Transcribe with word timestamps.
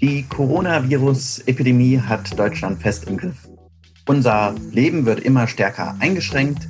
Die 0.00 0.22
Coronavirus-Epidemie 0.22 2.00
hat 2.00 2.38
Deutschland 2.38 2.80
fest 2.80 3.04
im 3.06 3.18
Griff. 3.18 3.46
Unser 4.06 4.54
Leben 4.72 5.04
wird 5.04 5.20
immer 5.20 5.46
stärker 5.46 5.94
eingeschränkt 6.00 6.66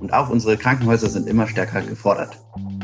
und 0.00 0.12
auch 0.12 0.28
unsere 0.28 0.56
Krankenhäuser 0.56 1.08
sind 1.08 1.28
immer 1.28 1.46
stärker 1.46 1.82
gefordert. 1.82 2.36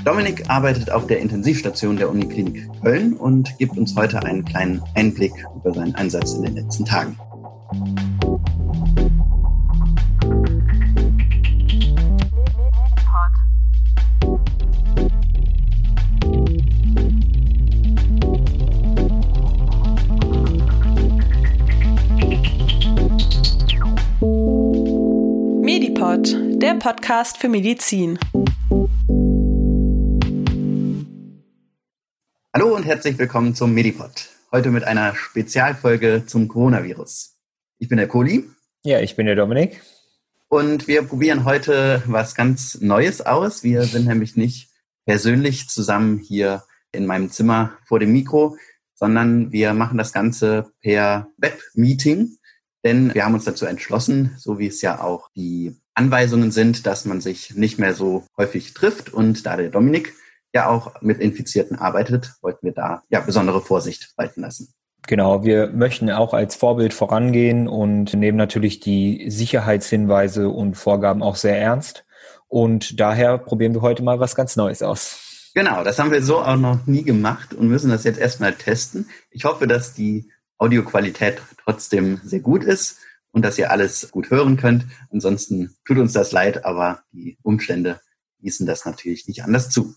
Dominik 0.05 0.49
arbeitet 0.49 0.93
auf 0.93 1.09
der 1.09 1.19
Intensivstation 1.19 1.97
der 1.97 2.09
Uniklinik 2.09 2.69
Köln 2.83 3.15
und 3.15 3.59
gibt 3.59 3.77
uns 3.77 3.97
heute 3.97 4.23
einen 4.23 4.45
kleinen 4.45 4.81
Einblick 4.95 5.33
über 5.57 5.75
seinen 5.75 5.97
Einsatz 5.97 6.35
in 6.35 6.43
den 6.45 6.55
letzten 6.55 6.85
Tagen. 6.85 7.19
Podcast 26.81 27.37
für 27.37 27.51
Medizin. 27.51 28.19
Hallo 32.55 32.75
und 32.75 32.85
herzlich 32.85 33.19
willkommen 33.19 33.55
zum 33.55 33.75
Medipod. 33.75 34.31
Heute 34.51 34.71
mit 34.71 34.85
einer 34.85 35.15
Spezialfolge 35.15 36.25
zum 36.27 36.49
Coronavirus. 36.49 37.37
Ich 37.79 37.89
bin 37.89 37.99
der 37.99 38.09
Kohli. 38.09 38.49
Ja, 38.83 39.01
ich 39.01 39.15
bin 39.15 39.27
der 39.27 39.37
Dominik. 39.37 39.83
Und 40.49 40.89
wir 40.89 41.03
probieren 41.03 41.45
heute 41.45 42.03
was 42.07 42.35
ganz 42.35 42.81
Neues 42.81 43.21
aus. 43.21 43.63
Wir 43.63 43.85
sind 43.85 44.07
nämlich 44.07 44.37
nicht 44.37 44.71
persönlich 45.05 45.69
zusammen 45.69 46.19
hier 46.19 46.65
in 46.93 47.05
meinem 47.05 47.31
Zimmer 47.31 47.75
vor 47.85 47.99
dem 47.99 48.13
Mikro, 48.13 48.57
sondern 48.95 49.53
wir 49.53 49.75
machen 49.75 49.99
das 49.99 50.15
Ganze 50.15 50.73
per 50.81 51.29
Web-Meeting. 51.37 52.39
Denn 52.83 53.13
wir 53.13 53.27
haben 53.27 53.35
uns 53.35 53.45
dazu 53.45 53.67
entschlossen, 53.67 54.35
so 54.39 54.59
wie 54.59 54.69
es 54.69 54.81
ja 54.81 55.03
auch 55.03 55.29
die 55.37 55.77
Anweisungen 55.95 56.51
sind, 56.53 56.87
dass 56.87 57.05
man 57.05 57.21
sich 57.21 57.55
nicht 57.57 57.79
mehr 57.79 57.95
so 57.95 58.25
häufig 58.37 58.75
trifft. 58.75 59.13
Und 59.13 59.47
da 59.47 59.57
der 59.57 59.71
Dominik 59.71 60.15
ja 60.53 60.69
auch 60.69 61.01
mit 61.01 61.19
Infizierten 61.19 61.79
arbeitet, 61.79 62.35
wollten 62.43 62.67
wir 62.67 62.73
da 62.73 63.03
ja 63.09 63.21
besondere 63.21 63.61
Vorsicht 63.61 64.13
walten 64.17 64.41
lassen. 64.41 64.73
Genau, 65.07 65.45
wir 65.45 65.69
möchten 65.69 66.11
auch 66.11 66.35
als 66.35 66.57
Vorbild 66.57 66.93
vorangehen 66.93 67.69
und 67.69 68.15
nehmen 68.15 68.37
natürlich 68.37 68.81
die 68.81 69.31
Sicherheitshinweise 69.31 70.49
und 70.49 70.77
Vorgaben 70.77 71.23
auch 71.23 71.37
sehr 71.37 71.59
ernst. 71.59 72.05
Und 72.49 73.01
daher 73.01 73.39
probieren 73.39 73.75
wir 73.75 73.81
heute 73.81 74.03
mal 74.03 74.21
was 74.21 74.35
ganz 74.35 74.57
Neues 74.57 74.83
aus. 74.83 75.51
Genau, 75.55 75.83
das 75.83 75.99
haben 75.99 76.13
wir 76.13 76.23
so 76.23 76.41
auch 76.41 76.57
noch 76.57 76.87
nie 76.87 77.03
gemacht 77.03 77.55
und 77.55 77.69
müssen 77.69 77.91
das 77.91 78.05
jetzt 78.05 78.19
erstmal 78.19 78.53
testen. 78.53 79.09
Ich 79.31 79.45
hoffe, 79.45 79.67
dass 79.67 79.95
die 79.95 80.31
Audioqualität 80.59 81.41
trotzdem 81.65 82.21
sehr 82.23 82.41
gut 82.41 82.63
ist 82.63 82.99
und 83.33 83.43
dass 83.45 83.59
ihr 83.59 83.71
alles 83.71 84.11
gut 84.11 84.31
hören 84.31 84.57
könnt. 84.57 84.87
Ansonsten 85.11 85.75
tut 85.85 85.99
uns 85.99 86.13
das 86.13 86.33
leid, 86.33 86.65
aber 86.65 87.03
die 87.13 87.39
Umstände 87.43 88.01
ließen 88.41 88.67
das 88.67 88.85
natürlich 88.85 89.29
nicht 89.29 89.45
anders 89.45 89.71
zu. 89.71 89.95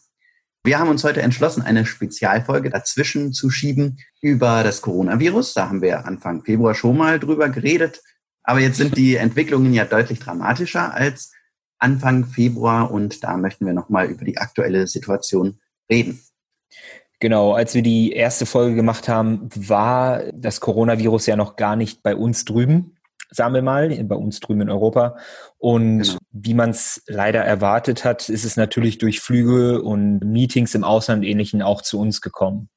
Wir 0.65 0.79
haben 0.79 0.89
uns 0.89 1.03
heute 1.03 1.21
entschlossen, 1.21 1.61
eine 1.61 1.85
Spezialfolge 1.85 2.69
dazwischen 2.69 3.33
zu 3.33 3.49
schieben 3.49 3.97
über 4.21 4.63
das 4.63 4.81
Coronavirus. 4.81 5.53
Da 5.53 5.67
haben 5.67 5.81
wir 5.81 6.05
Anfang 6.05 6.43
Februar 6.43 6.73
schon 6.73 6.97
mal 6.97 7.19
drüber 7.19 7.49
geredet. 7.49 8.01
Aber 8.43 8.59
jetzt 8.59 8.77
sind 8.77 8.95
die 8.97 9.15
Entwicklungen 9.15 9.73
ja 9.73 9.85
deutlich 9.85 10.19
dramatischer 10.19 10.93
als 10.93 11.33
Anfang 11.79 12.25
Februar 12.25 12.91
und 12.91 13.23
da 13.23 13.35
möchten 13.35 13.65
wir 13.65 13.73
nochmal 13.73 14.07
über 14.07 14.23
die 14.23 14.37
aktuelle 14.37 14.87
Situation 14.87 15.59
reden. 15.89 16.21
Genau, 17.19 17.53
als 17.53 17.73
wir 17.73 17.81
die 17.81 18.13
erste 18.13 18.45
Folge 18.45 18.75
gemacht 18.75 19.07
haben, 19.09 19.49
war 19.55 20.23
das 20.33 20.61
Coronavirus 20.61 21.25
ja 21.25 21.35
noch 21.35 21.55
gar 21.57 21.75
nicht 21.75 22.03
bei 22.03 22.15
uns 22.15 22.45
drüben 22.45 22.97
sagen 23.33 23.53
wir 23.53 23.61
mal, 23.61 23.89
bei 24.03 24.16
uns 24.16 24.39
drüben 24.39 24.61
in 24.61 24.69
Europa. 24.69 25.17
Und 25.57 26.03
genau. 26.03 26.17
wie 26.31 26.53
man 26.53 26.69
es 26.69 27.03
leider 27.07 27.44
erwartet 27.44 28.05
hat, 28.05 28.29
ist 28.29 28.45
es 28.45 28.57
natürlich 28.57 28.97
durch 28.97 29.19
Flüge 29.19 29.81
und 29.81 30.19
Meetings 30.19 30.75
im 30.75 30.83
Ausland 30.83 31.25
ähnlichen 31.25 31.61
auch 31.61 31.81
zu 31.81 31.99
uns 31.99 32.22
gekommen. 32.22 32.69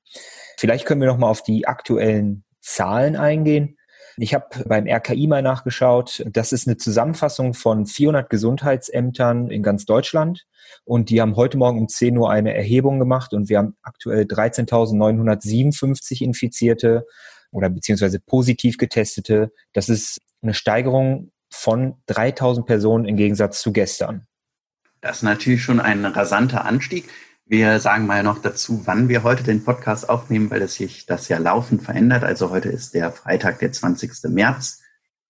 Vielleicht 0.58 0.86
können 0.86 1.00
wir 1.00 1.08
noch 1.08 1.18
mal 1.18 1.28
auf 1.28 1.42
die 1.42 1.66
aktuellen 1.66 2.44
Zahlen 2.60 3.16
eingehen. 3.16 3.76
Ich 4.18 4.32
habe 4.32 4.46
beim 4.64 4.86
RKI 4.86 5.26
mal 5.26 5.42
nachgeschaut. 5.42 6.24
Das 6.30 6.52
ist 6.52 6.66
eine 6.66 6.78
Zusammenfassung 6.78 7.52
von 7.52 7.84
400 7.84 8.30
Gesundheitsämtern 8.30 9.50
in 9.50 9.62
ganz 9.62 9.84
Deutschland. 9.84 10.46
Und 10.84 11.10
die 11.10 11.20
haben 11.20 11.36
heute 11.36 11.58
Morgen 11.58 11.78
um 11.78 11.88
10 11.88 12.16
Uhr 12.16 12.30
eine 12.30 12.54
Erhebung 12.54 12.98
gemacht 12.98 13.34
und 13.34 13.50
wir 13.50 13.58
haben 13.58 13.76
aktuell 13.82 14.24
13.957 14.24 16.22
Infizierte 16.22 17.04
oder 17.50 17.68
beziehungsweise 17.68 18.20
positiv 18.20 18.78
getestete. 18.78 19.52
Das 19.72 19.88
ist 19.88 20.18
eine 20.42 20.54
Steigerung 20.54 21.30
von 21.50 21.94
3000 22.06 22.66
Personen 22.66 23.04
im 23.06 23.16
Gegensatz 23.16 23.60
zu 23.60 23.72
gestern. 23.72 24.26
Das 25.00 25.18
ist 25.18 25.22
natürlich 25.22 25.62
schon 25.62 25.80
ein 25.80 26.04
rasanter 26.04 26.64
Anstieg. 26.64 27.08
Wir 27.44 27.78
sagen 27.78 28.06
mal 28.06 28.22
noch 28.24 28.42
dazu, 28.42 28.86
wann 28.86 29.08
wir 29.08 29.22
heute 29.22 29.44
den 29.44 29.62
Podcast 29.62 30.08
aufnehmen, 30.08 30.50
weil 30.50 30.62
es 30.62 30.74
sich 30.74 31.06
das 31.06 31.28
ja 31.28 31.38
laufend 31.38 31.82
verändert. 31.82 32.24
Also 32.24 32.50
heute 32.50 32.70
ist 32.70 32.94
der 32.94 33.12
Freitag, 33.12 33.60
der 33.60 33.70
20. 33.70 34.24
März 34.30 34.82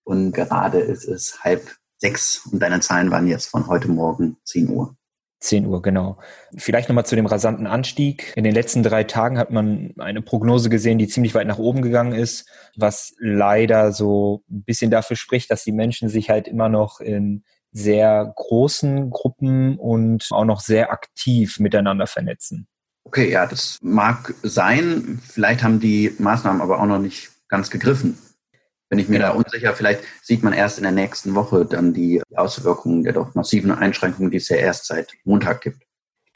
und 0.02 0.32
gerade 0.32 0.78
ist 0.78 1.04
es 1.04 1.44
halb 1.44 1.76
sechs 1.98 2.46
und 2.50 2.60
deine 2.60 2.80
Zahlen 2.80 3.10
waren 3.10 3.26
jetzt 3.26 3.46
von 3.46 3.66
heute 3.66 3.88
Morgen 3.88 4.38
10 4.44 4.70
Uhr. 4.70 4.96
10 5.40 5.66
Uhr, 5.66 5.82
genau. 5.82 6.18
Vielleicht 6.56 6.88
nochmal 6.88 7.06
zu 7.06 7.16
dem 7.16 7.26
rasanten 7.26 7.66
Anstieg. 7.66 8.32
In 8.36 8.44
den 8.44 8.54
letzten 8.54 8.82
drei 8.82 9.04
Tagen 9.04 9.38
hat 9.38 9.50
man 9.50 9.94
eine 9.98 10.22
Prognose 10.22 10.70
gesehen, 10.70 10.98
die 10.98 11.08
ziemlich 11.08 11.34
weit 11.34 11.46
nach 11.46 11.58
oben 11.58 11.82
gegangen 11.82 12.12
ist, 12.12 12.48
was 12.76 13.14
leider 13.18 13.92
so 13.92 14.42
ein 14.50 14.64
bisschen 14.64 14.90
dafür 14.90 15.16
spricht, 15.16 15.50
dass 15.50 15.64
die 15.64 15.72
Menschen 15.72 16.08
sich 16.08 16.30
halt 16.30 16.48
immer 16.48 16.68
noch 16.68 17.00
in 17.00 17.44
sehr 17.72 18.32
großen 18.34 19.10
Gruppen 19.10 19.78
und 19.78 20.28
auch 20.30 20.46
noch 20.46 20.60
sehr 20.60 20.90
aktiv 20.90 21.60
miteinander 21.60 22.06
vernetzen. 22.06 22.66
Okay, 23.04 23.30
ja, 23.30 23.46
das 23.46 23.78
mag 23.82 24.34
sein. 24.42 25.20
Vielleicht 25.22 25.62
haben 25.62 25.78
die 25.78 26.12
Maßnahmen 26.18 26.62
aber 26.62 26.80
auch 26.80 26.86
noch 26.86 26.98
nicht 26.98 27.30
ganz 27.48 27.70
gegriffen. 27.70 28.18
Bin 28.88 28.98
ich 28.98 29.08
mir 29.08 29.18
da 29.18 29.30
unsicher. 29.30 29.74
Vielleicht 29.74 30.00
sieht 30.22 30.42
man 30.42 30.52
erst 30.52 30.78
in 30.78 30.84
der 30.84 30.92
nächsten 30.92 31.34
Woche 31.34 31.64
dann 31.64 31.92
die 31.92 32.22
Auswirkungen 32.34 33.02
der 33.02 33.14
doch 33.14 33.34
massiven 33.34 33.72
Einschränkungen, 33.72 34.30
die 34.30 34.36
es 34.36 34.48
ja 34.48 34.56
erst 34.56 34.86
seit 34.86 35.12
Montag 35.24 35.60
gibt. 35.60 35.82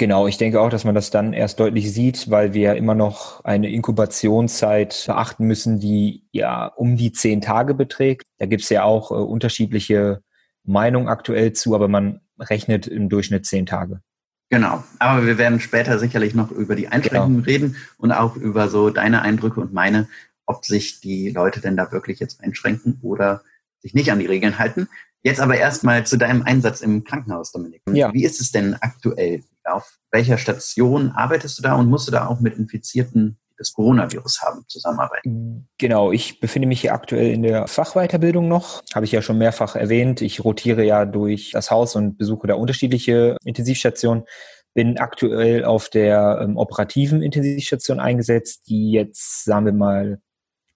Genau, 0.00 0.26
ich 0.26 0.38
denke 0.38 0.60
auch, 0.62 0.70
dass 0.70 0.84
man 0.84 0.94
das 0.94 1.10
dann 1.10 1.34
erst 1.34 1.60
deutlich 1.60 1.92
sieht, 1.92 2.30
weil 2.30 2.54
wir 2.54 2.74
immer 2.74 2.94
noch 2.94 3.44
eine 3.44 3.70
Inkubationszeit 3.70 5.04
beachten 5.06 5.46
müssen, 5.46 5.78
die 5.78 6.24
ja 6.32 6.66
um 6.66 6.96
die 6.96 7.12
zehn 7.12 7.42
Tage 7.42 7.74
beträgt. 7.74 8.22
Da 8.38 8.46
gibt 8.46 8.62
es 8.62 8.70
ja 8.70 8.82
auch 8.82 9.10
äh, 9.10 9.14
unterschiedliche 9.14 10.22
Meinungen 10.64 11.08
aktuell 11.08 11.52
zu, 11.52 11.74
aber 11.74 11.86
man 11.86 12.22
rechnet 12.38 12.86
im 12.86 13.10
Durchschnitt 13.10 13.44
zehn 13.44 13.66
Tage. 13.66 14.00
Genau, 14.48 14.82
aber 14.98 15.26
wir 15.26 15.38
werden 15.38 15.60
später 15.60 15.98
sicherlich 15.98 16.34
noch 16.34 16.50
über 16.50 16.74
die 16.74 16.88
Einschränkungen 16.88 17.44
genau. 17.44 17.46
reden 17.46 17.76
und 17.98 18.10
auch 18.10 18.36
über 18.36 18.68
so 18.68 18.88
deine 18.88 19.22
Eindrücke 19.22 19.60
und 19.60 19.74
meine, 19.74 20.08
ob 20.50 20.66
sich 20.66 21.00
die 21.00 21.30
Leute 21.30 21.60
denn 21.60 21.76
da 21.76 21.92
wirklich 21.92 22.18
jetzt 22.18 22.42
einschränken 22.42 22.98
oder 23.02 23.42
sich 23.78 23.94
nicht 23.94 24.10
an 24.10 24.18
die 24.18 24.26
Regeln 24.26 24.58
halten. 24.58 24.88
Jetzt 25.22 25.40
aber 25.40 25.56
erstmal 25.56 26.04
zu 26.04 26.16
deinem 26.16 26.42
Einsatz 26.42 26.80
im 26.80 27.04
Krankenhaus, 27.04 27.52
Dominik. 27.52 27.82
Ja. 27.92 28.12
Wie 28.12 28.24
ist 28.24 28.40
es 28.40 28.50
denn 28.50 28.74
aktuell? 28.74 29.44
Auf 29.64 29.98
welcher 30.10 30.38
Station 30.38 31.12
arbeitest 31.12 31.58
du 31.58 31.62
da 31.62 31.74
und 31.74 31.88
musst 31.88 32.08
du 32.08 32.12
da 32.12 32.26
auch 32.26 32.40
mit 32.40 32.58
Infizierten 32.58 33.38
das 33.58 33.72
Coronavirus 33.74 34.42
haben, 34.42 34.64
zusammenarbeiten? 34.66 35.68
Genau, 35.78 36.10
ich 36.10 36.40
befinde 36.40 36.66
mich 36.66 36.80
hier 36.80 36.94
aktuell 36.94 37.30
in 37.30 37.42
der 37.42 37.68
Fachweiterbildung 37.68 38.48
noch. 38.48 38.82
Habe 38.94 39.04
ich 39.04 39.12
ja 39.12 39.22
schon 39.22 39.38
mehrfach 39.38 39.76
erwähnt. 39.76 40.20
Ich 40.22 40.42
rotiere 40.42 40.82
ja 40.82 41.04
durch 41.04 41.50
das 41.52 41.70
Haus 41.70 41.94
und 41.94 42.16
besuche 42.16 42.48
da 42.48 42.54
unterschiedliche 42.54 43.36
Intensivstationen. 43.44 44.24
Bin 44.72 44.98
aktuell 44.98 45.64
auf 45.64 45.90
der 45.90 46.40
ähm, 46.42 46.56
operativen 46.56 47.22
Intensivstation 47.22 48.00
eingesetzt, 48.00 48.62
die 48.68 48.92
jetzt, 48.92 49.44
sagen 49.44 49.66
wir 49.66 49.72
mal, 49.72 50.20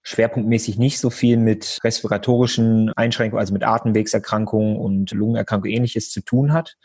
schwerpunktmäßig 0.05 0.77
nicht 0.77 0.99
so 0.99 1.09
viel 1.09 1.37
mit 1.37 1.79
respiratorischen 1.83 2.93
Einschränkungen, 2.95 3.41
also 3.41 3.53
mit 3.53 3.63
Atemwegserkrankungen 3.63 4.77
und 4.77 5.11
Lungenerkrankungen 5.11 5.75
ähnliches 5.75 6.11
zu 6.11 6.21
tun 6.21 6.53
hat, 6.53 6.77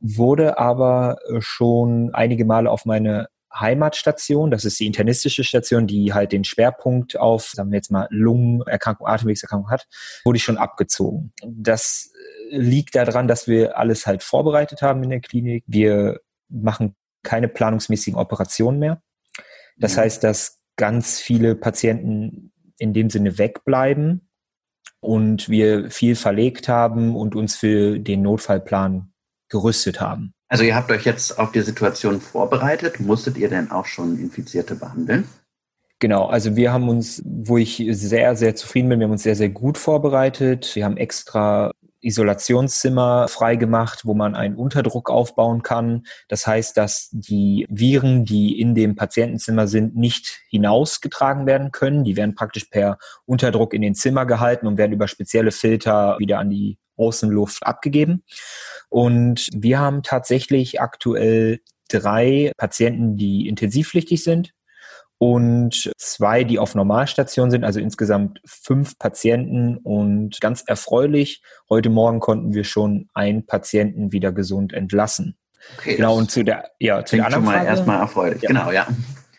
wurde 0.00 0.56
aber 0.56 1.18
schon 1.40 2.10
einige 2.14 2.44
Male 2.44 2.70
auf 2.70 2.84
meine 2.84 3.28
Heimatstation, 3.52 4.52
das 4.52 4.64
ist 4.64 4.78
die 4.78 4.86
internistische 4.86 5.42
Station, 5.42 5.88
die 5.88 6.12
halt 6.12 6.30
den 6.30 6.44
Schwerpunkt 6.44 7.18
auf, 7.18 7.48
sagen 7.48 7.72
wir 7.72 7.76
jetzt 7.76 7.90
mal, 7.90 8.06
Lungenerkrankung, 8.10 9.08
Atemwegserkrankung 9.08 9.70
hat, 9.70 9.88
wurde 10.24 10.36
ich 10.36 10.44
schon 10.44 10.58
abgezogen. 10.58 11.32
Das 11.44 12.12
liegt 12.50 12.94
daran, 12.94 13.26
dass 13.26 13.48
wir 13.48 13.76
alles 13.76 14.06
halt 14.06 14.22
vorbereitet 14.22 14.82
haben 14.82 15.02
in 15.02 15.10
der 15.10 15.20
Klinik. 15.20 15.64
Wir 15.66 16.20
machen 16.48 16.94
keine 17.24 17.48
planungsmäßigen 17.48 18.18
Operationen 18.18 18.78
mehr. 18.78 19.02
Das 19.76 19.96
heißt, 19.96 20.22
dass 20.22 20.57
ganz 20.78 21.20
viele 21.20 21.54
Patienten 21.54 22.52
in 22.78 22.94
dem 22.94 23.10
Sinne 23.10 23.36
wegbleiben 23.36 24.30
und 25.00 25.50
wir 25.50 25.90
viel 25.90 26.16
verlegt 26.16 26.68
haben 26.68 27.14
und 27.14 27.34
uns 27.34 27.56
für 27.56 27.98
den 27.98 28.22
Notfallplan 28.22 29.12
gerüstet 29.50 30.00
haben. 30.00 30.32
Also 30.48 30.64
ihr 30.64 30.74
habt 30.74 30.90
euch 30.90 31.04
jetzt 31.04 31.38
auf 31.38 31.52
die 31.52 31.60
Situation 31.60 32.20
vorbereitet. 32.20 33.00
Musstet 33.00 33.36
ihr 33.36 33.50
denn 33.50 33.70
auch 33.70 33.84
schon 33.84 34.18
Infizierte 34.18 34.74
behandeln? 34.76 35.28
Genau, 36.00 36.26
also 36.26 36.54
wir 36.54 36.72
haben 36.72 36.88
uns, 36.88 37.22
wo 37.24 37.58
ich 37.58 37.84
sehr, 37.90 38.36
sehr 38.36 38.54
zufrieden 38.54 38.88
bin, 38.88 39.00
wir 39.00 39.06
haben 39.06 39.12
uns 39.12 39.24
sehr, 39.24 39.34
sehr 39.34 39.48
gut 39.48 39.76
vorbereitet. 39.76 40.74
Wir 40.76 40.84
haben 40.84 40.96
extra 40.96 41.72
Isolationszimmer 42.00 43.28
freigemacht, 43.28 44.04
wo 44.04 44.14
man 44.14 44.34
einen 44.34 44.56
Unterdruck 44.56 45.10
aufbauen 45.10 45.62
kann. 45.62 46.06
Das 46.28 46.46
heißt, 46.46 46.76
dass 46.76 47.08
die 47.12 47.66
Viren, 47.68 48.24
die 48.24 48.60
in 48.60 48.74
dem 48.74 48.96
Patientenzimmer 48.96 49.66
sind, 49.66 49.96
nicht 49.96 50.40
hinausgetragen 50.48 51.46
werden 51.46 51.72
können. 51.72 52.04
Die 52.04 52.16
werden 52.16 52.34
praktisch 52.34 52.64
per 52.64 52.98
Unterdruck 53.24 53.74
in 53.74 53.82
den 53.82 53.94
Zimmer 53.94 54.26
gehalten 54.26 54.66
und 54.66 54.78
werden 54.78 54.92
über 54.92 55.08
spezielle 55.08 55.50
Filter 55.50 56.16
wieder 56.18 56.38
an 56.38 56.50
die 56.50 56.78
Außenluft 56.96 57.64
abgegeben. 57.66 58.24
Und 58.88 59.48
wir 59.54 59.78
haben 59.78 60.02
tatsächlich 60.02 60.80
aktuell 60.80 61.60
drei 61.88 62.52
Patienten, 62.56 63.16
die 63.16 63.48
intensivpflichtig 63.48 64.22
sind 64.22 64.52
und 65.18 65.90
zwei, 65.98 66.44
die 66.44 66.58
auf 66.58 66.74
Normalstation 66.74 67.50
sind, 67.50 67.64
also 67.64 67.80
insgesamt 67.80 68.40
fünf 68.44 68.98
Patienten 68.98 69.76
und 69.78 70.40
ganz 70.40 70.62
erfreulich, 70.66 71.42
heute 71.68 71.90
Morgen 71.90 72.20
konnten 72.20 72.54
wir 72.54 72.64
schon 72.64 73.08
einen 73.14 73.44
Patienten 73.44 74.12
wieder 74.12 74.32
gesund 74.32 74.72
entlassen. 74.72 75.36
Okay, 75.76 75.96
genau, 75.96 76.16
und 76.16 76.30
zu 76.30 76.44
der, 76.44 76.70
ja, 76.78 77.04
zu 77.04 77.16
der 77.16 77.26
anderen 77.26 77.44
schon 77.44 77.52
mal 77.52 77.58
Frage. 77.58 77.68
erstmal 77.68 78.00
erfreulich. 78.00 78.42
Ja. 78.42 78.48
Genau, 78.48 78.70
ja. 78.70 78.86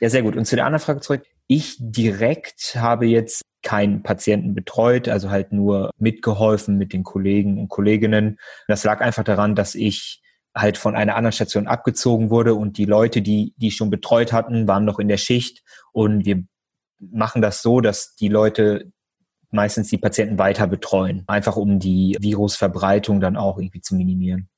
Ja, 0.01 0.09
sehr 0.09 0.21
gut. 0.21 0.35
Und 0.35 0.45
zu 0.45 0.55
der 0.55 0.65
anderen 0.65 0.83
Frage 0.83 1.01
zurück. 1.01 1.23
Ich 1.47 1.77
direkt 1.79 2.75
habe 2.75 3.07
jetzt 3.07 3.41
keinen 3.63 4.03
Patienten 4.03 4.53
betreut, 4.53 5.09
also 5.09 5.29
halt 5.29 5.51
nur 5.51 5.89
mitgeholfen 5.97 6.77
mit 6.77 6.93
den 6.93 7.03
Kollegen 7.03 7.57
und 7.57 7.69
Kolleginnen. 7.69 8.37
Das 8.67 8.83
lag 8.83 9.01
einfach 9.01 9.23
daran, 9.23 9.55
dass 9.55 9.75
ich 9.75 10.21
halt 10.61 10.77
von 10.77 10.95
einer 10.95 11.15
anderen 11.15 11.33
Station 11.33 11.67
abgezogen 11.67 12.29
wurde 12.29 12.55
und 12.55 12.77
die 12.77 12.85
Leute, 12.85 13.21
die 13.21 13.53
die 13.57 13.71
schon 13.71 13.89
betreut 13.89 14.33
hatten, 14.33 14.67
waren 14.67 14.85
noch 14.85 14.99
in 14.99 15.07
der 15.07 15.17
Schicht 15.17 15.63
und 15.91 16.25
wir 16.25 16.43
machen 16.99 17.41
das 17.41 17.61
so, 17.61 17.81
dass 17.81 18.15
die 18.15 18.27
Leute 18.27 18.91
meistens 19.51 19.89
die 19.89 19.97
Patienten 19.97 20.37
weiter 20.37 20.67
betreuen, 20.67 21.23
einfach 21.27 21.55
um 21.55 21.79
die 21.79 22.17
Virusverbreitung 22.19 23.19
dann 23.19 23.35
auch 23.35 23.57
irgendwie 23.57 23.81
zu 23.81 23.95
minimieren. 23.95 24.49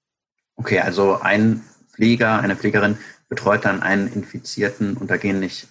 Okay, 0.55 0.79
also 0.79 1.19
ein 1.21 1.61
Pfleger, 1.93 2.39
eine 2.39 2.55
Pflegerin 2.55 2.97
betreut 3.29 3.65
dann 3.65 3.81
einen 3.81 4.11
Infizierten 4.11 4.97
und 4.97 5.09
da 5.09 5.17
gehen 5.17 5.39
nicht 5.39 5.67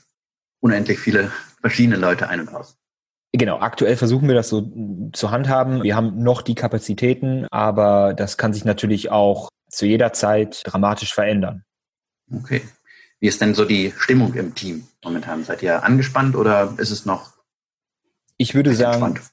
unendlich 0.61 0.99
viele 0.99 1.31
verschiedene 1.61 1.97
Leute 1.97 2.29
ein 2.29 2.41
und 2.41 2.55
aus. 2.55 2.77
Genau, 3.33 3.61
aktuell 3.61 3.97
versuchen 3.97 4.27
wir 4.27 4.35
das 4.35 4.49
so 4.49 4.69
zu 5.13 5.31
handhaben. 5.31 5.83
Wir 5.85 5.95
haben 5.95 6.23
noch 6.23 6.43
die 6.43 6.57
Kapazitäten, 6.57 7.47
aber 7.51 8.13
das 8.15 8.37
kann 8.37 8.53
sich 8.53 8.65
natürlich 8.65 9.11
auch 9.11 9.51
zu 9.71 9.87
jeder 9.87 10.13
Zeit 10.13 10.63
dramatisch 10.65 11.15
verändern. 11.15 11.65
Okay. 12.33 12.63
Wie 13.21 13.29
ist 13.29 13.41
denn 13.41 13.55
so 13.55 13.65
die 13.65 13.93
Stimmung 13.97 14.35
im 14.35 14.55
Team 14.55 14.87
momentan? 15.05 15.45
Seid 15.45 15.63
ihr 15.63 15.85
angespannt 15.85 16.37
oder 16.37 16.75
ist 16.79 16.91
es 16.91 17.05
noch? 17.05 17.33
Ich 18.37 18.55
würde 18.55 18.75
sagen, 18.75 19.05
entspannt? 19.05 19.31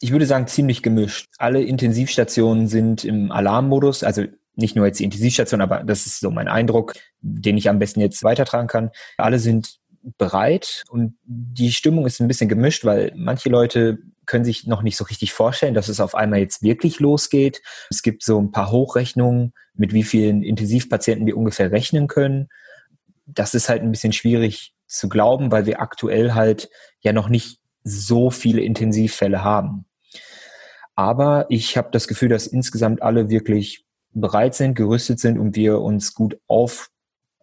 ich 0.00 0.10
würde 0.10 0.26
sagen 0.26 0.48
ziemlich 0.48 0.82
gemischt. 0.82 1.28
Alle 1.38 1.62
Intensivstationen 1.62 2.66
sind 2.66 3.04
im 3.04 3.30
Alarmmodus, 3.30 4.02
also 4.02 4.24
nicht 4.54 4.74
nur 4.76 4.86
jetzt 4.86 4.98
die 4.98 5.04
Intensivstation, 5.04 5.60
aber 5.60 5.84
das 5.84 6.06
ist 6.06 6.20
so 6.20 6.30
mein 6.30 6.48
Eindruck, 6.48 6.94
den 7.20 7.56
ich 7.56 7.68
am 7.68 7.78
besten 7.78 8.00
jetzt 8.00 8.24
weitertragen 8.24 8.66
kann. 8.66 8.90
Alle 9.16 9.38
sind 9.38 9.78
bereit 10.18 10.82
und 10.90 11.14
die 11.22 11.70
Stimmung 11.70 12.06
ist 12.06 12.20
ein 12.20 12.28
bisschen 12.28 12.48
gemischt, 12.48 12.84
weil 12.84 13.12
manche 13.14 13.48
Leute 13.48 13.98
können 14.26 14.44
sich 14.44 14.66
noch 14.66 14.82
nicht 14.82 14.96
so 14.96 15.04
richtig 15.04 15.32
vorstellen, 15.32 15.74
dass 15.74 15.88
es 15.88 16.00
auf 16.00 16.14
einmal 16.14 16.40
jetzt 16.40 16.62
wirklich 16.62 17.00
losgeht. 17.00 17.62
Es 17.90 18.02
gibt 18.02 18.22
so 18.22 18.40
ein 18.40 18.52
paar 18.52 18.70
Hochrechnungen, 18.70 19.52
mit 19.74 19.92
wie 19.92 20.04
vielen 20.04 20.42
Intensivpatienten 20.42 21.26
wir 21.26 21.36
ungefähr 21.36 21.70
rechnen 21.72 22.06
können. 22.06 22.48
Das 23.26 23.54
ist 23.54 23.68
halt 23.68 23.82
ein 23.82 23.90
bisschen 23.90 24.12
schwierig 24.12 24.74
zu 24.86 25.08
glauben, 25.08 25.50
weil 25.50 25.66
wir 25.66 25.80
aktuell 25.80 26.34
halt 26.34 26.70
ja 27.00 27.12
noch 27.12 27.28
nicht 27.28 27.58
so 27.82 28.30
viele 28.30 28.62
Intensivfälle 28.62 29.42
haben. 29.42 29.86
Aber 30.94 31.46
ich 31.48 31.76
habe 31.76 31.88
das 31.90 32.06
Gefühl, 32.06 32.28
dass 32.28 32.46
insgesamt 32.46 33.02
alle 33.02 33.30
wirklich 33.30 33.86
bereit 34.12 34.54
sind, 34.54 34.74
gerüstet 34.74 35.18
sind 35.20 35.38
und 35.38 35.56
wir 35.56 35.80
uns 35.80 36.14
gut 36.14 36.38
auf, 36.46 36.90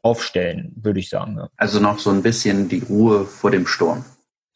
aufstellen, 0.03 0.71
würde 0.75 0.99
ich 0.99 1.09
sagen. 1.09 1.39
Also 1.57 1.79
noch 1.79 1.99
so 1.99 2.11
ein 2.11 2.21
bisschen 2.21 2.69
die 2.69 2.83
Ruhe 2.87 3.25
vor 3.25 3.51
dem 3.51 3.65
Sturm. 3.65 4.05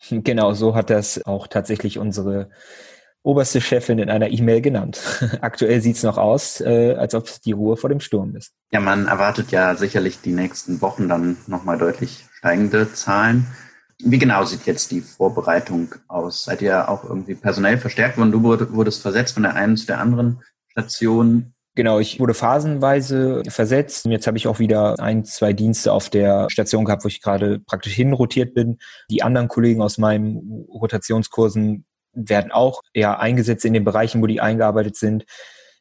Genau, 0.10 0.54
so 0.54 0.76
hat 0.76 0.90
das 0.90 1.26
auch 1.26 1.48
tatsächlich 1.48 1.98
unsere 1.98 2.50
oberste 3.24 3.62
Chefin 3.62 4.00
in 4.00 4.10
einer 4.10 4.30
E-Mail 4.30 4.62
genannt. 4.62 5.02
Aktuell 5.42 5.82
sieht 5.82 5.96
es 5.96 6.04
noch 6.04 6.18
aus, 6.18 6.60
äh, 6.62 6.96
als 6.96 7.16
ob 7.16 7.26
es 7.26 7.40
die 7.40 7.54
Ruhe 7.54 7.78
vor 7.78 7.90
dem 7.90 8.02
Sturm 8.02 8.36
ist. 8.36 8.52
Ja, 8.72 8.82
man 8.82 9.08
erwartet 9.08 9.52
ja 9.52 9.76
sicherlich 9.76 10.20
die 10.22 10.34
nächsten 10.34 10.82
Wochen 10.82 11.08
dann 11.08 11.38
nochmal 11.48 11.78
deutlich 11.78 12.26
steigende 12.38 12.92
Zahlen. 12.94 13.48
Wie 14.00 14.20
genau 14.20 14.44
sieht 14.44 14.66
jetzt 14.66 14.92
die 14.92 15.00
Vorbereitung 15.00 15.96
aus? 16.10 16.44
Seid 16.44 16.62
ihr 16.62 16.90
auch 16.90 17.06
irgendwie 17.06 17.36
personell 17.36 17.78
verstärkt 17.78 18.18
worden? 18.18 18.34
Du 18.34 18.44
wurdest 18.44 19.02
versetzt 19.02 19.36
von 19.36 19.44
der 19.44 19.56
einen 19.56 19.78
zu 19.78 19.86
der 19.86 20.00
anderen 20.00 20.42
Station. 20.72 21.54
Genau, 21.76 22.00
ich 22.00 22.20
wurde 22.20 22.36
phasenweise 22.36 23.42
versetzt. 23.48 24.06
Jetzt 24.06 24.28
habe 24.28 24.38
ich 24.38 24.48
auch 24.48 24.60
wieder 24.60 25.00
ein, 25.00 25.26
zwei 25.26 25.54
Dienste 25.54 25.92
auf 25.92 26.12
der 26.12 26.50
Station 26.52 26.86
gehabt, 26.86 27.04
wo 27.04 27.08
ich 27.08 27.22
gerade 27.22 27.60
praktisch 27.60 27.94
hinrotiert 27.94 28.54
bin. 28.54 28.78
Die 29.10 29.24
anderen 29.24 29.48
Kollegen 29.48 29.82
aus 29.82 29.98
meinen 29.98 30.66
Rotationskursen 30.70 31.86
werden 32.14 32.52
auch 32.52 32.82
eher 32.94 33.20
eingesetzt 33.20 33.66
in 33.66 33.74
den 33.74 33.84
Bereichen, 33.84 34.22
wo 34.22 34.28
die 34.28 34.40
eingearbeitet 34.40 34.96
sind. 34.96 35.26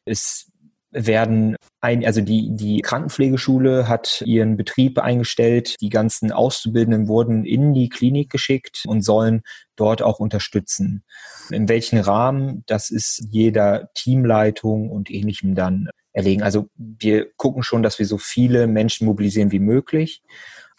Es 0.03 0.51
werden 0.93 1.55
ein, 1.81 2.05
also 2.05 2.21
die, 2.21 2.49
die 2.51 2.81
Krankenpflegeschule 2.81 3.87
hat 3.87 4.23
ihren 4.25 4.55
Betrieb 4.55 4.99
eingestellt. 4.99 5.75
Die 5.81 5.89
ganzen 5.89 6.31
Auszubildenden 6.31 7.07
wurden 7.07 7.45
in 7.45 7.73
die 7.73 7.89
Klinik 7.89 8.29
geschickt 8.29 8.83
und 8.87 9.01
sollen 9.01 9.41
dort 9.75 10.01
auch 10.01 10.19
unterstützen. 10.19 11.03
In 11.49 11.67
welchen 11.67 11.99
Rahmen, 11.99 12.63
das 12.67 12.89
ist 12.89 13.27
jeder 13.31 13.89
Teamleitung 13.95 14.89
und 14.89 15.11
ähnlichem 15.11 15.55
dann 15.55 15.89
erlegen. 16.13 16.43
Also 16.43 16.69
wir 16.77 17.27
gucken 17.35 17.63
schon, 17.63 17.83
dass 17.83 17.99
wir 17.99 18.05
so 18.05 18.17
viele 18.17 18.67
Menschen 18.67 19.05
mobilisieren 19.07 19.51
wie 19.51 19.59
möglich. 19.59 20.21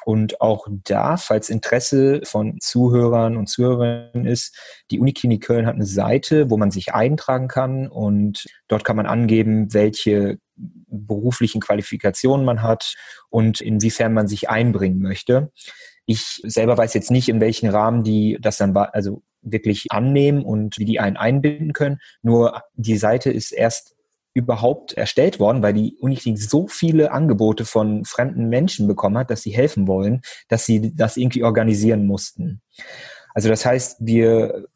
Und 0.04 0.40
auch 0.40 0.66
da, 0.70 1.16
falls 1.16 1.48
Interesse 1.48 2.20
von 2.24 2.58
Zuhörern 2.60 3.36
und 3.36 3.48
Zuhörerinnen 3.48 4.26
ist, 4.26 4.56
die 4.90 5.00
Uniklinik 5.00 5.42
Köln 5.42 5.66
hat 5.66 5.74
eine 5.74 5.86
Seite, 5.86 6.50
wo 6.50 6.56
man 6.56 6.70
sich 6.70 6.94
eintragen 6.94 7.48
kann 7.48 7.88
und 7.88 8.44
dort 8.68 8.84
kann 8.84 8.96
man 8.96 9.06
angeben, 9.06 9.72
welche 9.72 10.38
beruflichen 10.56 11.60
Qualifikationen 11.60 12.44
man 12.44 12.62
hat 12.62 12.94
und 13.28 13.60
inwiefern 13.60 14.12
man 14.12 14.28
sich 14.28 14.48
einbringen 14.48 15.00
möchte. 15.00 15.50
Ich 16.06 16.40
selber 16.44 16.76
weiß 16.76 16.94
jetzt 16.94 17.11
nicht, 17.11 17.28
in 17.28 17.40
welchen 17.40 17.68
Rahmen 17.68 18.04
die 18.04 18.38
das 18.40 18.58
dann 18.58 18.76
also 18.76 19.23
wirklich 19.40 19.87
annehmen 19.90 20.44
und 20.44 20.78
wie 20.78 20.84
die 20.84 21.00
einen 21.00 21.16
einbinden 21.16 21.73
können. 21.73 21.99
Nur 22.23 22.62
die 22.75 22.96
Seite 22.96 23.30
ist 23.30 23.52
erst 23.52 23.94
überhaupt 24.35 24.93
erstellt 24.93 25.38
worden, 25.41 25.62
weil 25.62 25.73
die 25.73 25.97
Uniklinik 26.00 26.43
so 26.43 26.67
viele 26.67 27.12
Angebote 27.12 27.64
von 27.64 28.05
fremden 28.05 28.49
Menschen 28.49 28.87
bekommen 28.87 29.17
hat, 29.17 29.31
dass 29.31 29.43
sie 29.43 29.53
helfen 29.53 29.87
wollen, 29.87 30.23
dass 30.49 30.67
sie 30.67 30.95
das 30.95 31.17
irgendwie 31.17 31.45
organisieren 31.45 32.07
mussten. 32.07 32.61
Also 33.33 33.49
das 33.49 33.64
heißt, 33.64 33.99
wir 34.00 34.67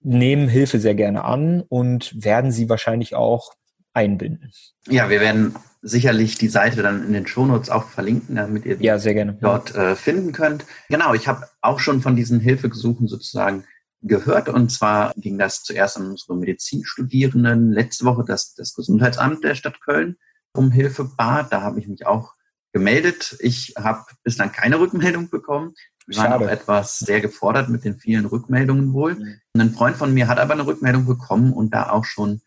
nehmen 0.00 0.48
Hilfe 0.48 0.78
sehr 0.78 0.94
gerne 0.94 1.24
an 1.24 1.62
und 1.68 2.14
werden 2.22 2.52
sie 2.52 2.68
wahrscheinlich 2.68 3.14
auch 3.14 3.52
einbinden. 3.92 4.52
Ja, 4.86 5.10
wir 5.10 5.20
werden 5.20 5.56
sicherlich 5.82 6.38
die 6.38 6.48
Seite 6.48 6.82
dann 6.82 7.04
in 7.04 7.12
den 7.12 7.26
Shownotes 7.26 7.70
auch 7.70 7.88
verlinken, 7.88 8.36
damit 8.36 8.64
ihr 8.64 8.76
ja, 8.80 8.98
dort 9.40 9.74
äh, 9.74 9.96
finden 9.96 10.32
könnt. 10.32 10.64
Genau, 10.88 11.14
ich 11.14 11.28
habe 11.28 11.46
auch 11.60 11.80
schon 11.80 12.00
von 12.00 12.16
diesen 12.16 12.40
Hilfegesuchen 12.40 13.08
sozusagen 13.08 13.64
gehört. 14.02 14.48
Und 14.48 14.70
zwar 14.70 15.12
ging 15.16 15.38
das 15.38 15.62
zuerst 15.62 15.96
an 15.96 16.10
unsere 16.10 16.36
Medizinstudierenden. 16.36 17.72
Letzte 17.72 18.04
Woche 18.04 18.24
das, 18.26 18.54
das 18.54 18.74
Gesundheitsamt 18.74 19.44
der 19.44 19.54
Stadt 19.54 19.80
Köln 19.80 20.16
um 20.52 20.70
Hilfe 20.70 21.04
bat. 21.04 21.52
Da 21.52 21.62
habe 21.62 21.80
ich 21.80 21.88
mich 21.88 22.06
auch 22.06 22.34
gemeldet. 22.72 23.36
Ich 23.40 23.74
habe 23.76 24.04
bislang 24.22 24.52
keine 24.52 24.78
Rückmeldung 24.78 25.30
bekommen. 25.30 25.74
Wir 26.06 26.18
waren 26.18 26.32
auch 26.32 26.48
etwas 26.48 26.98
sehr 26.98 27.20
gefordert 27.20 27.68
mit 27.68 27.84
den 27.84 27.98
vielen 27.98 28.24
Rückmeldungen 28.24 28.92
wohl. 28.94 29.14
Mhm. 29.14 29.40
Ein 29.60 29.74
Freund 29.74 29.96
von 29.96 30.14
mir 30.14 30.26
hat 30.28 30.38
aber 30.38 30.54
eine 30.54 30.66
Rückmeldung 30.66 31.04
bekommen 31.06 31.52
und 31.52 31.74
da 31.74 31.90
auch 31.90 32.04
schon 32.04 32.40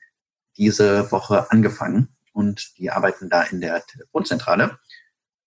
diese 0.58 1.12
Woche 1.12 1.51
angefangen. 1.51 2.10
Und 2.34 2.77
die 2.77 2.89
arbeiten 2.89 3.29
da 3.29 3.43
in 3.43 3.62
der 3.62 3.86
Telefonzentrale. 3.86 4.79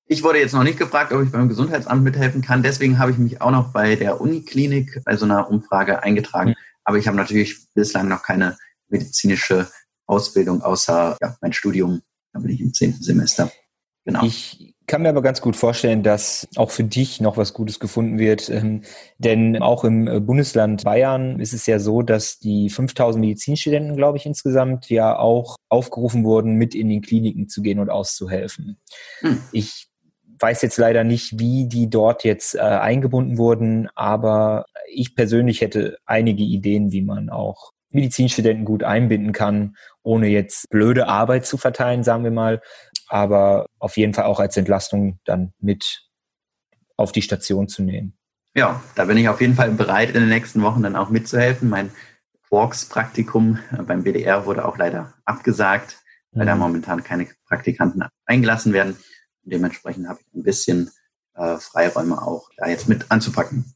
Ich 0.06 0.22
wurde 0.22 0.38
jetzt 0.38 0.52
noch 0.52 0.64
nicht 0.64 0.78
gefragt, 0.78 1.12
ob 1.12 1.22
ich 1.22 1.32
beim 1.32 1.48
Gesundheitsamt 1.48 2.04
mithelfen 2.04 2.42
kann. 2.42 2.62
Deswegen 2.62 2.98
habe 2.98 3.10
ich 3.10 3.18
mich 3.18 3.40
auch 3.40 3.50
noch 3.50 3.72
bei 3.72 3.96
der 3.96 4.20
Uniklinik 4.20 5.00
bei 5.04 5.16
so 5.16 5.24
einer 5.24 5.48
Umfrage 5.48 6.02
eingetragen. 6.02 6.54
Aber 6.84 6.98
ich 6.98 7.06
habe 7.06 7.16
natürlich 7.16 7.66
bislang 7.74 8.08
noch 8.08 8.22
keine 8.22 8.58
medizinische 8.88 9.68
Ausbildung 10.06 10.62
außer 10.62 11.16
ja, 11.20 11.36
mein 11.40 11.54
Studium. 11.54 12.02
Da 12.32 12.40
bin 12.40 12.50
ich 12.50 12.60
im 12.60 12.74
zehnten 12.74 13.02
Semester. 13.02 13.50
Genau. 14.04 14.22
Ich 14.22 14.74
kann 14.86 15.00
mir 15.00 15.08
aber 15.08 15.22
ganz 15.22 15.40
gut 15.40 15.56
vorstellen, 15.56 16.02
dass 16.02 16.46
auch 16.56 16.70
für 16.70 16.84
dich 16.84 17.22
noch 17.22 17.38
was 17.38 17.54
Gutes 17.54 17.80
gefunden 17.80 18.18
wird. 18.18 18.50
Ähm, 18.50 18.82
denn 19.16 19.62
auch 19.62 19.84
im 19.84 20.26
Bundesland 20.26 20.84
Bayern 20.84 21.40
ist 21.40 21.54
es 21.54 21.64
ja 21.64 21.78
so, 21.78 22.02
dass 22.02 22.38
die 22.38 22.68
5000 22.68 23.18
Medizinstudenten, 23.18 23.96
glaube 23.96 24.18
ich, 24.18 24.26
insgesamt 24.26 24.90
ja 24.90 25.18
auch 25.18 25.56
aufgerufen 25.70 26.24
wurden, 26.24 26.56
mit 26.56 26.74
in 26.74 26.90
den 26.90 27.00
Kliniken 27.00 27.48
zu 27.48 27.62
gehen 27.62 27.78
und 27.78 27.88
auszuhelfen. 27.88 28.76
Hm. 29.20 29.40
Ich 29.52 29.88
weiß 30.44 30.60
jetzt 30.60 30.76
leider 30.76 31.04
nicht, 31.04 31.38
wie 31.38 31.68
die 31.68 31.88
dort 31.88 32.22
jetzt 32.22 32.54
äh, 32.54 32.58
eingebunden 32.58 33.38
wurden, 33.38 33.88
aber 33.94 34.66
ich 34.92 35.16
persönlich 35.16 35.62
hätte 35.62 35.96
einige 36.04 36.42
Ideen, 36.42 36.92
wie 36.92 37.00
man 37.00 37.30
auch 37.30 37.72
Medizinstudenten 37.88 38.66
gut 38.66 38.82
einbinden 38.82 39.32
kann, 39.32 39.74
ohne 40.02 40.28
jetzt 40.28 40.68
blöde 40.68 41.08
Arbeit 41.08 41.46
zu 41.46 41.56
verteilen, 41.56 42.04
sagen 42.04 42.24
wir 42.24 42.30
mal, 42.30 42.60
aber 43.08 43.64
auf 43.78 43.96
jeden 43.96 44.12
Fall 44.12 44.24
auch 44.24 44.38
als 44.38 44.58
Entlastung 44.58 45.18
dann 45.24 45.54
mit 45.60 46.10
auf 46.98 47.10
die 47.12 47.22
Station 47.22 47.66
zu 47.66 47.82
nehmen. 47.82 48.12
Ja, 48.54 48.82
da 48.96 49.06
bin 49.06 49.16
ich 49.16 49.30
auf 49.30 49.40
jeden 49.40 49.54
Fall 49.54 49.70
bereit, 49.70 50.10
in 50.10 50.20
den 50.20 50.28
nächsten 50.28 50.60
Wochen 50.60 50.82
dann 50.82 50.94
auch 50.94 51.08
mitzuhelfen. 51.08 51.70
Mein 51.70 51.90
Quarks-Praktikum 52.50 53.60
beim 53.86 54.02
BDR 54.02 54.44
wurde 54.44 54.66
auch 54.66 54.76
leider 54.76 55.14
abgesagt, 55.24 56.02
weil 56.32 56.44
mhm. 56.44 56.48
da 56.48 56.56
momentan 56.56 57.02
keine 57.02 57.28
Praktikanten 57.48 58.04
eingelassen 58.26 58.74
werden. 58.74 58.98
Und 59.44 59.52
dementsprechend 59.52 60.08
habe 60.08 60.20
ich 60.20 60.34
ein 60.34 60.42
bisschen 60.42 60.90
äh, 61.34 61.56
Freiräume 61.58 62.20
auch, 62.22 62.50
da 62.56 62.68
jetzt 62.68 62.88
mit 62.88 63.10
anzupacken. 63.10 63.74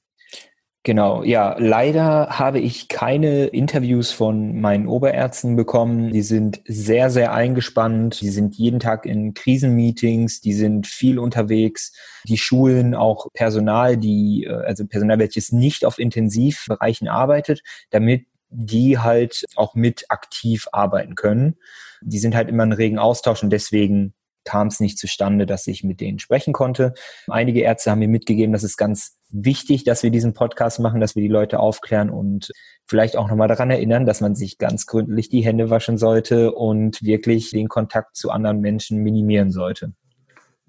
Genau, 0.89 1.23
ja, 1.23 1.55
leider 1.59 2.39
habe 2.39 2.61
ich 2.61 2.89
keine 2.89 3.49
Interviews 3.49 4.11
von 4.11 4.59
meinen 4.59 4.87
Oberärzten 4.87 5.55
bekommen. 5.55 6.13
Die 6.13 6.23
sind 6.23 6.63
sehr, 6.65 7.11
sehr 7.11 7.35
eingespannt. 7.35 8.23
Die 8.23 8.31
sind 8.31 8.55
jeden 8.55 8.81
Tag 8.81 9.05
in 9.05 9.35
Krisenmeetings, 9.35 10.41
die 10.41 10.55
sind 10.55 10.87
viel 10.87 11.19
unterwegs. 11.19 11.93
Die 12.25 12.39
schulen 12.39 12.95
auch 12.95 13.27
Personal, 13.35 13.99
die, 13.99 14.45
äh, 14.45 14.65
also 14.65 14.87
Personal, 14.87 15.19
welches 15.19 15.53
nicht 15.53 15.85
auf 15.85 15.99
Intensivbereichen 15.99 17.07
arbeitet, 17.07 17.61
damit 17.91 18.25
die 18.49 18.99
halt 18.99 19.45
auch 19.57 19.75
mit 19.75 20.07
aktiv 20.09 20.69
arbeiten 20.73 21.17
können. 21.17 21.57
Die 22.01 22.19
sind 22.19 22.35
halt 22.35 22.49
immer 22.49 22.63
in 22.63 22.73
regen 22.73 22.99
Austausch 22.99 23.43
und 23.43 23.51
deswegen 23.51 24.15
kam 24.45 24.69
es 24.69 24.81
nicht 24.81 24.99
zustande, 24.99 25.47
dass 25.47 25.67
ich 25.67 25.85
mit 25.85 26.01
denen 26.01 26.19
sprechen 26.19 26.53
konnte. 26.53 26.95
Einige 27.29 27.61
Ärzte 27.61 27.91
haben 27.91 27.99
mir 27.99 28.09
mitgegeben, 28.09 28.53
dass 28.53 28.63
es 28.63 28.77
ganz 28.77 29.19
wichtig, 29.31 29.85
dass 29.85 30.03
wir 30.03 30.11
diesen 30.11 30.35
Podcast 30.35 30.81
machen, 30.81 31.01
dass 31.01 31.15
wir 31.15 31.23
die 31.23 31.29
Leute 31.29 31.61
aufklären 31.61 32.11
und 32.11 32.51
vielleicht 32.87 33.17
auch 33.17 33.29
nochmal 33.29 33.49
daran 33.49 33.71
erinnern, 33.71 34.07
dass 34.07 34.21
man 34.21 34.35
sich 34.35 34.59
ganz 34.59 34.87
gründlich 34.87 35.29
die 35.29 35.43
Hände 35.43 35.71
waschen 35.71 35.99
sollte 35.99 36.53
und 36.53 37.03
wirklich 37.03 37.51
den 37.51 37.69
Kontakt 37.69 38.17
zu 38.17 38.31
anderen 38.31 38.61
Menschen 38.61 39.03
minimieren 39.03 39.53
sollte. 39.53 39.93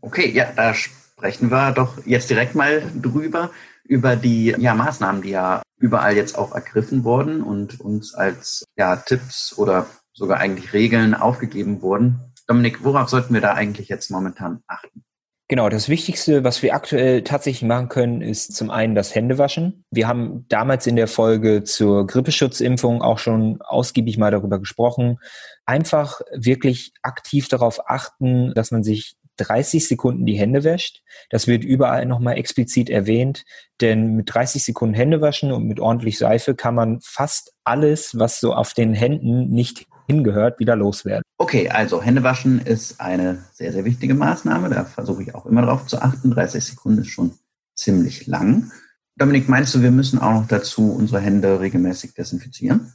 Okay, 0.01 0.29
ja, 0.31 0.51
da 0.55 0.73
sprechen 0.73 1.49
wir 1.49 1.71
doch 1.71 2.05
jetzt 2.05 2.29
direkt 2.29 2.55
mal 2.55 2.81
drüber, 3.01 3.51
über 3.83 4.15
die 4.15 4.55
ja, 4.57 4.75
Maßnahmen, 4.75 5.21
die 5.21 5.31
ja 5.31 5.61
überall 5.77 6.15
jetzt 6.15 6.37
auch 6.37 6.53
ergriffen 6.53 7.03
wurden 7.03 7.41
und 7.41 7.79
uns 7.79 8.13
als 8.13 8.65
ja, 8.77 8.95
Tipps 8.97 9.57
oder 9.57 9.87
sogar 10.13 10.39
eigentlich 10.39 10.73
Regeln 10.73 11.13
aufgegeben 11.13 11.81
wurden. 11.81 12.28
Dominik, 12.49 12.83
worauf 12.83 13.09
sollten 13.09 13.35
wir 13.35 13.41
da 13.41 13.53
eigentlich 13.53 13.89
jetzt 13.89 14.09
momentan 14.09 14.63
achten? 14.65 15.03
Genau, 15.47 15.69
das 15.69 15.87
Wichtigste, 15.87 16.43
was 16.43 16.63
wir 16.63 16.73
aktuell 16.73 17.23
tatsächlich 17.23 17.67
machen 17.67 17.89
können, 17.89 18.21
ist 18.21 18.55
zum 18.55 18.71
einen 18.71 18.95
das 18.95 19.13
Händewaschen. 19.13 19.83
Wir 19.91 20.07
haben 20.07 20.45
damals 20.47 20.87
in 20.87 20.95
der 20.95 21.07
Folge 21.07 21.63
zur 21.63 22.07
Grippeschutzimpfung 22.07 23.03
auch 23.03 23.19
schon 23.19 23.61
ausgiebig 23.61 24.17
mal 24.17 24.31
darüber 24.31 24.57
gesprochen. 24.59 25.19
Einfach 25.65 26.21
wirklich 26.35 26.91
aktiv 27.03 27.47
darauf 27.49 27.87
achten, 27.87 28.51
dass 28.55 28.71
man 28.71 28.83
sich 28.83 29.15
30 29.37 29.87
Sekunden 29.87 30.25
die 30.25 30.37
Hände 30.37 30.63
wäscht. 30.63 31.03
Das 31.29 31.45
wird 31.45 31.63
überall 31.63 32.07
nochmal 32.07 32.37
explizit 32.37 32.89
erwähnt, 32.89 33.45
denn 33.79 34.15
mit 34.15 34.33
30 34.33 34.63
Sekunden 34.63 34.95
Hände 34.95 35.21
waschen 35.21 35.51
und 35.51 35.65
mit 35.65 35.79
ordentlich 35.79 36.17
Seife 36.17 36.55
kann 36.55 36.73
man 36.73 36.99
fast 37.01 37.53
alles, 37.63 38.17
was 38.17 38.39
so 38.39 38.53
auf 38.53 38.73
den 38.73 38.95
Händen 38.95 39.49
nicht 39.49 39.85
hingehört, 40.07 40.59
wieder 40.59 40.75
loswerden. 40.75 41.23
Okay, 41.41 41.69
also 41.69 42.01
Händewaschen 42.01 42.59
ist 42.59 42.99
eine 42.99 43.45
sehr, 43.53 43.71
sehr 43.71 43.85
wichtige 43.85 44.13
Maßnahme. 44.13 44.69
Da 44.69 44.83
versuche 44.83 45.23
ich 45.23 45.33
auch 45.35 45.45
immer 45.45 45.61
darauf 45.61 45.87
zu 45.87 46.01
achten. 46.01 46.31
30 46.31 46.65
Sekunden 46.65 47.01
ist 47.01 47.07
schon 47.07 47.31
ziemlich 47.75 48.27
lang. 48.27 48.73
Dominik, 49.15 49.47
meinst 49.47 49.73
du, 49.73 49.81
wir 49.81 49.91
müssen 49.91 50.19
auch 50.19 50.33
noch 50.33 50.47
dazu 50.47 50.91
unsere 50.91 51.21
Hände 51.21 51.61
regelmäßig 51.61 52.13
desinfizieren? 52.13 52.93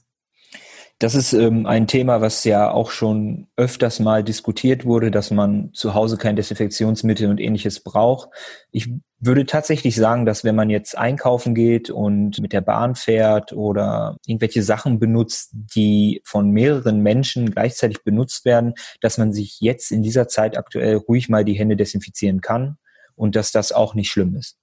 Das 1.05 1.15
ist 1.15 1.35
ähm, 1.35 1.67
ein 1.67 1.87
Thema, 1.87 2.23
was 2.23 2.45
ja 2.45 2.71
auch 2.71 2.91
schon 2.91 3.47
öfters 3.57 4.01
mal 4.01 4.25
diskutiert 4.25 4.87
wurde, 4.87 5.11
dass 5.11 5.31
man 5.31 5.69
zu 5.75 5.93
Hause 5.93 6.17
kein 6.17 6.35
Desinfektionsmittel 6.35 7.29
und 7.29 7.41
ähnliches 7.41 7.81
braucht. 7.81 8.31
Ich 8.71 8.89
würde 9.21 9.45
tatsächlich 9.45 9.97
sagen, 9.97 10.25
dass 10.25 10.45
wenn 10.45 10.55
man 10.55 10.71
jetzt 10.71 10.97
einkaufen 10.97 11.55
geht 11.55 11.91
und 11.91 12.41
mit 12.41 12.55
der 12.55 12.63
Bahn 12.63 12.95
fährt 12.95 13.53
oder 13.53 14.17
irgendwelche 14.25 14.63
Sachen 14.63 14.99
benutzt, 14.99 15.51
die 15.53 16.23
von 16.25 16.49
mehreren 16.49 17.01
Menschen 17.01 17.51
gleichzeitig 17.51 18.03
benutzt 18.03 18.47
werden, 18.47 18.73
dass 19.03 19.19
man 19.19 19.31
sich 19.31 19.61
jetzt 19.61 19.93
in 19.93 20.03
dieser 20.03 20.27
Zeit 20.27 20.57
aktuell 20.57 20.97
ruhig 20.97 21.29
mal 21.29 21.45
die 21.45 21.53
Hände 21.53 21.77
desinfizieren 21.77 22.41
kann 22.41 22.79
und 23.15 23.37
dass 23.37 23.53
das 23.53 23.73
auch 23.73 23.95
nicht 23.95 24.09
schlimm 24.09 24.37
ist. 24.37 24.57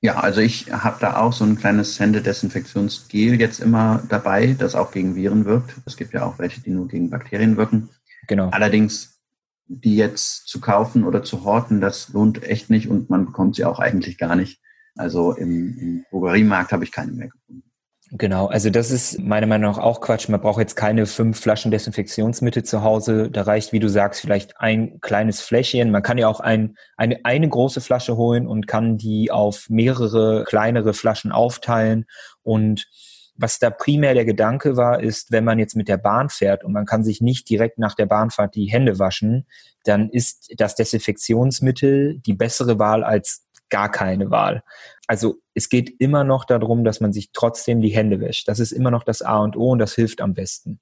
Ja, 0.00 0.20
also 0.20 0.40
ich 0.40 0.70
habe 0.70 0.98
da 1.00 1.16
auch 1.16 1.32
so 1.32 1.44
ein 1.44 1.56
kleines 1.56 1.98
Händedesinfektionsgel 1.98 3.40
jetzt 3.40 3.58
immer 3.58 4.02
dabei, 4.08 4.54
das 4.56 4.76
auch 4.76 4.92
gegen 4.92 5.16
Viren 5.16 5.44
wirkt. 5.44 5.74
Es 5.86 5.96
gibt 5.96 6.14
ja 6.14 6.24
auch 6.24 6.38
welche, 6.38 6.60
die 6.60 6.70
nur 6.70 6.86
gegen 6.86 7.10
Bakterien 7.10 7.56
wirken. 7.56 7.88
Genau. 8.28 8.50
Allerdings, 8.50 9.20
die 9.66 9.96
jetzt 9.96 10.46
zu 10.46 10.60
kaufen 10.60 11.04
oder 11.04 11.24
zu 11.24 11.42
horten, 11.44 11.80
das 11.80 12.10
lohnt 12.10 12.44
echt 12.44 12.70
nicht 12.70 12.88
und 12.88 13.10
man 13.10 13.26
bekommt 13.26 13.56
sie 13.56 13.64
auch 13.64 13.80
eigentlich 13.80 14.18
gar 14.18 14.36
nicht. 14.36 14.60
Also 14.94 15.32
im, 15.32 15.78
im 15.78 16.04
Drogeriemarkt 16.10 16.72
habe 16.72 16.84
ich 16.84 16.92
keine 16.92 17.12
mehr 17.12 17.28
gefunden. 17.28 17.67
Genau, 18.10 18.46
also 18.46 18.70
das 18.70 18.90
ist 18.90 19.20
meiner 19.20 19.46
Meinung 19.46 19.72
nach 19.72 19.78
auch 19.78 20.00
Quatsch. 20.00 20.30
Man 20.30 20.40
braucht 20.40 20.60
jetzt 20.60 20.76
keine 20.76 21.04
fünf 21.04 21.40
Flaschen 21.40 21.70
Desinfektionsmittel 21.70 22.62
zu 22.62 22.82
Hause. 22.82 23.30
Da 23.30 23.42
reicht, 23.42 23.72
wie 23.72 23.80
du 23.80 23.88
sagst, 23.88 24.22
vielleicht 24.22 24.58
ein 24.58 24.98
kleines 25.02 25.42
Fläschchen. 25.42 25.90
Man 25.90 26.02
kann 26.02 26.16
ja 26.16 26.26
auch 26.26 26.40
ein, 26.40 26.76
eine, 26.96 27.20
eine 27.24 27.48
große 27.48 27.82
Flasche 27.82 28.16
holen 28.16 28.46
und 28.46 28.66
kann 28.66 28.96
die 28.96 29.30
auf 29.30 29.68
mehrere 29.68 30.44
kleinere 30.44 30.94
Flaschen 30.94 31.32
aufteilen. 31.32 32.06
Und 32.42 32.86
was 33.34 33.58
da 33.58 33.68
primär 33.68 34.14
der 34.14 34.24
Gedanke 34.24 34.78
war, 34.78 35.00
ist, 35.00 35.30
wenn 35.30 35.44
man 35.44 35.58
jetzt 35.58 35.76
mit 35.76 35.88
der 35.88 35.98
Bahn 35.98 36.30
fährt 36.30 36.64
und 36.64 36.72
man 36.72 36.86
kann 36.86 37.04
sich 37.04 37.20
nicht 37.20 37.48
direkt 37.50 37.78
nach 37.78 37.94
der 37.94 38.06
Bahnfahrt 38.06 38.54
die 38.54 38.70
Hände 38.70 38.98
waschen, 38.98 39.46
dann 39.84 40.08
ist 40.08 40.52
das 40.56 40.74
Desinfektionsmittel 40.74 42.20
die 42.20 42.34
bessere 42.34 42.78
Wahl 42.78 43.04
als 43.04 43.44
gar 43.68 43.90
keine 43.90 44.30
Wahl. 44.30 44.62
Also 45.08 45.36
es 45.54 45.70
geht 45.70 46.00
immer 46.00 46.22
noch 46.22 46.44
darum, 46.44 46.84
dass 46.84 47.00
man 47.00 47.12
sich 47.12 47.30
trotzdem 47.32 47.80
die 47.80 47.88
Hände 47.88 48.20
wäscht. 48.20 48.46
Das 48.46 48.60
ist 48.60 48.72
immer 48.72 48.90
noch 48.90 49.02
das 49.02 49.22
A 49.22 49.38
und 49.38 49.56
O 49.56 49.70
und 49.70 49.78
das 49.78 49.94
hilft 49.94 50.20
am 50.20 50.34
besten. 50.34 50.78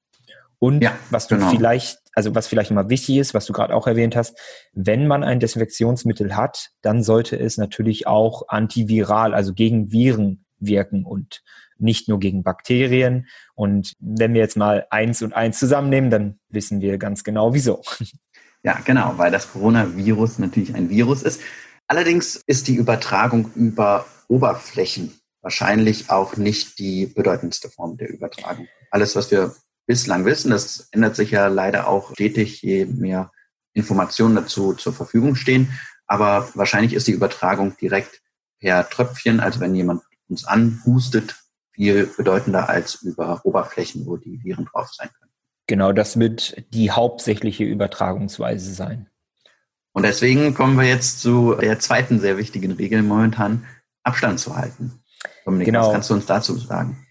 Und 0.58 0.82
ja, 0.82 0.96
was 1.10 1.28
du 1.28 1.36
genau. 1.36 1.50
vielleicht, 1.50 1.98
also 2.12 2.34
was 2.34 2.48
vielleicht 2.48 2.70
immer 2.70 2.90
wichtig 2.90 3.18
ist, 3.18 3.34
was 3.34 3.46
du 3.46 3.52
gerade 3.52 3.74
auch 3.74 3.86
erwähnt 3.86 4.16
hast, 4.16 4.38
wenn 4.72 5.06
man 5.06 5.22
ein 5.22 5.38
Desinfektionsmittel 5.38 6.34
hat, 6.34 6.70
dann 6.82 7.02
sollte 7.02 7.38
es 7.38 7.56
natürlich 7.56 8.06
auch 8.06 8.48
antiviral, 8.48 9.32
also 9.32 9.54
gegen 9.54 9.92
Viren 9.92 10.44
wirken 10.58 11.04
und 11.04 11.42
nicht 11.78 12.08
nur 12.08 12.18
gegen 12.18 12.42
Bakterien. 12.42 13.26
Und 13.54 13.92
wenn 14.00 14.34
wir 14.34 14.40
jetzt 14.40 14.56
mal 14.56 14.86
eins 14.90 15.22
und 15.22 15.34
eins 15.34 15.58
zusammennehmen, 15.58 16.10
dann 16.10 16.40
wissen 16.48 16.80
wir 16.80 16.98
ganz 16.98 17.22
genau 17.22 17.54
wieso. 17.54 17.82
Ja, 18.62 18.80
genau, 18.84 19.12
weil 19.16 19.30
das 19.30 19.52
Coronavirus 19.52 20.40
natürlich 20.40 20.74
ein 20.74 20.90
Virus 20.90 21.22
ist. 21.22 21.40
Allerdings 21.88 22.36
ist 22.46 22.68
die 22.68 22.74
Übertragung 22.74 23.52
über 23.54 24.06
Oberflächen 24.28 25.18
wahrscheinlich 25.46 26.10
auch 26.10 26.36
nicht 26.36 26.80
die 26.80 27.06
bedeutendste 27.06 27.70
Form 27.70 27.96
der 27.96 28.10
Übertragung. 28.10 28.66
Alles, 28.90 29.14
was 29.14 29.30
wir 29.30 29.54
bislang 29.86 30.24
wissen, 30.24 30.50
das 30.50 30.88
ändert 30.90 31.14
sich 31.14 31.30
ja 31.30 31.46
leider 31.46 31.86
auch 31.86 32.12
stetig, 32.14 32.62
je 32.62 32.84
mehr 32.84 33.30
Informationen 33.72 34.34
dazu 34.34 34.74
zur 34.74 34.92
Verfügung 34.92 35.36
stehen. 35.36 35.78
Aber 36.06 36.48
wahrscheinlich 36.54 36.94
ist 36.94 37.06
die 37.06 37.12
Übertragung 37.12 37.76
direkt 37.80 38.22
per 38.58 38.88
Tröpfchen, 38.90 39.38
also 39.38 39.60
wenn 39.60 39.76
jemand 39.76 40.02
uns 40.28 40.44
anhustet, 40.44 41.36
viel 41.70 42.06
bedeutender 42.06 42.68
als 42.68 43.02
über 43.02 43.42
Oberflächen, 43.44 44.06
wo 44.06 44.16
die 44.16 44.42
Viren 44.42 44.64
drauf 44.64 44.92
sein 44.92 45.10
können. 45.16 45.30
Genau, 45.68 45.92
das 45.92 46.18
wird 46.18 46.56
die 46.72 46.90
hauptsächliche 46.90 47.64
Übertragungsweise 47.64 48.72
sein. 48.72 49.08
Und 49.96 50.02
deswegen 50.02 50.52
kommen 50.52 50.76
wir 50.76 50.84
jetzt 50.84 51.20
zu 51.22 51.54
der 51.54 51.78
zweiten 51.78 52.20
sehr 52.20 52.36
wichtigen 52.36 52.72
Regel 52.72 53.02
momentan, 53.02 53.64
Abstand 54.02 54.38
zu 54.38 54.54
halten. 54.54 55.02
Dominik, 55.46 55.64
genau. 55.64 55.86
was 55.86 55.92
kannst 55.94 56.10
du 56.10 56.14
uns 56.14 56.26
dazu 56.26 56.54
sagen? 56.58 57.06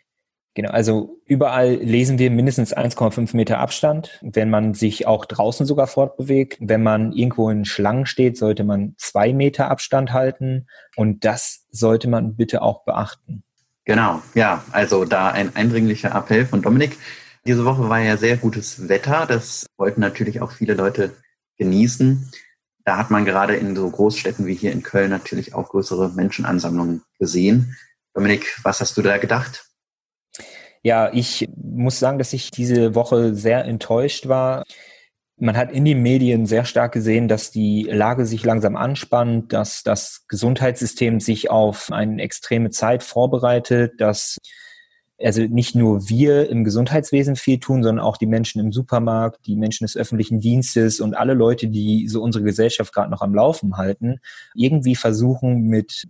Genau, 0.53 0.69
also 0.69 1.19
überall 1.25 1.73
lesen 1.73 2.19
wir 2.19 2.29
mindestens 2.29 2.77
1,5 2.77 3.35
Meter 3.35 3.57
Abstand, 3.57 4.19
wenn 4.21 4.51
man 4.51 4.75
sich 4.75 5.07
auch 5.07 5.25
draußen 5.25 5.65
sogar 5.65 5.87
fortbewegt. 5.87 6.57
Wenn 6.59 6.83
man 6.83 7.11
irgendwo 7.11 7.49
in 7.49 7.65
Schlangen 7.65 8.05
steht, 8.05 8.37
sollte 8.37 8.63
man 8.63 8.93
zwei 8.97 9.33
Meter 9.33 9.71
Abstand 9.71 10.13
halten 10.13 10.67
und 10.95 11.25
das 11.25 11.65
sollte 11.71 12.07
man 12.07 12.35
bitte 12.35 12.61
auch 12.61 12.85
beachten. 12.85 13.43
Genau, 13.85 14.21
ja, 14.35 14.63
also 14.71 15.05
da 15.05 15.31
ein 15.31 15.55
eindringlicher 15.55 16.13
Appell 16.13 16.45
von 16.45 16.61
Dominik. 16.61 16.99
Diese 17.47 17.65
Woche 17.65 17.89
war 17.89 17.99
ja 17.99 18.15
sehr 18.15 18.37
gutes 18.37 18.87
Wetter, 18.87 19.25
das 19.25 19.65
wollten 19.75 20.01
natürlich 20.01 20.39
auch 20.39 20.51
viele 20.51 20.75
Leute 20.75 21.15
genießen. 21.57 22.31
Da 22.85 22.97
hat 22.97 23.09
man 23.09 23.25
gerade 23.25 23.55
in 23.55 23.75
so 23.75 23.89
Großstädten 23.89 24.45
wie 24.45 24.53
hier 24.53 24.71
in 24.71 24.83
Köln 24.83 25.09
natürlich 25.09 25.55
auch 25.55 25.69
größere 25.69 26.09
Menschenansammlungen 26.09 27.01
gesehen. 27.19 27.75
Dominik, 28.13 28.59
was 28.63 28.79
hast 28.79 28.95
du 28.95 29.01
da 29.01 29.17
gedacht? 29.17 29.65
Ja, 30.83 31.11
ich 31.11 31.49
muss 31.55 31.99
sagen, 31.99 32.19
dass 32.19 32.31
ich 32.31 32.51
diese 32.51 32.93
Woche 32.93 33.33
sehr 33.33 33.65
enttäuscht 33.65 34.27
war. 34.27 34.63
Man 35.37 35.57
hat 35.57 35.71
in 35.71 35.83
den 35.83 36.03
Medien 36.03 36.45
sehr 36.45 36.63
stark 36.63 36.93
gesehen, 36.93 37.27
dass 37.27 37.49
die 37.49 37.87
Lage 37.89 38.27
sich 38.27 38.45
langsam 38.45 38.75
anspannt, 38.75 39.51
dass 39.51 39.81
das 39.81 40.25
Gesundheitssystem 40.27 41.19
sich 41.19 41.49
auf 41.49 41.91
eine 41.91 42.21
extreme 42.21 42.69
Zeit 42.69 43.01
vorbereitet, 43.01 43.99
dass 43.99 44.37
also 45.21 45.41
nicht 45.43 45.75
nur 45.75 46.09
wir 46.09 46.49
im 46.49 46.63
Gesundheitswesen 46.63 47.35
viel 47.35 47.59
tun, 47.59 47.83
sondern 47.83 48.03
auch 48.03 48.17
die 48.17 48.27
Menschen 48.27 48.59
im 48.59 48.71
Supermarkt, 48.71 49.45
die 49.47 49.55
Menschen 49.55 49.85
des 49.85 49.95
öffentlichen 49.95 50.39
Dienstes 50.39 50.99
und 50.99 51.15
alle 51.15 51.33
Leute, 51.33 51.67
die 51.67 52.07
so 52.07 52.21
unsere 52.21 52.43
Gesellschaft 52.43 52.93
gerade 52.93 53.11
noch 53.11 53.21
am 53.21 53.33
Laufen 53.33 53.77
halten, 53.77 54.19
irgendwie 54.55 54.95
versuchen 54.95 55.63
mit 55.63 56.05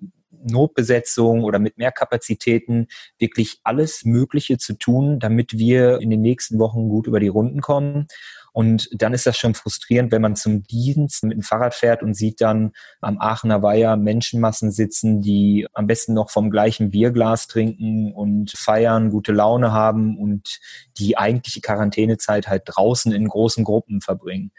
Notbesetzung 0.47 1.43
oder 1.43 1.59
mit 1.59 1.77
mehr 1.77 1.91
Kapazitäten 1.91 2.87
wirklich 3.17 3.59
alles 3.63 4.05
Mögliche 4.05 4.57
zu 4.57 4.73
tun, 4.73 5.19
damit 5.19 5.57
wir 5.57 6.01
in 6.01 6.09
den 6.09 6.21
nächsten 6.21 6.59
Wochen 6.59 6.89
gut 6.89 7.07
über 7.07 7.19
die 7.19 7.27
Runden 7.27 7.61
kommen. 7.61 8.07
Und 8.55 8.87
dann 8.93 9.13
ist 9.13 9.25
das 9.25 9.37
schon 9.37 9.53
frustrierend, 9.53 10.13
wenn 10.13 10.21
man 10.21 10.37
zum 10.37 10.63
Dienst 10.63 11.25
mit 11.25 11.33
dem 11.33 11.41
Fahrrad 11.41 11.73
fährt 11.73 12.01
und 12.01 12.13
sieht 12.13 12.39
dann 12.39 12.71
am 13.01 13.19
Aachener 13.19 13.61
Weiher 13.61 13.97
Menschenmassen 13.97 14.71
sitzen, 14.71 15.21
die 15.21 15.67
am 15.73 15.87
besten 15.87 16.13
noch 16.13 16.29
vom 16.29 16.49
gleichen 16.49 16.89
Bierglas 16.89 17.47
trinken 17.47 18.13
und 18.13 18.51
feiern, 18.51 19.09
gute 19.09 19.33
Laune 19.33 19.73
haben 19.73 20.17
und 20.17 20.61
die 20.97 21.17
eigentliche 21.17 21.59
Quarantänezeit 21.59 22.47
halt 22.47 22.61
draußen 22.67 23.11
in 23.11 23.27
großen 23.27 23.65
Gruppen 23.65 23.99
verbringen. 23.99 24.53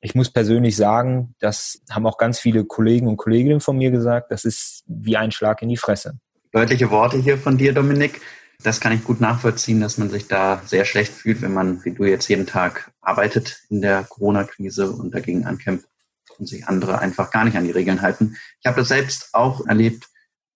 Ich 0.00 0.16
muss 0.16 0.28
persönlich 0.28 0.74
sagen, 0.74 1.36
das 1.38 1.80
haben 1.88 2.04
auch 2.04 2.18
ganz 2.18 2.40
viele 2.40 2.64
Kollegen 2.64 3.06
und 3.06 3.16
Kolleginnen 3.16 3.60
von 3.60 3.78
mir 3.78 3.92
gesagt, 3.92 4.32
das 4.32 4.44
ist 4.44 4.82
wie 4.88 5.16
ein 5.16 5.30
Schlag 5.30 5.62
in 5.62 5.68
die 5.68 5.76
Fresse. 5.76 6.18
Deutliche 6.50 6.90
Worte 6.90 7.18
hier 7.18 7.38
von 7.38 7.56
dir, 7.56 7.72
Dominik. 7.72 8.20
Das 8.62 8.80
kann 8.80 8.92
ich 8.92 9.04
gut 9.04 9.20
nachvollziehen, 9.20 9.80
dass 9.80 9.98
man 9.98 10.10
sich 10.10 10.28
da 10.28 10.62
sehr 10.66 10.84
schlecht 10.84 11.12
fühlt, 11.12 11.42
wenn 11.42 11.52
man, 11.52 11.84
wie 11.84 11.92
du 11.92 12.04
jetzt 12.04 12.28
jeden 12.28 12.46
Tag 12.46 12.90
arbeitet 13.00 13.62
in 13.68 13.82
der 13.82 14.04
Corona-Krise 14.04 14.90
und 14.90 15.14
dagegen 15.14 15.44
ankämpft 15.46 15.86
und 16.38 16.46
sich 16.46 16.66
andere 16.66 16.98
einfach 16.98 17.30
gar 17.30 17.44
nicht 17.44 17.56
an 17.56 17.64
die 17.64 17.70
Regeln 17.70 18.02
halten. 18.02 18.36
Ich 18.60 18.66
habe 18.66 18.80
das 18.80 18.88
selbst 18.88 19.30
auch 19.34 19.66
erlebt, 19.66 20.08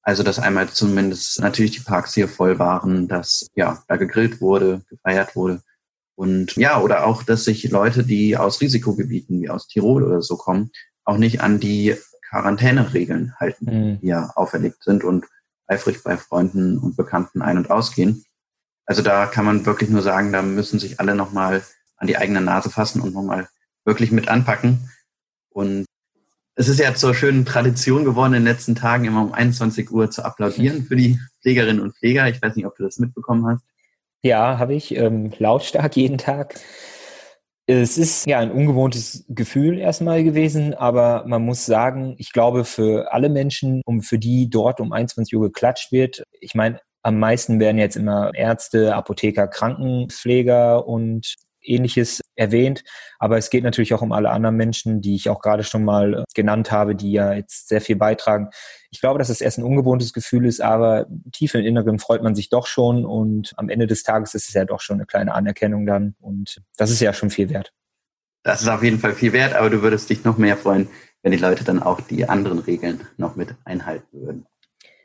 also 0.03 0.23
dass 0.23 0.39
einmal 0.39 0.69
zumindest 0.69 1.41
natürlich 1.41 1.73
die 1.73 1.85
Parks 1.85 2.15
hier 2.15 2.29
voll 2.29 2.59
waren, 2.59 3.07
dass 3.09 3.47
ja 3.55 3.83
da 3.87 3.97
gegrillt 3.97 4.41
wurde, 4.41 4.83
gefeiert 4.89 5.37
wurde. 5.37 5.63
Und 6.15 6.57
ja, 6.57 6.81
oder 6.81 7.07
auch, 7.07 7.23
dass 7.23 7.45
sich 7.45 7.71
Leute, 7.71 8.05
die 8.05 8.37
aus 8.37 8.61
Risikogebieten 8.61 9.41
wie 9.41 9.49
aus 9.49 9.69
Tirol 9.69 10.03
oder 10.03 10.21
so 10.21 10.37
kommen, 10.37 10.71
auch 11.05 11.17
nicht 11.17 11.41
an 11.41 11.61
die 11.61 11.97
Quarantäneregeln 12.29 13.35
halten, 13.39 13.65
mhm. 13.65 14.01
die 14.01 14.09
ja 14.09 14.31
auferlegt 14.37 14.85
sind 14.85 15.03
und 15.03 15.27
eifrig 15.71 16.03
bei 16.03 16.17
Freunden 16.17 16.79
und 16.79 16.97
Bekannten 16.97 17.43
ein- 17.43 17.57
und 17.57 17.71
ausgehen. 17.71 18.25
Also 18.85 19.03
da 19.03 19.27
kann 19.27 19.45
man 19.45 19.65
wirklich 19.67 19.89
nur 19.89 20.03
sagen, 20.03 20.33
da 20.33 20.43
müssen 20.43 20.79
sich 20.81 20.99
alle 20.99 21.15
nochmal 21.15 21.63
an 21.97 22.09
die 22.09 22.17
eigene 22.17 22.41
Nase 22.41 22.71
fassen 22.71 23.01
und 23.01 23.15
nochmal 23.15 23.49
wirklich 23.85 24.11
mit 24.11 24.29
anpacken. 24.29 24.91
Und 25.51 25.87
es 26.57 26.69
ist 26.69 26.81
ja 26.81 26.95
zur 26.95 27.15
schönen 27.15 27.45
Tradition 27.45 28.05
geworden, 28.05 28.35
in 28.35 28.45
den 28.45 28.53
letzten 28.53 28.75
Tagen 28.75 29.05
immer 29.05 29.23
um 29.23 29.33
21 29.33 29.91
Uhr 29.93 30.11
zu 30.11 30.25
applaudieren 30.25 30.85
für 30.85 30.97
die 30.97 31.21
Pflegerinnen 31.41 31.81
und 31.81 31.97
Pfleger. 31.97 32.29
Ich 32.29 32.43
weiß 32.43 32.57
nicht, 32.57 32.67
ob 32.67 32.77
du 32.77 32.83
das 32.83 32.99
mitbekommen 32.99 33.47
hast. 33.47 33.65
Ja, 34.23 34.59
habe 34.59 34.75
ich. 34.75 34.95
Ähm, 34.97 35.33
lautstark 35.39 35.97
jeden 35.97 36.19
Tag. 36.19 36.61
Es 37.73 37.99
ist 37.99 38.27
ja 38.27 38.41
ein 38.41 38.51
ungewohntes 38.51 39.25
Gefühl 39.29 39.79
erstmal 39.79 40.25
gewesen, 40.25 40.75
aber 40.75 41.23
man 41.29 41.45
muss 41.45 41.67
sagen, 41.67 42.17
ich 42.19 42.33
glaube 42.33 42.65
für 42.65 43.13
alle 43.13 43.29
Menschen, 43.29 43.81
um 43.85 44.03
für 44.03 44.19
die 44.19 44.51
dort 44.51 44.81
um 44.81 44.93
21 44.93 45.37
Uhr 45.37 45.43
geklatscht 45.43 45.93
wird, 45.93 46.25
ich 46.41 46.57
meine, 46.57 46.81
am 47.05 47.21
meisten 47.21 47.61
werden 47.61 47.79
jetzt 47.79 47.95
immer 47.95 48.33
Ärzte, 48.35 48.97
Apotheker, 48.97 49.47
Krankenpfleger 49.47 50.85
und 50.85 51.37
ähnliches 51.63 52.21
erwähnt. 52.41 52.83
Aber 53.19 53.37
es 53.37 53.51
geht 53.51 53.63
natürlich 53.63 53.95
auch 53.95 54.03
um 54.03 54.13
alle 54.13 54.31
anderen 54.31 54.57
Menschen, 54.57 55.03
die 55.03 55.15
ich 55.15 55.29
auch 55.29 55.41
gerade 55.41 55.63
schon 55.63 55.85
mal 55.85 56.15
äh, 56.15 56.25
genannt 56.35 56.73
habe, 56.73 56.97
die 56.97 57.13
ja 57.13 57.35
jetzt 57.35 57.69
sehr 57.69 57.81
viel 57.81 57.97
beitragen. 57.97 58.49
Ich 58.91 59.01
glaube, 59.01 59.19
dass 59.19 59.29
es 59.29 59.41
erst 59.41 59.59
ein 59.59 59.65
ungewohntes 59.65 60.13
Gefühl 60.13 60.47
ist, 60.47 60.61
aber 60.61 61.07
tief 61.33 61.55
im 61.55 61.65
Inneren 61.65 61.99
freut 61.99 62.23
man 62.23 62.35
sich 62.35 62.49
doch 62.49 62.67
schon 62.67 63.05
und 63.05 63.53
am 63.57 63.69
Ende 63.69 63.87
des 63.87 64.03
Tages 64.03 64.35
ist 64.35 64.49
es 64.49 64.55
ja 64.55 64.65
doch 64.65 64.81
schon 64.81 64.97
eine 64.97 65.07
kleine 65.07 65.35
Anerkennung 65.35 65.87
dann 65.87 66.17
und 66.21 66.63
das 66.77 66.91
ist 66.91 67.01
ja 67.01 67.13
schon 67.13 67.31
viel 67.31 67.51
wert. 67.51 67.73
Das 68.43 68.63
ist 68.63 68.69
auf 68.69 68.83
jeden 68.83 68.99
Fall 68.99 69.13
viel 69.13 69.35
wert, 69.35 69.55
aber 69.55 69.69
du 69.69 69.83
würdest 69.83 70.09
dich 70.09 70.25
noch 70.25 70.39
mehr 70.39 70.57
freuen, 70.57 70.89
wenn 71.23 71.33
die 71.33 71.39
Leute 71.39 71.63
dann 71.63 71.83
auch 71.83 72.01
die 72.01 72.27
anderen 72.27 72.59
Regeln 72.59 73.07
noch 73.19 73.37
mit 73.37 73.55
einhalten 73.65 74.19
würden. 74.19 74.47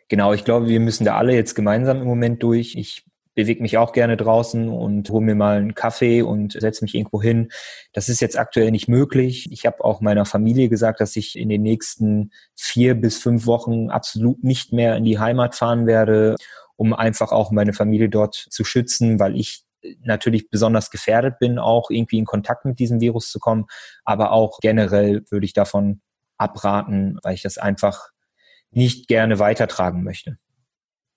Genau, 0.08 0.34
ich 0.34 0.46
glaube, 0.46 0.68
wir 0.68 0.80
müssen 0.80 1.04
da 1.04 1.18
alle 1.18 1.34
jetzt 1.34 1.56
gemeinsam 1.56 1.98
im 1.98 2.08
Moment 2.08 2.42
durch. 2.42 2.76
Ich 2.76 3.06
bewege 3.36 3.62
mich 3.62 3.78
auch 3.78 3.92
gerne 3.92 4.18
draußen 4.18 4.70
und 4.70 5.10
hole 5.10 5.24
mir 5.24 5.36
mal 5.36 5.58
einen 5.58 5.76
Kaffee 5.76 6.22
und 6.22 6.54
setze 6.54 6.84
mich 6.84 6.96
irgendwo 6.96 7.22
hin. 7.22 7.52
Das 7.94 8.10
ist 8.10 8.22
jetzt 8.22 8.40
aktuell 8.40 8.72
nicht 8.72 8.88
möglich. 8.88 9.52
Ich 9.52 9.66
habe 9.66 9.84
auch 9.84 10.02
meiner 10.02 10.26
Familie 10.26 10.70
gesagt, 10.70 11.02
dass 11.02 11.16
ich 11.16 11.38
in 11.38 11.50
den 11.50 11.62
nächsten 11.62 12.32
vier 12.56 12.96
bis 12.96 13.18
fünf 13.18 13.46
Wochen 13.46 13.90
absolut 13.90 14.44
nicht 14.44 14.74
mehr 14.74 14.96
in 14.96 15.04
die 15.04 15.20
Heimat 15.20 15.54
fahren 15.56 15.86
werde, 15.86 16.36
um 16.78 16.94
einfach 16.94 17.32
auch 17.32 17.52
meine 17.52 17.74
Familie 17.74 18.10
dort 18.10 18.36
zu 18.36 18.64
schützen, 18.64 19.20
weil 19.20 19.38
ich 19.38 19.64
natürlich 20.02 20.50
besonders 20.50 20.90
gefährdet 20.90 21.38
bin, 21.40 21.60
auch 21.60 21.90
irgendwie 21.90 22.18
in 22.18 22.26
Kontakt 22.26 22.66
mit 22.66 22.80
diesem 22.80 23.02
Virus 23.02 23.30
zu 23.30 23.40
kommen. 23.40 23.66
Aber 24.04 24.32
auch 24.32 24.60
generell 24.62 25.24
würde 25.30 25.46
ich 25.46 25.54
davon 25.54 26.02
abraten, 26.38 27.20
weil 27.22 27.36
ich 27.36 27.42
das 27.42 27.58
einfach 27.58 28.10
nicht 28.72 29.08
gerne 29.08 29.40
weitertragen 29.40 30.04
möchte. 30.04 30.38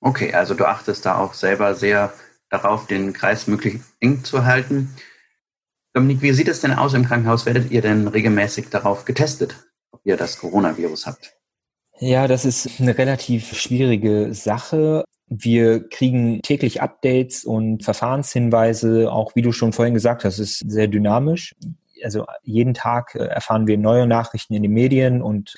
Okay, 0.01 0.33
also 0.33 0.55
du 0.55 0.65
achtest 0.65 1.05
da 1.07 1.19
auch 1.19 1.35
selber 1.35 1.75
sehr 1.75 2.13
darauf, 2.51 2.87
den 2.87 3.13
Kreis 3.13 3.47
möglichst 3.47 3.95
eng 4.01 4.25
zu 4.25 4.45
halten. 4.45 4.95
Dominik, 5.93 6.23
wie 6.23 6.33
sieht 6.33 6.49
es 6.49 6.61
denn 6.61 6.73
aus 6.73 6.95
im 6.95 7.05
Krankenhaus? 7.05 7.47
Werdet 7.47 7.71
ihr 7.71 7.83
denn 7.83 8.07
regelmäßig 8.09 8.69
darauf 8.71 9.05
getestet, 9.05 9.57
ob 9.91 10.01
ihr 10.05 10.17
das 10.17 10.39
Coronavirus 10.39 11.07
habt? 11.07 11.35
Ja, 11.99 12.29
das 12.29 12.45
ist 12.45 12.81
eine 12.81 12.97
relativ 12.97 13.59
schwierige 13.59 14.33
Sache. 14.33 15.05
Wir 15.27 15.89
kriegen 15.89 16.41
täglich 16.43 16.81
Updates 16.81 17.45
und 17.45 17.83
Verfahrenshinweise, 17.83 19.11
auch 19.11 19.35
wie 19.35 19.43
du 19.43 19.51
schon 19.53 19.73
vorhin 19.73 19.95
gesagt 19.95 20.25
hast, 20.25 20.39
ist 20.39 20.59
sehr 20.59 20.87
dynamisch. 20.87 21.55
Also 22.05 22.25
jeden 22.45 22.75
Tag 22.75 23.15
äh, 23.17 23.25
erfahren 23.25 23.67
wir 23.67 23.77
neue 23.77 24.07
Nachrichten 24.07 24.55
in 24.55 24.63
den 24.63 24.73
Medien 24.73 25.21
und 25.21 25.55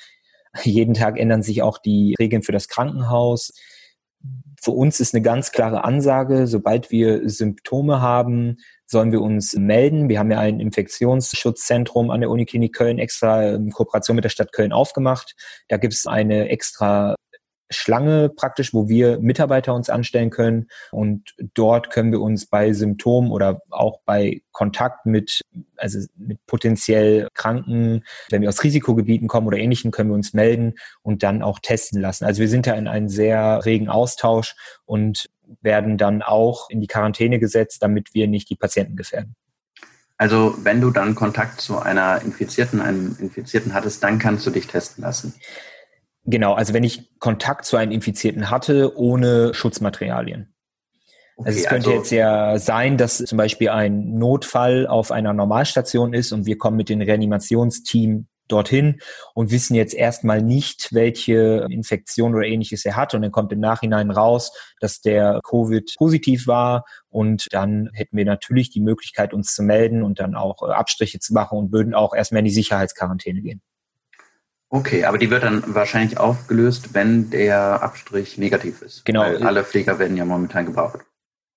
jeden 0.63 0.95
Tag 0.95 1.19
ändern 1.19 1.43
sich 1.43 1.61
auch 1.61 1.77
die 1.77 2.15
Regeln 2.19 2.41
für 2.41 2.51
das 2.51 2.67
Krankenhaus. 2.67 3.53
Für 4.63 4.71
uns 4.71 4.99
ist 4.99 5.15
eine 5.15 5.23
ganz 5.23 5.51
klare 5.51 5.83
Ansage, 5.83 6.45
sobald 6.45 6.91
wir 6.91 7.27
Symptome 7.27 7.99
haben, 7.99 8.57
sollen 8.85 9.11
wir 9.11 9.21
uns 9.21 9.55
melden. 9.55 10.07
Wir 10.07 10.19
haben 10.19 10.29
ja 10.29 10.39
ein 10.39 10.59
Infektionsschutzzentrum 10.59 12.11
an 12.11 12.21
der 12.21 12.29
Uniklinik 12.29 12.75
Köln 12.75 12.99
extra 12.99 13.55
in 13.55 13.71
Kooperation 13.71 14.15
mit 14.15 14.23
der 14.23 14.29
Stadt 14.29 14.51
Köln 14.51 14.71
aufgemacht. 14.71 15.35
Da 15.67 15.77
gibt 15.77 15.93
es 15.93 16.05
eine 16.05 16.49
extra 16.49 17.15
Schlange 17.71 18.29
praktisch, 18.29 18.73
wo 18.73 18.87
wir 18.87 19.19
Mitarbeiter 19.19 19.73
uns 19.73 19.89
anstellen 19.89 20.29
können. 20.29 20.67
Und 20.91 21.33
dort 21.53 21.89
können 21.89 22.11
wir 22.11 22.21
uns 22.21 22.45
bei 22.45 22.73
Symptomen 22.73 23.31
oder 23.31 23.61
auch 23.69 24.01
bei 24.05 24.41
Kontakt 24.51 25.05
mit, 25.05 25.41
also 25.77 25.99
mit 26.15 26.45
potenziell 26.45 27.27
Kranken, 27.33 28.03
wenn 28.29 28.41
wir 28.41 28.49
aus 28.49 28.63
Risikogebieten 28.63 29.27
kommen 29.27 29.47
oder 29.47 29.57
ähnlichem, 29.57 29.91
können 29.91 30.09
wir 30.09 30.15
uns 30.15 30.33
melden 30.33 30.75
und 31.01 31.23
dann 31.23 31.41
auch 31.41 31.59
testen 31.59 32.01
lassen. 32.01 32.25
Also 32.25 32.41
wir 32.41 32.49
sind 32.49 32.67
da 32.67 32.73
in 32.73 32.87
einem 32.87 33.09
sehr 33.09 33.65
regen 33.65 33.89
Austausch 33.89 34.55
und 34.85 35.29
werden 35.61 35.97
dann 35.97 36.21
auch 36.21 36.69
in 36.69 36.81
die 36.81 36.87
Quarantäne 36.87 37.39
gesetzt, 37.39 37.81
damit 37.81 38.13
wir 38.13 38.27
nicht 38.27 38.49
die 38.49 38.55
Patienten 38.55 38.95
gefährden. 38.95 39.35
Also 40.21 40.55
wenn 40.61 40.81
du 40.81 40.91
dann 40.91 41.15
Kontakt 41.15 41.61
zu 41.61 41.79
einer 41.79 42.21
Infizierten, 42.21 42.79
einem 42.79 43.17
Infizierten 43.19 43.73
hattest, 43.73 44.03
dann 44.03 44.19
kannst 44.19 44.45
du 44.45 44.51
dich 44.51 44.67
testen 44.67 45.03
lassen. 45.03 45.33
Genau, 46.23 46.53
also 46.53 46.73
wenn 46.73 46.83
ich 46.83 47.17
Kontakt 47.19 47.65
zu 47.65 47.77
einem 47.77 47.91
Infizierten 47.91 48.49
hatte, 48.49 48.95
ohne 48.95 49.53
Schutzmaterialien. 49.53 50.53
Okay, 51.35 51.47
also 51.47 51.59
es 51.59 51.65
könnte 51.65 51.89
also 51.89 51.99
jetzt 51.99 52.11
ja 52.11 52.59
sein, 52.59 52.97
dass 52.97 53.17
zum 53.17 53.37
Beispiel 53.37 53.69
ein 53.69 54.17
Notfall 54.17 54.85
auf 54.85 55.11
einer 55.11 55.33
Normalstation 55.33 56.13
ist 56.13 56.31
und 56.31 56.45
wir 56.45 56.57
kommen 56.57 56.77
mit 56.77 56.89
dem 56.89 57.01
Reanimationsteam 57.01 58.27
dorthin 58.51 58.99
und 59.33 59.51
wissen 59.51 59.75
jetzt 59.75 59.93
erstmal 59.93 60.41
nicht, 60.41 60.89
welche 60.91 61.67
Infektion 61.69 62.35
oder 62.35 62.45
ähnliches 62.45 62.85
er 62.85 62.95
hat. 62.95 63.13
Und 63.13 63.21
dann 63.21 63.31
kommt 63.31 63.51
im 63.53 63.59
Nachhinein 63.59 64.11
raus, 64.11 64.51
dass 64.79 65.01
der 65.01 65.39
Covid 65.43 65.93
positiv 65.97 66.47
war. 66.47 66.83
Und 67.09 67.47
dann 67.51 67.89
hätten 67.93 68.17
wir 68.17 68.25
natürlich 68.25 68.69
die 68.69 68.81
Möglichkeit, 68.81 69.33
uns 69.33 69.53
zu 69.53 69.63
melden 69.63 70.03
und 70.03 70.19
dann 70.19 70.35
auch 70.35 70.67
äh, 70.67 70.71
Abstriche 70.71 71.19
zu 71.19 71.33
machen 71.33 71.57
und 71.57 71.71
würden 71.71 71.93
auch 71.93 72.13
erstmal 72.13 72.39
in 72.39 72.45
die 72.45 72.51
Sicherheitsquarantäne 72.51 73.41
gehen. 73.41 73.61
Okay, 74.73 75.03
aber 75.03 75.17
die 75.17 75.29
wird 75.29 75.43
dann 75.43 75.63
wahrscheinlich 75.75 76.17
aufgelöst, 76.17 76.93
wenn 76.93 77.29
der 77.29 77.83
Abstrich 77.83 78.37
negativ 78.37 78.81
ist. 78.81 79.03
Genau. 79.03 79.23
Weil 79.23 79.43
alle 79.43 79.65
Pfleger 79.65 79.99
werden 79.99 80.15
ja 80.15 80.23
momentan 80.23 80.65
gebraucht. 80.65 81.01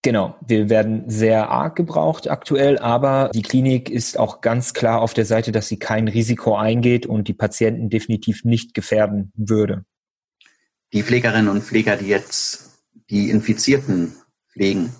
Genau, 0.02 0.34
wir 0.44 0.68
werden 0.68 1.08
sehr 1.08 1.48
arg 1.48 1.76
gebraucht 1.76 2.28
aktuell, 2.28 2.76
aber 2.76 3.30
die 3.32 3.42
Klinik 3.42 3.88
ist 3.88 4.18
auch 4.18 4.40
ganz 4.40 4.74
klar 4.74 5.00
auf 5.00 5.14
der 5.14 5.26
Seite, 5.26 5.52
dass 5.52 5.68
sie 5.68 5.78
kein 5.78 6.08
Risiko 6.08 6.56
eingeht 6.56 7.06
und 7.06 7.28
die 7.28 7.34
Patienten 7.34 7.88
definitiv 7.88 8.44
nicht 8.44 8.74
gefährden 8.74 9.32
würde. 9.36 9.84
Die 10.92 11.04
Pflegerinnen 11.04 11.48
und 11.48 11.62
Pfleger, 11.62 11.96
die 11.96 12.08
jetzt 12.08 12.82
die 13.10 13.30
Infizierten 13.30 14.16
pflegen, 14.52 14.92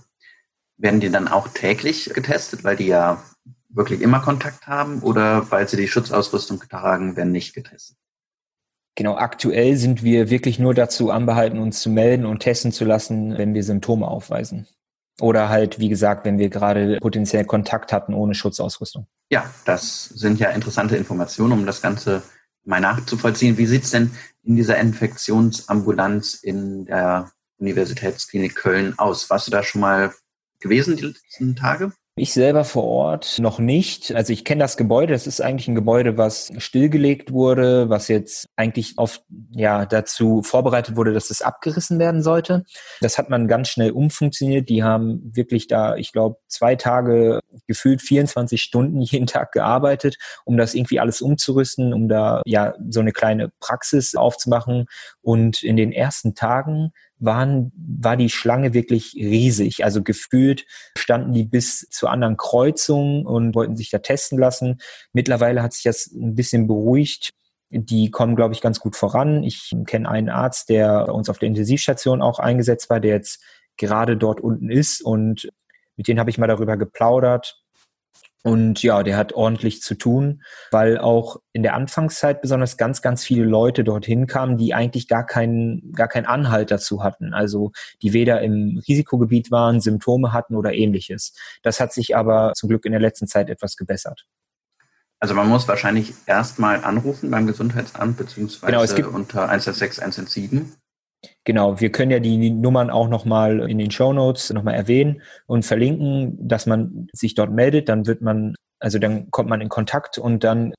werden 0.76 1.00
die 1.00 1.10
dann 1.10 1.26
auch 1.26 1.48
täglich 1.48 2.12
getestet, 2.14 2.62
weil 2.62 2.76
die 2.76 2.86
ja 2.86 3.20
wirklich 3.68 4.00
immer 4.02 4.20
Kontakt 4.20 4.68
haben 4.68 5.00
oder 5.00 5.50
weil 5.50 5.68
sie 5.68 5.76
die 5.76 5.88
Schutzausrüstung 5.88 6.60
tragen, 6.70 7.16
werden 7.16 7.32
nicht 7.32 7.54
getestet? 7.54 7.96
Genau, 8.96 9.16
aktuell 9.16 9.76
sind 9.76 10.04
wir 10.04 10.30
wirklich 10.30 10.58
nur 10.58 10.72
dazu 10.72 11.10
anbehalten, 11.10 11.58
uns 11.58 11.80
zu 11.80 11.90
melden 11.90 12.26
und 12.26 12.40
testen 12.40 12.70
zu 12.70 12.84
lassen, 12.84 13.36
wenn 13.36 13.54
wir 13.54 13.64
Symptome 13.64 14.06
aufweisen. 14.06 14.68
Oder 15.20 15.48
halt, 15.48 15.78
wie 15.78 15.88
gesagt, 15.88 16.24
wenn 16.24 16.38
wir 16.38 16.48
gerade 16.48 16.98
potenziell 17.00 17.44
Kontakt 17.44 17.92
hatten 17.92 18.14
ohne 18.14 18.34
Schutzausrüstung. 18.34 19.06
Ja, 19.30 19.50
das 19.64 20.04
sind 20.06 20.38
ja 20.38 20.50
interessante 20.50 20.96
Informationen, 20.96 21.52
um 21.52 21.66
das 21.66 21.82
Ganze 21.82 22.22
mal 22.64 22.80
nachzuvollziehen. 22.80 23.58
Wie 23.58 23.66
sieht's 23.66 23.90
denn 23.90 24.12
in 24.42 24.56
dieser 24.56 24.78
Infektionsambulanz 24.78 26.34
in 26.34 26.86
der 26.86 27.32
Universitätsklinik 27.58 28.54
Köln 28.54 28.98
aus? 28.98 29.30
Warst 29.30 29.46
du 29.46 29.50
da 29.50 29.62
schon 29.62 29.80
mal 29.80 30.12
gewesen 30.60 30.96
die 30.96 31.04
letzten 31.04 31.56
Tage? 31.56 31.92
Ich 32.16 32.32
selber 32.32 32.62
vor 32.62 32.84
Ort 32.84 33.40
noch 33.40 33.58
nicht. 33.58 34.14
Also 34.14 34.32
ich 34.32 34.44
kenne 34.44 34.62
das 34.62 34.76
Gebäude. 34.76 35.12
Das 35.12 35.26
ist 35.26 35.40
eigentlich 35.40 35.66
ein 35.66 35.74
Gebäude, 35.74 36.16
was 36.16 36.52
stillgelegt 36.58 37.32
wurde, 37.32 37.90
was 37.90 38.06
jetzt 38.06 38.46
eigentlich 38.54 38.94
oft 38.98 39.24
ja 39.50 39.84
dazu 39.84 40.40
vorbereitet 40.44 40.94
wurde, 40.94 41.12
dass 41.12 41.30
es 41.30 41.42
abgerissen 41.42 41.98
werden 41.98 42.22
sollte. 42.22 42.64
Das 43.00 43.18
hat 43.18 43.30
man 43.30 43.48
ganz 43.48 43.68
schnell 43.68 43.90
umfunktioniert. 43.90 44.68
Die 44.68 44.84
haben 44.84 45.28
wirklich 45.34 45.66
da, 45.66 45.96
ich 45.96 46.12
glaube, 46.12 46.36
zwei 46.46 46.76
Tage 46.76 47.40
gefühlt 47.66 48.00
24 48.00 48.62
Stunden 48.62 49.00
jeden 49.00 49.26
Tag 49.26 49.50
gearbeitet, 49.50 50.16
um 50.44 50.56
das 50.56 50.76
irgendwie 50.76 51.00
alles 51.00 51.20
umzurüsten, 51.20 51.92
um 51.92 52.08
da 52.08 52.42
ja 52.46 52.74
so 52.90 53.00
eine 53.00 53.10
kleine 53.10 53.50
Praxis 53.58 54.14
aufzumachen. 54.14 54.86
Und 55.20 55.64
in 55.64 55.76
den 55.76 55.90
ersten 55.90 56.36
Tagen 56.36 56.92
waren, 57.24 57.72
war 57.76 58.16
die 58.16 58.30
Schlange 58.30 58.74
wirklich 58.74 59.14
riesig. 59.14 59.84
Also 59.84 60.02
gefühlt 60.02 60.66
standen 60.96 61.32
die 61.32 61.44
bis 61.44 61.88
zu 61.90 62.08
anderen 62.08 62.36
Kreuzungen 62.36 63.26
und 63.26 63.54
wollten 63.54 63.76
sich 63.76 63.90
da 63.90 63.98
testen 63.98 64.38
lassen. 64.38 64.78
Mittlerweile 65.12 65.62
hat 65.62 65.72
sich 65.72 65.84
das 65.84 66.06
ein 66.12 66.34
bisschen 66.34 66.66
beruhigt. 66.66 67.30
Die 67.70 68.10
kommen, 68.10 68.36
glaube 68.36 68.54
ich, 68.54 68.60
ganz 68.60 68.80
gut 68.80 68.96
voran. 68.96 69.42
Ich 69.42 69.72
kenne 69.86 70.08
einen 70.08 70.28
Arzt, 70.28 70.68
der 70.68 71.12
uns 71.12 71.28
auf 71.28 71.38
der 71.38 71.48
Intensivstation 71.48 72.22
auch 72.22 72.38
eingesetzt 72.38 72.90
war, 72.90 73.00
der 73.00 73.14
jetzt 73.14 73.42
gerade 73.76 74.16
dort 74.16 74.40
unten 74.40 74.70
ist 74.70 75.02
und 75.02 75.48
mit 75.96 76.08
denen 76.08 76.20
habe 76.20 76.30
ich 76.30 76.38
mal 76.38 76.46
darüber 76.46 76.76
geplaudert. 76.76 77.63
Und 78.46 78.82
ja, 78.82 79.02
der 79.02 79.16
hat 79.16 79.32
ordentlich 79.32 79.80
zu 79.80 79.94
tun, 79.94 80.42
weil 80.70 80.98
auch 80.98 81.40
in 81.54 81.62
der 81.62 81.72
Anfangszeit 81.72 82.42
besonders 82.42 82.76
ganz, 82.76 83.00
ganz 83.00 83.24
viele 83.24 83.44
Leute 83.44 83.84
dorthin 83.84 84.26
kamen, 84.26 84.58
die 84.58 84.74
eigentlich 84.74 85.08
gar 85.08 85.24
keinen, 85.24 85.92
gar 85.92 86.08
keinen 86.08 86.26
Anhalt 86.26 86.70
dazu 86.70 87.02
hatten. 87.02 87.32
Also 87.32 87.72
die 88.02 88.12
weder 88.12 88.42
im 88.42 88.82
Risikogebiet 88.86 89.50
waren, 89.50 89.80
Symptome 89.80 90.34
hatten 90.34 90.56
oder 90.56 90.74
ähnliches. 90.74 91.32
Das 91.62 91.80
hat 91.80 91.94
sich 91.94 92.16
aber 92.16 92.52
zum 92.54 92.68
Glück 92.68 92.84
in 92.84 92.92
der 92.92 93.00
letzten 93.00 93.26
Zeit 93.26 93.48
etwas 93.48 93.76
gebessert. 93.76 94.26
Also 95.20 95.34
man 95.34 95.48
muss 95.48 95.66
wahrscheinlich 95.66 96.12
erstmal 96.26 96.84
anrufen 96.84 97.30
beim 97.30 97.46
Gesundheitsamt 97.46 98.18
beziehungsweise 98.18 98.66
genau, 98.70 98.82
es 98.82 98.94
gibt, 98.94 99.08
unter 99.08 99.48
116 99.48 100.04
117. 100.04 100.74
Genau, 101.44 101.80
wir 101.80 101.90
können 101.92 102.10
ja 102.10 102.20
die 102.20 102.50
Nummern 102.50 102.90
auch 102.90 103.08
nochmal 103.08 103.68
in 103.68 103.78
den 103.78 103.90
Show 103.90 104.12
Notes 104.12 104.50
nochmal 104.50 104.74
erwähnen 104.74 105.22
und 105.46 105.64
verlinken, 105.64 106.36
dass 106.40 106.66
man 106.66 107.08
sich 107.12 107.34
dort 107.34 107.52
meldet. 107.52 107.88
Dann 107.88 108.06
wird 108.06 108.22
man, 108.22 108.54
also 108.78 108.98
dann 108.98 109.30
kommt 109.30 109.48
man 109.48 109.60
in 109.60 109.68
Kontakt 109.68 110.18
und 110.18 110.44
dann 110.44 110.74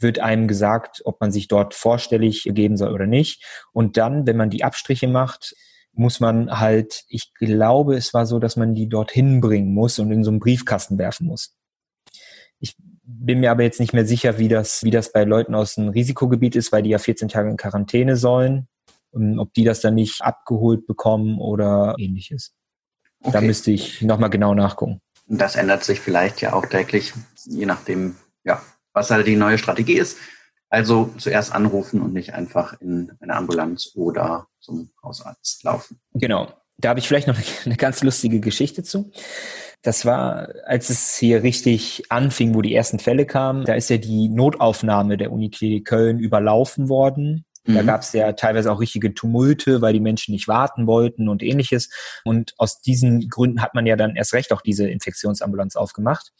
wird 0.00 0.20
einem 0.20 0.46
gesagt, 0.46 1.02
ob 1.04 1.20
man 1.20 1.32
sich 1.32 1.48
dort 1.48 1.74
vorstellig 1.74 2.48
geben 2.52 2.76
soll 2.76 2.92
oder 2.92 3.06
nicht. 3.06 3.44
Und 3.72 3.96
dann, 3.96 4.26
wenn 4.26 4.36
man 4.36 4.50
die 4.50 4.64
Abstriche 4.64 5.08
macht, 5.08 5.54
muss 5.92 6.20
man 6.20 6.60
halt, 6.60 7.04
ich 7.08 7.34
glaube, 7.34 7.96
es 7.96 8.14
war 8.14 8.26
so, 8.26 8.38
dass 8.38 8.56
man 8.56 8.74
die 8.74 8.88
dorthin 8.88 9.40
bringen 9.40 9.74
muss 9.74 9.98
und 9.98 10.12
in 10.12 10.22
so 10.22 10.30
einen 10.30 10.38
Briefkasten 10.38 10.98
werfen 10.98 11.26
muss. 11.26 11.56
Ich 12.60 12.76
bin 13.02 13.40
mir 13.40 13.50
aber 13.50 13.64
jetzt 13.64 13.80
nicht 13.80 13.92
mehr 13.92 14.06
sicher, 14.06 14.38
wie 14.38 14.48
das, 14.48 14.84
wie 14.84 14.90
das 14.90 15.12
bei 15.12 15.24
Leuten 15.24 15.54
aus 15.54 15.74
dem 15.74 15.88
Risikogebiet 15.88 16.54
ist, 16.54 16.70
weil 16.70 16.82
die 16.82 16.90
ja 16.90 16.98
14 16.98 17.28
Tage 17.28 17.50
in 17.50 17.56
Quarantäne 17.56 18.16
sollen 18.16 18.68
ob 19.12 19.52
die 19.54 19.64
das 19.64 19.80
dann 19.80 19.94
nicht 19.94 20.22
abgeholt 20.22 20.86
bekommen 20.86 21.38
oder 21.38 21.94
ähnliches. 21.98 22.54
Okay. 23.20 23.32
Da 23.32 23.40
müsste 23.40 23.70
ich 23.70 24.02
nochmal 24.02 24.30
genau 24.30 24.54
nachgucken. 24.54 25.00
Das 25.26 25.56
ändert 25.56 25.84
sich 25.84 26.00
vielleicht 26.00 26.40
ja 26.40 26.52
auch 26.52 26.66
täglich, 26.66 27.12
je 27.44 27.66
nachdem, 27.66 28.16
ja, 28.44 28.62
was 28.92 29.10
halt 29.10 29.26
die 29.26 29.36
neue 29.36 29.58
Strategie 29.58 29.98
ist. 29.98 30.16
Also 30.70 31.12
zuerst 31.18 31.52
anrufen 31.52 32.00
und 32.02 32.12
nicht 32.12 32.34
einfach 32.34 32.78
in 32.80 33.12
eine 33.20 33.34
Ambulanz 33.34 33.92
oder 33.94 34.46
zum 34.60 34.90
Hausarzt 35.02 35.62
laufen. 35.64 35.98
Genau. 36.14 36.52
Da 36.76 36.90
habe 36.90 37.00
ich 37.00 37.08
vielleicht 37.08 37.26
noch 37.26 37.38
eine 37.64 37.76
ganz 37.76 38.02
lustige 38.02 38.40
Geschichte 38.40 38.82
zu. 38.82 39.10
Das 39.82 40.04
war, 40.04 40.48
als 40.64 40.90
es 40.90 41.16
hier 41.16 41.42
richtig 41.42 42.04
anfing, 42.10 42.54
wo 42.54 42.62
die 42.62 42.74
ersten 42.74 42.98
Fälle 42.98 43.26
kamen, 43.26 43.64
da 43.64 43.74
ist 43.74 43.90
ja 43.90 43.96
die 43.96 44.28
Notaufnahme 44.28 45.16
der 45.16 45.32
Uniklinik 45.32 45.86
Köln 45.86 46.18
überlaufen 46.18 46.88
worden 46.88 47.44
da 47.68 47.82
mhm. 47.82 47.86
gab 47.86 48.00
es 48.00 48.12
ja 48.14 48.32
teilweise 48.32 48.72
auch 48.72 48.80
richtige 48.80 49.12
Tumulte, 49.12 49.82
weil 49.82 49.92
die 49.92 50.00
Menschen 50.00 50.32
nicht 50.32 50.48
warten 50.48 50.86
wollten 50.86 51.28
und 51.28 51.42
ähnliches. 51.42 51.90
Und 52.24 52.54
aus 52.56 52.80
diesen 52.80 53.28
Gründen 53.28 53.60
hat 53.60 53.74
man 53.74 53.84
ja 53.86 53.94
dann 53.94 54.16
erst 54.16 54.32
recht 54.32 54.52
auch 54.52 54.62
diese 54.62 54.88
Infektionsambulanz 54.88 55.76
aufgemacht. 55.76 56.32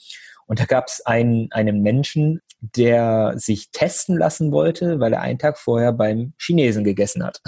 Und 0.47 0.59
da 0.59 0.65
gab 0.65 0.87
es 0.87 1.05
einen, 1.05 1.53
einen 1.53 1.83
Menschen, 1.83 2.41
der 2.61 3.35
sich 3.37 3.71
testen 3.71 4.17
lassen 4.17 4.53
wollte, 4.53 5.01
weil 5.01 5.13
er 5.13 5.21
einen 5.21 5.39
Tag 5.39 5.59
vorher 5.59 5.93
beim 5.93 6.33
Chinesen 6.39 6.83
gegessen 6.83 7.23
hat. 7.23 7.43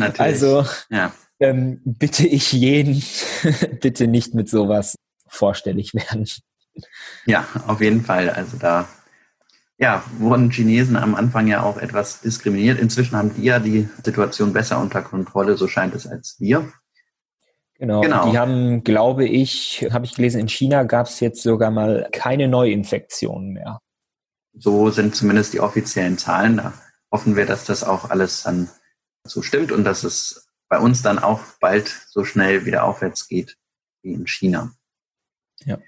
also 0.18 0.66
ja. 0.90 1.12
ähm, 1.38 1.80
bitte 1.84 2.26
ich 2.26 2.52
jeden, 2.52 3.04
bitte 3.80 4.08
nicht 4.08 4.34
mit 4.34 4.48
sowas 4.48 4.96
vorstellig 5.28 5.94
werden. 5.94 6.28
Ja, 7.24 7.46
auf 7.68 7.80
jeden 7.80 8.04
Fall. 8.04 8.30
Also 8.30 8.56
da 8.56 8.88
ja, 9.78 10.04
wurden 10.18 10.50
Chinesen 10.50 10.96
am 10.96 11.14
Anfang 11.14 11.46
ja 11.46 11.62
auch 11.62 11.76
etwas 11.76 12.20
diskriminiert. 12.20 12.80
Inzwischen 12.80 13.16
haben 13.16 13.34
die 13.34 13.44
ja 13.44 13.60
die 13.60 13.88
Situation 14.02 14.52
besser 14.52 14.80
unter 14.80 15.02
Kontrolle, 15.02 15.56
so 15.56 15.68
scheint 15.68 15.94
es, 15.94 16.06
als 16.06 16.36
wir. 16.40 16.72
Genau, 17.74 18.00
genau. 18.00 18.28
die 18.28 18.36
haben, 18.36 18.82
glaube 18.82 19.24
ich, 19.24 19.86
habe 19.92 20.04
ich 20.04 20.14
gelesen, 20.14 20.40
in 20.40 20.48
China 20.48 20.82
gab 20.82 21.06
es 21.06 21.20
jetzt 21.20 21.42
sogar 21.42 21.70
mal 21.70 22.08
keine 22.10 22.48
Neuinfektionen 22.48 23.52
mehr. 23.52 23.78
So 24.52 24.90
sind 24.90 25.14
zumindest 25.14 25.52
die 25.52 25.60
offiziellen 25.60 26.18
Zahlen. 26.18 26.56
Da 26.56 26.72
hoffen 27.12 27.36
wir, 27.36 27.46
dass 27.46 27.64
das 27.64 27.84
auch 27.84 28.10
alles 28.10 28.42
dann 28.42 28.68
so 29.24 29.42
stimmt 29.42 29.70
und 29.70 29.84
dass 29.84 30.02
es 30.02 30.48
bei 30.68 30.80
uns 30.80 31.02
dann 31.02 31.20
auch 31.20 31.40
bald 31.60 31.88
so 32.08 32.24
schnell 32.24 32.66
wieder 32.66 32.82
aufwärts 32.82 33.28
geht 33.28 33.56
wie 34.02 34.12
in 34.12 34.26
China. 34.26 34.72
Ja. 35.64 35.78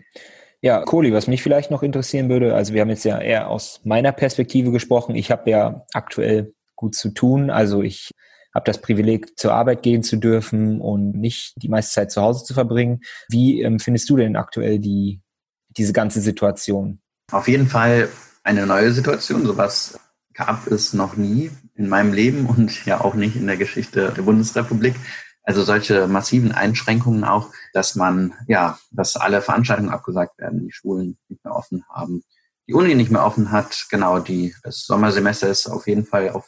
Ja, 0.62 0.82
Kohli, 0.82 1.12
was 1.12 1.26
mich 1.26 1.42
vielleicht 1.42 1.70
noch 1.70 1.82
interessieren 1.82 2.28
würde, 2.28 2.54
also 2.54 2.74
wir 2.74 2.82
haben 2.82 2.90
jetzt 2.90 3.04
ja 3.04 3.18
eher 3.18 3.48
aus 3.48 3.80
meiner 3.84 4.12
Perspektive 4.12 4.70
gesprochen. 4.70 5.14
Ich 5.16 5.30
habe 5.30 5.48
ja 5.50 5.86
aktuell 5.94 6.52
gut 6.76 6.94
zu 6.94 7.10
tun. 7.10 7.50
Also 7.50 7.82
ich 7.82 8.10
habe 8.54 8.64
das 8.64 8.80
Privileg, 8.80 9.38
zur 9.38 9.54
Arbeit 9.54 9.82
gehen 9.82 10.02
zu 10.02 10.16
dürfen 10.16 10.80
und 10.80 11.12
nicht 11.12 11.54
die 11.62 11.68
meiste 11.68 11.92
Zeit 11.92 12.10
zu 12.10 12.20
Hause 12.20 12.44
zu 12.44 12.52
verbringen. 12.52 13.00
Wie 13.28 13.62
ähm, 13.62 13.78
findest 13.78 14.10
du 14.10 14.16
denn 14.16 14.36
aktuell 14.36 14.78
die, 14.78 15.22
diese 15.68 15.92
ganze 15.92 16.20
Situation? 16.20 17.00
Auf 17.32 17.48
jeden 17.48 17.68
Fall 17.68 18.08
eine 18.42 18.66
neue 18.66 18.92
Situation. 18.92 19.46
Sowas 19.46 19.98
gab 20.34 20.66
es 20.66 20.92
noch 20.92 21.16
nie 21.16 21.50
in 21.74 21.88
meinem 21.88 22.12
Leben 22.12 22.46
und 22.46 22.84
ja 22.86 23.00
auch 23.00 23.14
nicht 23.14 23.36
in 23.36 23.46
der 23.46 23.56
Geschichte 23.56 24.12
der 24.14 24.22
Bundesrepublik. 24.22 24.94
Also 25.42 25.62
solche 25.62 26.06
massiven 26.06 26.52
Einschränkungen 26.52 27.24
auch, 27.24 27.50
dass 27.72 27.94
man, 27.96 28.34
ja, 28.46 28.78
dass 28.90 29.16
alle 29.16 29.42
Veranstaltungen 29.42 29.90
abgesagt 29.90 30.38
werden, 30.38 30.60
die 30.66 30.72
Schulen 30.72 31.18
nicht 31.28 31.44
mehr 31.44 31.54
offen 31.54 31.84
haben, 31.88 32.22
die 32.68 32.74
Uni 32.74 32.94
nicht 32.94 33.10
mehr 33.10 33.24
offen 33.24 33.50
hat. 33.50 33.86
Genau, 33.90 34.20
die, 34.20 34.54
das 34.62 34.84
Sommersemester 34.84 35.48
ist 35.48 35.66
auf 35.66 35.86
jeden 35.86 36.04
Fall 36.04 36.30
auf 36.30 36.46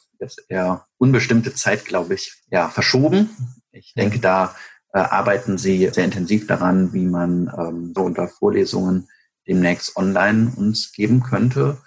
eher 0.49 0.87
unbestimmte 0.99 1.55
Zeit, 1.55 1.85
glaube 1.85 2.15
ich, 2.15 2.43
ja, 2.51 2.69
verschoben. 2.69 3.31
Ich 3.73 3.95
denke, 3.95 4.21
da 4.21 4.55
äh, 4.93 4.99
arbeiten 4.99 5.59
sie 5.59 5.89
sehr 5.93 6.05
intensiv 6.05 6.47
daran, 6.47 6.93
wie 6.93 7.07
man 7.07 7.53
ähm, 7.59 7.93
so 7.95 8.03
unter 8.03 8.29
Vorlesungen 8.29 9.09
demnächst 9.49 9.97
online 9.97 10.53
uns 10.55 10.93
geben 10.93 11.23
könnte. 11.23 11.79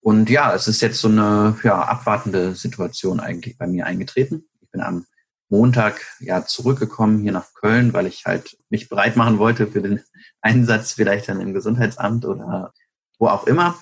Und 0.00 0.30
ja, 0.30 0.54
es 0.54 0.66
ist 0.66 0.80
jetzt 0.80 1.00
so 1.00 1.08
eine 1.08 1.58
ja, 1.62 1.82
abwartende 1.82 2.54
Situation 2.54 3.20
eigentlich 3.20 3.58
bei 3.58 3.66
mir 3.66 3.86
eingetreten. 3.86 4.48
Ich 4.60 4.70
bin 4.70 4.80
am 4.80 5.06
Montag 5.48 6.00
ja 6.20 6.44
zurückgekommen 6.44 7.20
hier 7.22 7.32
nach 7.32 7.54
Köln, 7.54 7.92
weil 7.92 8.06
ich 8.06 8.26
halt 8.26 8.56
mich 8.68 8.88
bereit 8.88 9.16
machen 9.16 9.38
wollte 9.38 9.66
für 9.66 9.80
den 9.80 10.02
Einsatz 10.40 10.92
vielleicht 10.92 11.28
dann 11.28 11.40
im 11.40 11.54
Gesundheitsamt 11.54 12.24
oder 12.24 12.72
wo 13.18 13.28
auch 13.28 13.46
immer 13.46 13.78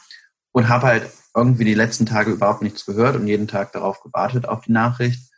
und 0.53 0.69
habe 0.69 0.87
halt 0.87 1.11
irgendwie 1.35 1.65
die 1.65 1.75
letzten 1.75 2.07
Tage 2.07 2.31
überhaupt 2.31 2.63
nichts 2.63 2.87
gehört 2.87 3.17
und 3.17 3.27
jeden 3.27 3.49
Tag 3.49 3.73
darauf 3.73 4.01
gewartet 4.01 4.49
auf 4.49 4.63
die 4.63 4.73
Nachricht. 4.73 5.31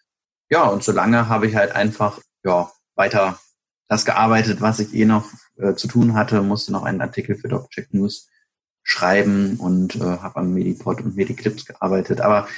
Ja, 0.49 0.65
und 0.65 0.85
so 0.85 0.93
lange 0.93 1.29
habe 1.29 1.47
ich 1.47 1.57
halt 1.57 1.73
einfach 1.73 2.21
ja 2.45 2.71
weiter 2.95 3.39
das 3.89 4.05
gearbeitet, 4.05 4.61
was 4.61 4.79
ich 4.79 4.95
eh 4.95 5.07
noch 5.07 5.27
äh, 5.57 5.75
zu 5.75 5.89
tun 5.89 6.15
hatte, 6.15 6.43
musste 6.43 6.73
noch 6.73 6.85
einen 6.85 7.01
Artikel 7.01 7.37
für 7.37 7.49
DocCheck 7.49 7.93
News 7.93 8.29
schreiben 8.83 9.57
und 9.59 9.97
äh, 9.97 10.01
habe 10.01 10.37
am 10.37 10.55
Medipod 10.55 11.01
und 11.01 11.17
Mediclips 11.17 11.65
gearbeitet. 11.65 12.21
Aber 12.21 12.49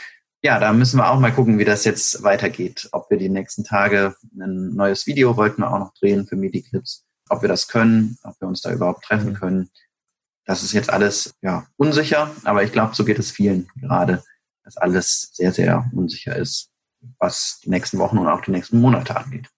ja, 0.42 0.58
da 0.58 0.72
müssen 0.72 0.98
wir 0.98 1.10
auch 1.10 1.20
mal 1.20 1.32
gucken, 1.32 1.58
wie 1.58 1.64
das 1.64 1.84
jetzt 1.84 2.22
weitergeht. 2.22 2.88
Ob 2.92 3.10
wir 3.10 3.18
die 3.18 3.28
nächsten 3.28 3.64
Tage 3.64 4.14
ein 4.38 4.74
neues 4.74 5.06
Video 5.06 5.36
wollten 5.36 5.62
wir 5.62 5.72
auch 5.72 5.78
noch 5.78 5.94
drehen 5.94 6.26
für 6.26 6.36
Mediclips. 6.36 7.04
Ob 7.28 7.42
wir 7.42 7.48
das 7.48 7.68
können, 7.68 8.16
ob 8.22 8.40
wir 8.40 8.48
uns 8.48 8.62
da 8.62 8.72
überhaupt 8.72 9.04
treffen 9.04 9.30
mhm. 9.30 9.34
können. 9.34 9.70
das 10.46 10.62
ist 10.62 10.72
jetzt 10.72 10.90
alles 10.90 11.34
ja 11.42 11.66
unsicher, 11.76 12.30
aber 12.44 12.64
ich 12.64 12.72
glaube, 12.72 12.94
so 12.94 13.04
geht 13.04 13.18
es 13.18 13.30
vielen 13.30 13.68
gerade, 13.80 14.22
dass 14.64 14.76
alles 14.76 15.30
sehr, 15.32 15.52
sehr 15.52 15.88
unsicher 15.94 16.34
ist, 16.34 16.70
was 17.18 17.60
die 17.62 17.70
nächsten 17.70 17.98
Wochen 17.98 18.18
und 18.18 18.26
auch 18.26 18.40
die 18.40 18.50
nächsten 18.50 18.80
Monate 18.80 19.16
angeht. 19.16 19.48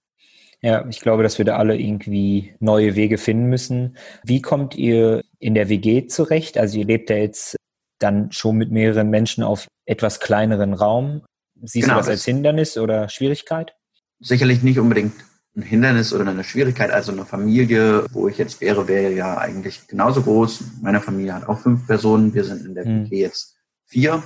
Ja, 0.61 0.87
ich 0.89 1.01
glaube, 1.01 1.23
dass 1.23 1.39
wir 1.39 1.45
da 1.45 1.57
alle 1.57 1.77
irgendwie 1.77 2.55
neue 2.61 2.95
Wege 2.95 3.19
finden 3.19 3.47
müssen. 3.47 3.97
Wie 4.23 4.43
kommt 4.43 4.77
ihr 4.77 5.23
in 5.39 5.55
der 5.55 5.69
WG 5.69 6.07
zurecht? 6.07 6.59
Also 6.59 6.79
ihr 6.79 6.85
lebt 6.85 7.11
ja 7.11 7.17
jetzt 7.17 7.57
dann 7.99 8.31
schon 8.33 8.57
mit 8.57 8.71
mehreren 8.71 9.11
Menschen 9.11 9.43
auf 9.43 9.67
etwas 9.87 10.21
kleineren 10.21 10.75
Raum. 10.75 11.23
Siehst 11.63 11.85
genau, 11.85 11.95
du 11.95 12.01
das 12.01 12.09
als 12.09 12.25
Hindernis 12.25 12.77
oder 12.77 13.09
Schwierigkeit? 13.09 13.75
Sicherlich 14.21 14.63
nicht 14.63 14.79
unbedingt 14.79 15.15
ein 15.57 15.63
Hindernis 15.63 16.13
oder 16.13 16.27
eine 16.29 16.45
Schwierigkeit. 16.45 16.91
Also 16.91 17.13
eine 17.13 17.27
Familie, 17.27 18.07
wo 18.13 18.29
ich 18.29 18.39
jetzt 18.39 18.61
wäre, 18.61 18.89
wäre 18.89 19.13
ja 19.13 19.39
eigentlich 19.39 19.87
genauso 19.87 20.23
groß. 20.23 20.65
Meine 20.81 21.01
Familie 21.01 21.35
hat 21.35 21.49
auch 21.49 21.61
fünf 21.61 21.87
Personen. 21.87 22.33
Wir 22.35 22.45
sind 22.45 22.65
in 22.65 22.75
der 22.75 22.85
hm. 22.85 23.05
WG 23.05 23.21
jetzt 23.21 23.57
vier. 23.87 24.23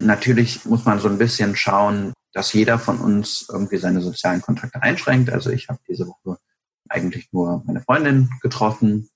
Natürlich 0.00 0.64
muss 0.64 0.84
man 0.84 1.00
so 1.00 1.08
ein 1.08 1.18
bisschen 1.18 1.56
schauen, 1.56 2.12
dass 2.32 2.52
jeder 2.52 2.78
von 2.78 2.98
uns 2.98 3.48
irgendwie 3.50 3.78
seine 3.78 4.00
sozialen 4.00 4.40
Kontakte 4.40 4.80
einschränkt. 4.82 5.30
Also 5.30 5.50
ich 5.50 5.68
habe 5.68 5.80
diese 5.88 6.06
Woche 6.06 6.38
eigentlich 6.88 7.28
nur 7.32 7.62
meine 7.66 7.80
Freundin 7.80 8.30
getroffen. 8.40 9.08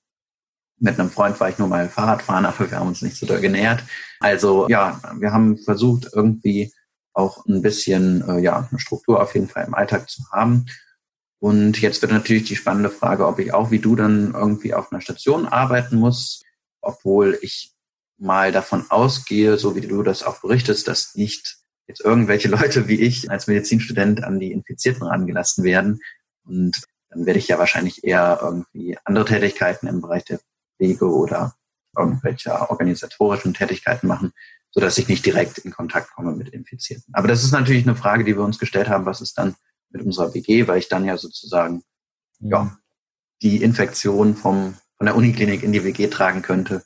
Mit 0.79 0.99
einem 0.99 1.09
Freund 1.09 1.39
war 1.39 1.49
ich 1.49 1.59
nur 1.59 1.67
mal 1.67 1.87
Fahrrad 1.87 2.21
fahren, 2.21 2.45
aber 2.45 2.69
wir 2.69 2.79
haben 2.79 2.87
uns 2.87 3.01
nicht 3.01 3.17
so 3.17 3.25
doll 3.25 3.39
genähert. 3.39 3.83
Also 4.19 4.67
ja, 4.69 4.99
wir 5.19 5.31
haben 5.31 5.57
versucht, 5.57 6.07
irgendwie 6.13 6.73
auch 7.13 7.45
ein 7.45 7.61
bisschen 7.61 8.27
äh, 8.27 8.39
ja, 8.39 8.67
eine 8.69 8.79
Struktur 8.79 9.21
auf 9.21 9.33
jeden 9.35 9.47
Fall 9.47 9.65
im 9.65 9.75
Alltag 9.75 10.09
zu 10.09 10.23
haben. 10.31 10.65
Und 11.39 11.81
jetzt 11.81 12.01
wird 12.01 12.11
natürlich 12.11 12.45
die 12.45 12.55
spannende 12.55 12.89
Frage, 12.89 13.27
ob 13.27 13.37
ich 13.39 13.53
auch 13.53 13.69
wie 13.69 13.79
du 13.79 13.95
dann 13.95 14.33
irgendwie 14.33 14.73
auf 14.73 14.91
einer 14.91 15.01
Station 15.01 15.45
arbeiten 15.45 15.97
muss, 15.97 16.41
obwohl 16.81 17.37
ich 17.41 17.73
mal 18.17 18.51
davon 18.51 18.85
ausgehe, 18.89 19.57
so 19.57 19.75
wie 19.75 19.81
du 19.81 20.03
das 20.03 20.23
auch 20.23 20.41
berichtest, 20.41 20.87
dass 20.87 21.15
nicht 21.15 21.57
jetzt 21.87 22.01
irgendwelche 22.01 22.47
Leute 22.49 22.87
wie 22.87 22.99
ich 22.99 23.29
als 23.29 23.47
Medizinstudent 23.47 24.23
an 24.23 24.39
die 24.39 24.51
Infizierten 24.51 25.03
rangelassen 25.03 25.63
werden. 25.63 25.99
Und 26.45 26.81
dann 27.09 27.25
werde 27.25 27.39
ich 27.39 27.47
ja 27.47 27.59
wahrscheinlich 27.59 28.03
eher 28.03 28.39
irgendwie 28.41 28.97
andere 29.03 29.25
Tätigkeiten 29.25 29.87
im 29.87 30.01
Bereich 30.01 30.23
der 30.25 30.39
Pflege 30.83 31.09
oder 31.09 31.55
irgendwelcher 31.97 32.69
organisatorischen 32.69 33.53
Tätigkeiten 33.53 34.07
machen, 34.07 34.33
so 34.71 34.81
dass 34.81 34.97
ich 34.97 35.07
nicht 35.07 35.25
direkt 35.25 35.59
in 35.59 35.71
Kontakt 35.71 36.11
komme 36.13 36.33
mit 36.33 36.49
Infizierten. 36.49 37.13
Aber 37.13 37.27
das 37.27 37.43
ist 37.43 37.51
natürlich 37.51 37.83
eine 37.83 37.95
Frage, 37.95 38.23
die 38.23 38.35
wir 38.35 38.43
uns 38.43 38.59
gestellt 38.59 38.89
haben, 38.89 39.05
was 39.05 39.21
ist 39.21 39.37
dann 39.37 39.55
mit 39.91 40.01
unserer 40.01 40.33
WG, 40.33 40.67
weil 40.67 40.79
ich 40.79 40.89
dann 40.89 41.05
ja 41.05 41.17
sozusagen 41.17 41.83
mhm. 42.39 42.49
ja, 42.49 42.77
die 43.41 43.61
Infektion 43.61 44.35
vom, 44.35 44.75
von 44.97 45.05
der 45.05 45.15
Uniklinik 45.15 45.63
in 45.63 45.71
die 45.71 45.83
WG 45.83 46.07
tragen 46.07 46.41
könnte. 46.41 46.83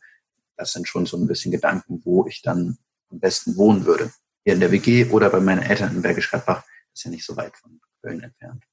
Das 0.58 0.74
sind 0.74 0.88
schon 0.88 1.06
so 1.06 1.18
ein 1.18 1.28
bisschen 1.28 1.52
Gedanken, 1.52 2.02
wo 2.04 2.28
ich 2.28 2.42
dann 2.42 2.78
am 3.10 3.20
besten 3.20 3.56
wohnen 3.56 3.86
würde 3.86 4.12
hier 4.44 4.54
in 4.54 4.60
der 4.60 4.72
WG 4.72 5.10
oder 5.10 5.30
bei 5.30 5.40
meinen 5.40 5.62
Eltern 5.62 5.96
in 5.96 6.02
Bergisch 6.02 6.30
Gladbach. 6.30 6.64
ist 6.94 7.06
ja 7.06 7.12
nicht 7.12 7.26
so 7.26 7.38
weit 7.38 7.56
von 7.56 7.80
Köln 8.02 8.22
entfernt. 8.22 8.64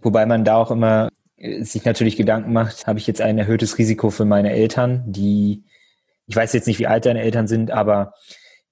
Wobei 0.00 0.26
man 0.26 0.44
da 0.44 0.56
auch 0.56 0.70
immer 0.70 1.08
sich 1.38 1.84
natürlich 1.84 2.16
Gedanken 2.16 2.52
macht, 2.52 2.86
habe 2.86 2.98
ich 2.98 3.06
jetzt 3.06 3.20
ein 3.20 3.38
erhöhtes 3.38 3.78
Risiko 3.78 4.10
für 4.10 4.24
meine 4.24 4.52
Eltern, 4.52 5.04
die, 5.06 5.64
ich 6.26 6.36
weiß 6.36 6.52
jetzt 6.52 6.66
nicht, 6.66 6.78
wie 6.78 6.86
alt 6.86 7.06
deine 7.06 7.20
Eltern 7.20 7.46
sind, 7.46 7.70
aber 7.70 8.14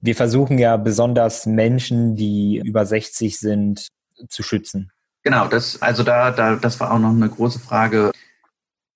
wir 0.01 0.15
versuchen 0.15 0.59
ja 0.59 0.77
besonders 0.77 1.47
Menschen, 1.47 2.17
die 2.17 2.61
über 2.65 2.85
60 2.85 3.39
sind, 3.39 3.89
zu 4.29 4.43
schützen. 4.43 4.91
Genau, 5.23 5.49
das, 5.49 5.81
also 5.81 6.03
da, 6.03 6.31
da, 6.31 6.57
das 6.57 6.79
war 6.81 6.93
auch 6.93 6.99
noch 6.99 7.11
eine 7.11 7.29
große 7.29 7.59
Frage. 7.59 8.13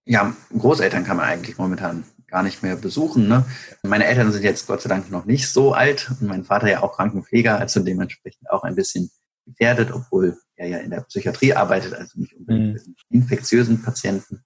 Ja, 0.05 0.35
Großeltern 0.57 1.05
kann 1.05 1.17
man 1.17 1.27
eigentlich 1.27 1.59
momentan 1.59 2.05
gar 2.27 2.43
nicht 2.43 2.63
mehr 2.63 2.77
besuchen. 2.77 3.29
Ne? 3.29 3.45
Meine 3.83 4.05
Eltern 4.05 4.31
sind 4.33 4.45
jetzt 4.45 4.67
Gott 4.67 4.83
sei 4.83 4.89
Dank 4.89 5.11
noch 5.11 5.25
nicht 5.25 5.49
so 5.49 5.73
alt 5.73 6.11
und 6.11 6.29
mein 6.29 6.45
Vater 6.45 6.71
ja 6.71 6.83
auch 6.83 6.97
Krankenpfleger, 6.97 7.59
also 7.59 7.81
dementsprechend 7.81 8.51
auch 8.51 8.63
ein 8.65 8.75
bisschen 8.75 9.11
gefährdet, 9.47 9.91
obwohl 9.93 10.39
er 10.59 10.69
ja 10.69 10.79
in 10.79 10.91
der 10.91 11.03
Psychiatrie 11.03 11.55
arbeitet, 11.55 11.95
also 11.95 12.21
nicht 12.21 12.35
unbedingt 12.35 12.67
mhm. 12.67 12.73
mit 12.73 12.85
infektiösen 13.11 13.83
Patienten. 13.83 14.43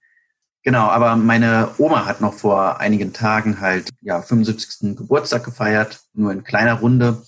Genau, 0.63 0.87
aber 0.87 1.17
meine 1.17 1.71
Oma 1.77 2.05
hat 2.05 2.21
noch 2.21 2.33
vor 2.33 2.79
einigen 2.79 3.11
Tagen 3.11 3.59
halt 3.59 3.89
ja 4.01 4.21
75. 4.21 4.95
Geburtstag 4.95 5.43
gefeiert, 5.43 6.01
nur 6.13 6.31
in 6.31 6.43
kleiner 6.43 6.75
Runde. 6.75 7.21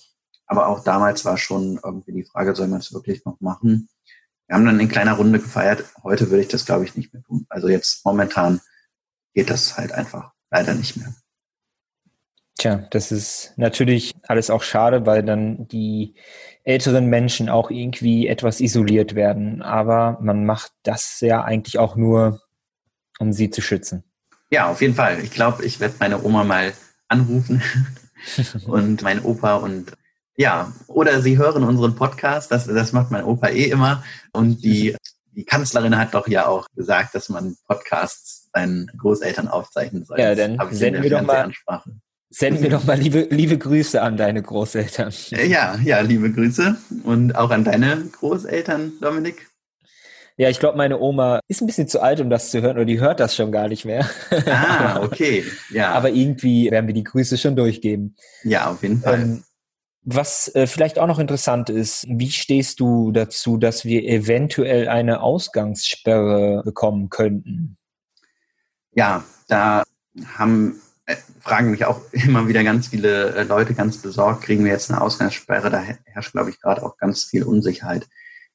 Aber 0.46 0.68
auch 0.68 0.82
damals 0.82 1.24
war 1.24 1.36
schon 1.36 1.78
irgendwie 1.84 2.12
die 2.12 2.24
Frage, 2.24 2.54
soll 2.54 2.68
man 2.68 2.80
es 2.80 2.94
wirklich 2.94 3.24
noch 3.24 3.40
machen? 3.40 3.88
Wir 4.46 4.56
haben 4.56 4.64
dann 4.64 4.80
in 4.80 4.88
kleiner 4.88 5.14
Runde 5.14 5.40
gefeiert. 5.40 5.84
Heute 6.02 6.30
würde 6.30 6.42
ich 6.42 6.48
das, 6.48 6.64
glaube 6.64 6.84
ich, 6.84 6.96
nicht 6.96 7.12
mehr 7.12 7.22
tun. 7.24 7.46
Also 7.50 7.68
jetzt 7.68 8.04
momentan 8.06 8.60
geht 9.34 9.50
das 9.50 9.76
halt 9.76 9.92
einfach 9.92 10.32
leider 10.50 10.74
nicht 10.74 10.96
mehr. 10.96 11.12
Tja, 12.58 12.86
das 12.90 13.12
ist 13.12 13.52
natürlich 13.56 14.14
alles 14.22 14.48
auch 14.48 14.62
schade, 14.62 15.04
weil 15.04 15.22
dann 15.22 15.68
die 15.68 16.14
älteren 16.64 17.06
Menschen 17.06 17.48
auch 17.48 17.70
irgendwie 17.70 18.26
etwas 18.26 18.60
isoliert 18.60 19.14
werden. 19.14 19.62
Aber 19.62 20.18
man 20.22 20.46
macht 20.46 20.72
das 20.82 21.20
ja 21.20 21.44
eigentlich 21.44 21.78
auch 21.78 21.96
nur, 21.96 22.40
um 23.18 23.32
sie 23.32 23.50
zu 23.50 23.60
schützen. 23.60 24.04
Ja, 24.50 24.70
auf 24.70 24.80
jeden 24.80 24.94
Fall. 24.94 25.20
Ich 25.22 25.30
glaube, 25.30 25.64
ich 25.64 25.80
werde 25.80 25.96
meine 26.00 26.22
Oma 26.22 26.44
mal 26.44 26.72
anrufen 27.08 27.62
und 28.66 29.02
mein 29.02 29.22
Opa 29.22 29.56
und 29.56 29.92
ja, 30.38 30.72
oder 30.86 31.22
sie 31.22 31.38
hören 31.38 31.62
unseren 31.62 31.94
Podcast, 31.94 32.50
das, 32.50 32.66
das 32.66 32.92
macht 32.92 33.10
mein 33.10 33.24
Opa 33.24 33.48
eh 33.48 33.70
immer. 33.70 34.04
Und 34.32 34.62
die, 34.62 34.94
die 35.32 35.44
Kanzlerin 35.44 35.96
hat 35.96 36.14
doch 36.14 36.28
ja 36.28 36.46
auch 36.46 36.68
gesagt, 36.74 37.14
dass 37.14 37.28
man 37.28 37.56
Podcasts 37.66 38.50
seinen 38.52 38.90
Großeltern 38.98 39.48
aufzeichnen 39.48 40.04
soll. 40.04 40.18
Ja, 40.18 40.34
dann 40.34 40.58
senden 40.72 41.02
wir 41.02 41.10
doch 41.10 41.22
mal. 41.22 41.50
Senden 42.28 42.62
wir 42.62 42.70
doch 42.70 42.84
mal 42.84 42.98
liebe, 42.98 43.28
liebe 43.30 43.56
Grüße 43.56 44.02
an 44.02 44.16
deine 44.16 44.42
Großeltern. 44.42 45.12
Äh, 45.30 45.46
ja, 45.46 45.76
ja, 45.82 46.00
liebe 46.00 46.32
Grüße. 46.32 46.76
Und 47.04 47.36
auch 47.36 47.50
an 47.50 47.64
deine 47.64 48.04
Großeltern, 48.12 48.92
Dominik. 49.00 49.48
Ja, 50.36 50.50
ich 50.50 50.58
glaube, 50.58 50.76
meine 50.76 50.98
Oma 50.98 51.40
ist 51.48 51.62
ein 51.62 51.66
bisschen 51.66 51.88
zu 51.88 52.02
alt, 52.02 52.20
um 52.20 52.28
das 52.28 52.50
zu 52.50 52.60
hören, 52.60 52.76
oder 52.76 52.84
die 52.84 53.00
hört 53.00 53.20
das 53.20 53.34
schon 53.34 53.52
gar 53.52 53.68
nicht 53.68 53.84
mehr. 53.84 54.08
Ah, 54.46 55.00
okay. 55.02 55.44
Ja. 55.70 55.92
Aber 55.92 56.10
irgendwie 56.10 56.70
werden 56.70 56.86
wir 56.86 56.94
die 56.94 57.04
Grüße 57.04 57.38
schon 57.38 57.56
durchgeben. 57.56 58.16
Ja, 58.42 58.70
auf 58.70 58.82
jeden 58.82 59.00
Fall. 59.00 59.20
Ähm, 59.20 59.44
was 60.02 60.54
äh, 60.54 60.66
vielleicht 60.66 60.98
auch 60.98 61.06
noch 61.06 61.18
interessant 61.18 61.70
ist, 61.70 62.04
wie 62.08 62.30
stehst 62.30 62.80
du 62.80 63.12
dazu, 63.12 63.56
dass 63.56 63.84
wir 63.84 64.04
eventuell 64.04 64.88
eine 64.88 65.20
Ausgangssperre 65.22 66.62
bekommen 66.64 67.08
könnten? 67.08 67.78
ja, 68.96 69.22
da 69.46 69.84
haben, 70.36 70.80
fragen 71.40 71.70
mich 71.70 71.84
auch 71.84 72.00
immer 72.12 72.48
wieder 72.48 72.64
ganz 72.64 72.88
viele 72.88 73.34
äh, 73.34 73.42
Leute 73.44 73.74
ganz 73.74 73.98
besorgt, 73.98 74.44
kriegen 74.44 74.64
wir 74.64 74.72
jetzt 74.72 74.90
eine 74.90 75.00
Ausgangssperre? 75.00 75.70
Da 75.70 75.82
herrscht, 76.04 76.32
glaube 76.32 76.50
ich, 76.50 76.60
gerade 76.60 76.82
auch 76.82 76.96
ganz 76.96 77.24
viel 77.24 77.44
Unsicherheit. 77.44 78.08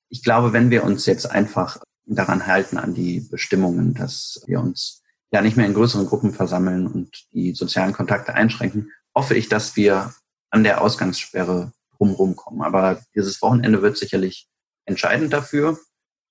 Ich 0.09 0.23
glaube, 0.23 0.53
wenn 0.53 0.69
wir 0.69 0.83
uns 0.83 1.05
jetzt 1.05 1.29
einfach 1.29 1.77
daran 2.05 2.47
halten, 2.47 2.77
an 2.77 2.93
die 2.93 3.21
Bestimmungen, 3.21 3.93
dass 3.93 4.43
wir 4.45 4.59
uns 4.59 5.01
ja 5.31 5.41
nicht 5.41 5.55
mehr 5.55 5.65
in 5.65 5.73
größeren 5.73 6.05
Gruppen 6.05 6.33
versammeln 6.33 6.87
und 6.87 7.31
die 7.31 7.53
sozialen 7.53 7.93
Kontakte 7.93 8.33
einschränken, 8.33 8.91
hoffe 9.15 9.35
ich, 9.35 9.47
dass 9.47 9.77
wir 9.77 10.13
an 10.49 10.63
der 10.63 10.81
Ausgangssperre 10.81 11.71
drumherum 11.97 12.35
kommen. 12.35 12.61
Aber 12.61 13.01
dieses 13.15 13.41
Wochenende 13.41 13.81
wird 13.81 13.97
sicherlich 13.97 14.49
entscheidend 14.85 15.31
dafür. 15.31 15.79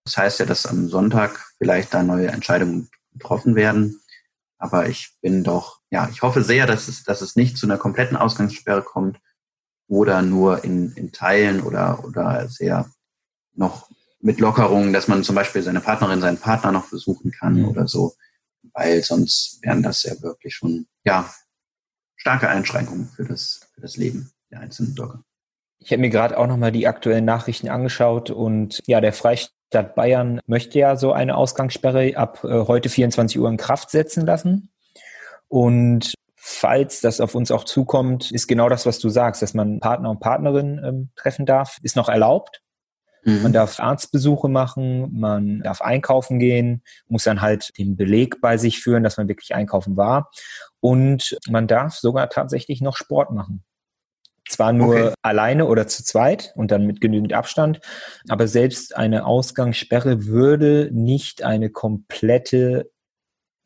Das 0.05 0.17
heißt 0.17 0.41
ja, 0.41 0.47
dass 0.47 0.67
am 0.67 0.89
Sonntag 0.89 1.47
vielleicht 1.57 1.95
da 1.95 2.03
neue 2.03 2.29
Entscheidungen 2.29 2.91
getroffen 3.13 3.55
werden. 3.55 4.01
Aber 4.61 4.89
ich 4.89 5.17
bin 5.23 5.43
doch, 5.43 5.81
ja, 5.91 6.09
ich 6.13 6.21
hoffe 6.21 6.45
sehr, 6.45 6.67
dass 6.67 6.87
es, 6.87 7.03
dass 7.03 7.23
es 7.23 7.35
nicht 7.35 7.57
zu 7.57 7.67
einer 7.67 7.79
kompletten 7.79 8.17
Ausgangssperre 8.17 8.83
kommt 8.83 9.19
oder 9.89 10.21
nur 10.21 10.63
in, 10.65 10.93
in 10.93 11.13
Teilen 11.13 11.63
oder, 11.63 12.05
oder 12.05 12.47
sehr 12.49 12.91
noch 13.55 13.91
mit 14.21 14.39
Lockerungen, 14.39 14.93
dass 14.93 15.09
man 15.09 15.25
zum 15.25 15.35
Beispiel 15.35 15.63
seine 15.63 15.81
Partnerin, 15.81 16.21
seinen 16.21 16.37
Partner 16.37 16.73
noch 16.73 16.91
besuchen 16.91 17.33
kann 17.33 17.55
mhm. 17.55 17.69
oder 17.69 17.89
so, 17.89 18.15
weil 18.75 19.03
sonst 19.03 19.61
wären 19.63 19.83
das 19.83 20.03
ja 20.03 20.21
wirklich 20.21 20.55
schon, 20.55 20.87
ja, 21.05 21.33
starke 22.17 22.51
Einschränkungen 22.51 23.09
für 23.09 23.25
das, 23.25 23.67
für 23.75 23.81
das 23.81 23.97
Leben 23.97 24.31
der 24.51 24.61
einzelnen 24.61 24.95
Bürger. 24.95 25.25
Ich 25.79 25.91
habe 25.91 26.03
mir 26.03 26.11
gerade 26.11 26.37
auch 26.37 26.47
nochmal 26.47 26.71
die 26.71 26.87
aktuellen 26.87 27.25
Nachrichten 27.25 27.71
angeschaut 27.71 28.29
und 28.29 28.83
ja, 28.87 29.01
der 29.01 29.15
Freistaat 29.15 29.55
Stadt 29.71 29.95
Bayern 29.95 30.41
möchte 30.47 30.81
ja 30.81 30.97
so 30.97 31.13
eine 31.13 31.37
Ausgangssperre 31.37 32.17
ab 32.17 32.43
äh, 32.43 32.67
heute 32.67 32.89
24 32.89 33.39
Uhr 33.39 33.49
in 33.49 33.57
Kraft 33.57 33.91
setzen 33.91 34.27
lassen. 34.27 34.73
Und 35.47 36.15
falls 36.35 37.01
das 37.01 37.21
auf 37.21 37.37
uns 37.37 37.53
auch 37.53 37.63
zukommt, 37.63 38.33
ist 38.33 38.49
genau 38.49 38.69
das, 38.69 38.85
was 38.85 38.99
du 38.99 39.09
sagst, 39.11 39.43
dass 39.43 39.55
man 39.55 39.79
Partner 39.79 40.11
und 40.11 40.19
Partnerin 40.19 40.81
ähm, 40.85 41.11
treffen 41.15 41.47
darf, 41.47 41.79
ist 41.83 41.95
noch 41.95 42.09
erlaubt. 42.09 42.63
Mhm. 43.23 43.43
Man 43.43 43.53
darf 43.53 43.79
Arztbesuche 43.79 44.49
machen, 44.49 45.17
man 45.17 45.61
darf 45.61 45.83
einkaufen 45.83 46.41
gehen, 46.41 46.83
muss 47.07 47.23
dann 47.23 47.41
halt 47.41 47.71
den 47.79 47.97
Beleg 47.97 48.41
bei 48.41 48.57
sich 48.57 48.81
führen, 48.81 49.05
dass 49.05 49.19
man 49.19 49.29
wirklich 49.29 49.55
einkaufen 49.55 49.97
war. 49.97 50.33
Und 50.81 51.39
man 51.49 51.69
darf 51.69 51.95
sogar 51.95 52.29
tatsächlich 52.29 52.81
noch 52.81 52.97
Sport 52.97 53.31
machen. 53.31 53.63
Zwar 54.49 54.73
nur 54.73 54.95
okay. 54.95 55.15
alleine 55.23 55.67
oder 55.67 55.87
zu 55.87 56.03
zweit 56.03 56.53
und 56.57 56.71
dann 56.71 56.87
mit 56.87 57.01
genügend 57.01 57.33
Abstand, 57.33 57.81
aber 58.29 58.49
selbst 58.49 58.97
eine 58.97 59.25
Ausgangssperre 59.25 60.27
würde 60.27 60.91
nicht 60.93 61.43
eine 61.43 61.71
komplette 61.71 62.91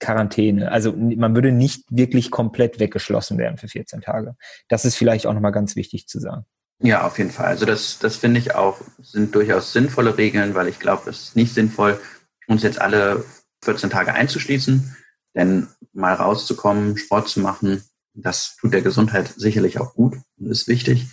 Quarantäne. 0.01 0.71
Also 0.71 0.93
man 0.93 1.35
würde 1.35 1.53
nicht 1.53 1.85
wirklich 1.89 2.31
komplett 2.31 2.81
weggeschlossen 2.81 3.39
werden 3.39 3.57
für 3.57 3.69
14 3.69 4.03
Tage. 4.03 4.37
Das 4.69 4.85
ist 4.85 4.97
vielleicht 4.97 5.27
auch 5.27 5.33
nochmal 5.33 5.53
ganz 5.53 5.77
wichtig 5.77 6.09
zu 6.09 6.21
sagen. 6.21 6.45
Ja, 6.83 7.07
auf 7.07 7.17
jeden 7.19 7.31
Fall. 7.31 7.47
Also 7.47 7.65
das, 7.65 7.99
das 7.99 8.17
finde 8.17 8.41
ich 8.41 8.55
auch, 8.55 8.81
sind 9.01 9.35
durchaus 9.35 9.73
sinnvolle 9.73 10.19
Regeln, 10.19 10.55
weil 10.55 10.69
ich 10.69 10.81
glaube, 10.81 11.09
es 11.09 11.23
ist 11.23 11.37
nicht 11.37 11.55
sinnvoll, 11.55 11.99
uns 12.47 12.63
jetzt 12.63 12.81
alle 12.81 13.25
14 13.65 13.89
Tage 13.89 14.13
einzuschließen, 14.13 14.95
denn 15.35 15.69
mal 15.93 16.15
rauszukommen, 16.15 16.99
Sport 16.99 17.29
zu 17.29 17.41
machen, 17.41 17.83
das 18.15 18.57
tut 18.57 18.73
der 18.73 18.83
Gesundheit 18.83 19.35
sicherlich 19.37 19.81
auch 19.81 19.95
gut 19.95 20.17
und 20.39 20.51
ist 20.51 20.69
wichtig. 20.69 21.09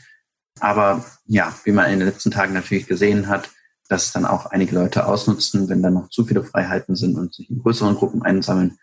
Aber 0.59 1.03
ja, 1.25 1.53
wie 1.63 1.71
man 1.71 1.91
in 1.91 1.99
den 1.99 2.07
letzten 2.07 2.31
Tagen 2.31 2.53
natürlich 2.53 2.87
gesehen 2.87 3.27
hat, 3.27 3.49
dass 3.89 4.11
dann 4.11 4.25
auch 4.25 4.45
einige 4.45 4.75
Leute 4.75 5.05
ausnutzen, 5.05 5.67
wenn 5.67 5.81
dann 5.81 5.95
noch 5.95 6.09
zu 6.09 6.25
viele 6.25 6.43
Freiheiten 6.43 6.95
sind 6.95 7.17
und 7.17 7.33
sich 7.33 7.49
in 7.49 7.61
größeren 7.61 7.95
Gruppen 7.95 8.21
einsammeln. 8.21 8.77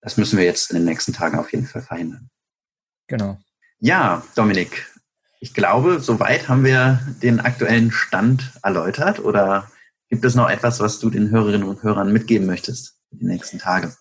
Das 0.00 0.16
müssen 0.16 0.38
wir 0.38 0.44
jetzt 0.44 0.70
in 0.70 0.76
den 0.76 0.84
nächsten 0.84 1.12
Tagen 1.12 1.38
auf 1.38 1.52
jeden 1.52 1.66
Fall 1.66 1.82
verhindern. 1.82 2.30
Genau. 3.08 3.38
Ja, 3.80 4.22
Dominik, 4.36 4.86
ich 5.40 5.54
glaube, 5.54 6.00
soweit 6.00 6.48
haben 6.48 6.64
wir 6.64 7.00
den 7.22 7.40
aktuellen 7.40 7.90
Stand 7.90 8.52
erläutert. 8.62 9.20
Oder 9.20 9.70
gibt 10.08 10.24
es 10.24 10.34
noch 10.34 10.48
etwas, 10.48 10.80
was 10.80 10.98
du 10.98 11.10
den 11.10 11.30
Hörerinnen 11.30 11.68
und 11.68 11.82
Hörern 11.82 12.12
mitgeben 12.12 12.46
möchtest 12.46 12.98
für 13.08 13.16
die 13.16 13.26
nächsten 13.26 13.58
Tage? 13.58 13.94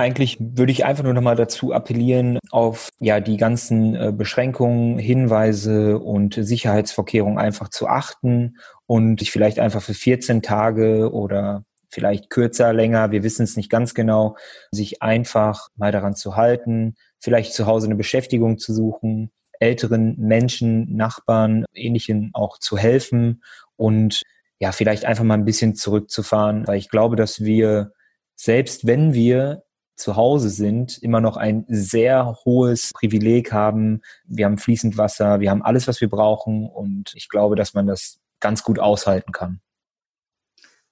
Eigentlich 0.00 0.36
würde 0.38 0.70
ich 0.70 0.84
einfach 0.84 1.02
nur 1.02 1.12
nochmal 1.12 1.34
dazu 1.34 1.72
appellieren, 1.72 2.38
auf 2.52 2.88
ja 3.00 3.18
die 3.18 3.36
ganzen 3.36 3.96
äh, 3.96 4.12
Beschränkungen, 4.16 4.96
Hinweise 4.96 5.98
und 5.98 6.34
Sicherheitsvorkehrungen 6.34 7.36
einfach 7.36 7.68
zu 7.68 7.88
achten 7.88 8.58
und 8.86 9.18
sich 9.18 9.32
vielleicht 9.32 9.58
einfach 9.58 9.82
für 9.82 9.94
14 9.94 10.40
Tage 10.40 11.12
oder 11.12 11.64
vielleicht 11.90 12.30
kürzer, 12.30 12.72
länger, 12.72 13.10
wir 13.10 13.24
wissen 13.24 13.42
es 13.42 13.56
nicht 13.56 13.70
ganz 13.70 13.92
genau, 13.92 14.36
sich 14.70 15.02
einfach 15.02 15.68
mal 15.74 15.90
daran 15.90 16.14
zu 16.14 16.36
halten, 16.36 16.94
vielleicht 17.18 17.52
zu 17.52 17.66
Hause 17.66 17.86
eine 17.86 17.96
Beschäftigung 17.96 18.58
zu 18.58 18.72
suchen, 18.72 19.32
älteren 19.58 20.14
Menschen, 20.16 20.94
Nachbarn, 20.94 21.64
ähnlichen 21.74 22.30
auch 22.34 22.58
zu 22.58 22.78
helfen 22.78 23.42
und 23.74 24.22
ja, 24.60 24.70
vielleicht 24.70 25.06
einfach 25.06 25.24
mal 25.24 25.34
ein 25.34 25.44
bisschen 25.44 25.74
zurückzufahren, 25.74 26.68
weil 26.68 26.78
ich 26.78 26.88
glaube, 26.88 27.16
dass 27.16 27.40
wir, 27.40 27.92
selbst 28.36 28.86
wenn 28.86 29.12
wir 29.12 29.64
zu 29.98 30.16
Hause 30.16 30.48
sind, 30.48 30.98
immer 30.98 31.20
noch 31.20 31.36
ein 31.36 31.64
sehr 31.68 32.38
hohes 32.44 32.92
Privileg 32.94 33.52
haben. 33.52 34.00
Wir 34.24 34.46
haben 34.46 34.58
fließend 34.58 34.96
Wasser, 34.96 35.40
wir 35.40 35.50
haben 35.50 35.62
alles, 35.62 35.88
was 35.88 36.00
wir 36.00 36.08
brauchen 36.08 36.68
und 36.68 37.12
ich 37.14 37.28
glaube, 37.28 37.56
dass 37.56 37.74
man 37.74 37.86
das 37.86 38.20
ganz 38.40 38.62
gut 38.62 38.78
aushalten 38.78 39.32
kann. 39.32 39.60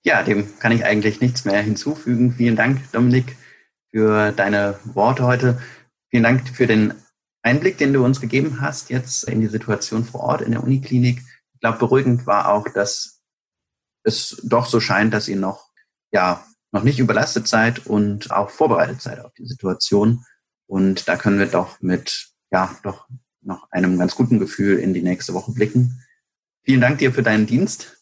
Ja, 0.03 0.23
dem 0.23 0.59
kann 0.59 0.73
ich 0.73 0.85
eigentlich 0.85 1.21
nichts 1.21 1.45
mehr 1.45 1.61
hinzufügen. 1.63 2.33
Vielen 2.33 2.57
Dank, 2.57 2.81
Dominik, 2.93 3.37
für 3.91 4.33
deine 4.33 4.79
Worte 4.85 5.25
heute. 5.25 5.61
Vielen 6.11 6.25
Dank 6.25 6.49
für 6.49 6.67
den 6.67 6.95
Einblick, 7.43 7.79
den 7.79 7.93
du 7.93 8.05
uns 8.05 8.21
gegeben 8.21 8.61
hast 8.61 8.91
jetzt 8.91 9.25
in 9.25 9.41
die 9.41 9.47
Situation 9.47 10.05
vor 10.05 10.21
Ort 10.21 10.43
in 10.43 10.51
der 10.51 10.63
Uniklinik. 10.63 11.23
Ich 11.55 11.61
glaube, 11.61 11.79
beruhigend 11.79 12.27
war 12.27 12.53
auch, 12.53 12.69
dass 12.69 13.21
es 14.03 14.41
doch 14.45 14.67
so 14.67 14.81
scheint, 14.81 15.15
dass 15.15 15.29
ihr 15.29 15.37
noch 15.37 15.69
ja 16.13 16.45
noch 16.77 16.85
nicht 16.85 16.99
überlastet 16.99 17.49
seid 17.49 17.87
und 17.87 18.31
auch 18.31 18.51
vorbereitet 18.51 19.01
seid 19.01 19.25
auf 19.25 19.33
die 19.33 19.47
Situation. 19.47 20.25
Und 20.67 21.09
da 21.09 21.17
können 21.17 21.39
wir 21.39 21.47
doch 21.47 21.81
mit, 21.81 22.29
ja, 22.51 22.77
doch 22.83 23.09
noch 23.41 23.71
einem 23.71 23.99
ganz 23.99 24.15
guten 24.15 24.39
Gefühl 24.39 24.79
in 24.79 24.93
die 24.93 25.03
nächste 25.03 25.33
Woche 25.33 25.53
blicken. 25.53 26.03
Vielen 26.65 26.83
Dank 26.83 26.99
dir 26.99 27.13
für 27.13 27.23
deinen 27.23 27.47
Dienst. 27.47 27.97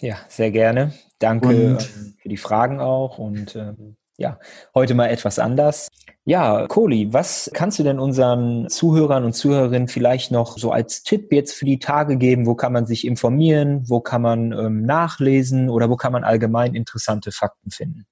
Ja, 0.00 0.16
sehr 0.28 0.50
gerne. 0.50 0.94
Danke 1.18 1.48
und, 1.48 1.82
ähm, 1.82 2.14
für 2.18 2.28
die 2.30 2.36
Fragen 2.38 2.80
auch 2.80 3.18
und 3.18 3.56
ähm, 3.56 3.96
ja, 4.18 4.38
heute 4.74 4.94
mal 4.94 5.08
etwas 5.08 5.38
anders. 5.38 5.88
Ja, 6.24 6.66
Kohli, 6.68 7.12
was 7.12 7.50
kannst 7.52 7.78
du 7.78 7.82
denn 7.82 7.98
unseren 7.98 8.68
Zuhörern 8.68 9.24
und 9.24 9.32
Zuhörerinnen 9.32 9.88
vielleicht 9.88 10.30
noch 10.30 10.56
so 10.58 10.70
als 10.70 11.02
Tipp 11.02 11.32
jetzt 11.32 11.54
für 11.54 11.64
die 11.64 11.78
Tage 11.78 12.16
geben? 12.16 12.46
Wo 12.46 12.54
kann 12.54 12.72
man 12.72 12.86
sich 12.86 13.06
informieren? 13.06 13.84
Wo 13.88 14.00
kann 14.00 14.22
man 14.22 14.52
ähm, 14.52 14.86
nachlesen? 14.86 15.68
Oder 15.68 15.90
wo 15.90 15.96
kann 15.96 16.12
man 16.12 16.22
allgemein 16.22 16.74
interessante 16.74 17.32
Fakten 17.32 17.70
finden? 17.70 18.06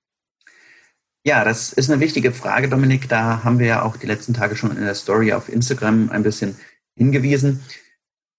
Ja, 1.22 1.44
das 1.44 1.72
ist 1.72 1.90
eine 1.90 2.00
wichtige 2.00 2.32
Frage, 2.32 2.68
Dominik. 2.68 3.08
Da 3.08 3.44
haben 3.44 3.58
wir 3.58 3.66
ja 3.66 3.82
auch 3.82 3.96
die 3.96 4.06
letzten 4.06 4.34
Tage 4.34 4.56
schon 4.56 4.76
in 4.76 4.84
der 4.84 4.94
Story 4.94 5.32
auf 5.32 5.48
Instagram 5.48 6.10
ein 6.10 6.22
bisschen 6.22 6.56
hingewiesen. 6.96 7.62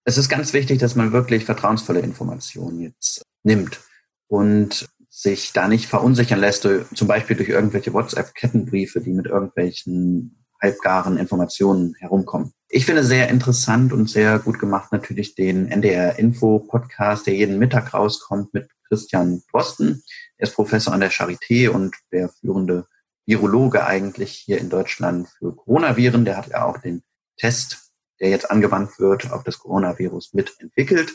Es 0.03 0.17
ist 0.17 0.29
ganz 0.29 0.51
wichtig, 0.53 0.79
dass 0.79 0.95
man 0.95 1.13
wirklich 1.13 1.45
vertrauensvolle 1.45 1.99
Informationen 1.99 2.81
jetzt 2.81 3.23
nimmt. 3.43 3.79
Und 4.27 4.89
sich 5.21 5.53
da 5.53 5.67
nicht 5.67 5.85
verunsichern 5.85 6.39
lässt, 6.39 6.67
zum 6.95 7.07
Beispiel 7.07 7.37
durch 7.37 7.49
irgendwelche 7.49 7.93
WhatsApp-Kettenbriefe, 7.93 9.01
die 9.01 9.13
mit 9.13 9.27
irgendwelchen 9.27 10.43
halbgaren 10.59 11.17
Informationen 11.17 11.93
herumkommen. 11.99 12.53
Ich 12.69 12.85
finde 12.85 13.03
sehr 13.03 13.29
interessant 13.29 13.93
und 13.93 14.09
sehr 14.09 14.39
gut 14.39 14.57
gemacht 14.57 14.91
natürlich 14.91 15.35
den 15.35 15.67
NDR 15.67 16.17
Info 16.17 16.57
Podcast, 16.59 17.27
der 17.27 17.35
jeden 17.35 17.59
Mittag 17.59 17.93
rauskommt 17.93 18.51
mit 18.55 18.69
Christian 18.87 19.43
Drosten. 19.51 20.01
Er 20.37 20.47
ist 20.47 20.55
Professor 20.55 20.91
an 20.91 21.01
der 21.01 21.11
Charité 21.11 21.69
und 21.69 21.95
der 22.11 22.29
führende 22.29 22.87
Virologe 23.27 23.85
eigentlich 23.85 24.31
hier 24.31 24.57
in 24.57 24.69
Deutschland 24.69 25.27
für 25.37 25.55
Coronaviren. 25.55 26.25
Der 26.25 26.37
hat 26.37 26.47
ja 26.47 26.65
auch 26.65 26.79
den 26.79 27.03
Test, 27.37 27.91
der 28.19 28.29
jetzt 28.29 28.49
angewandt 28.49 28.97
wird, 28.97 29.31
auf 29.31 29.43
das 29.43 29.59
Coronavirus 29.59 30.33
mitentwickelt. 30.33 31.13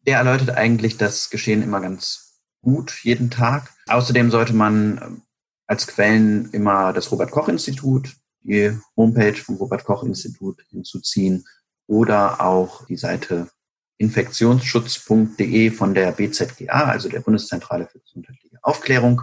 Der 0.00 0.18
erläutert 0.18 0.50
eigentlich 0.50 0.96
das 0.96 1.30
Geschehen 1.30 1.62
immer 1.62 1.80
ganz 1.80 2.25
gut 2.66 3.04
jeden 3.04 3.30
Tag. 3.30 3.72
Außerdem 3.86 4.32
sollte 4.32 4.52
man 4.52 4.98
ähm, 5.00 5.22
als 5.68 5.86
Quellen 5.86 6.50
immer 6.50 6.92
das 6.92 7.12
Robert 7.12 7.30
Koch 7.30 7.48
Institut, 7.48 8.16
die 8.40 8.76
Homepage 8.96 9.36
vom 9.36 9.54
Robert 9.54 9.84
Koch 9.84 10.02
Institut 10.02 10.64
hinzuziehen 10.70 11.46
oder 11.86 12.40
auch 12.40 12.84
die 12.86 12.96
Seite 12.96 13.48
infektionsschutz.de 13.98 15.70
von 15.70 15.94
der 15.94 16.10
BZGA, 16.10 16.86
also 16.86 17.08
der 17.08 17.20
Bundeszentrale 17.20 17.86
für 17.86 18.00
gesundheitliche 18.00 18.58
Aufklärung. 18.62 19.22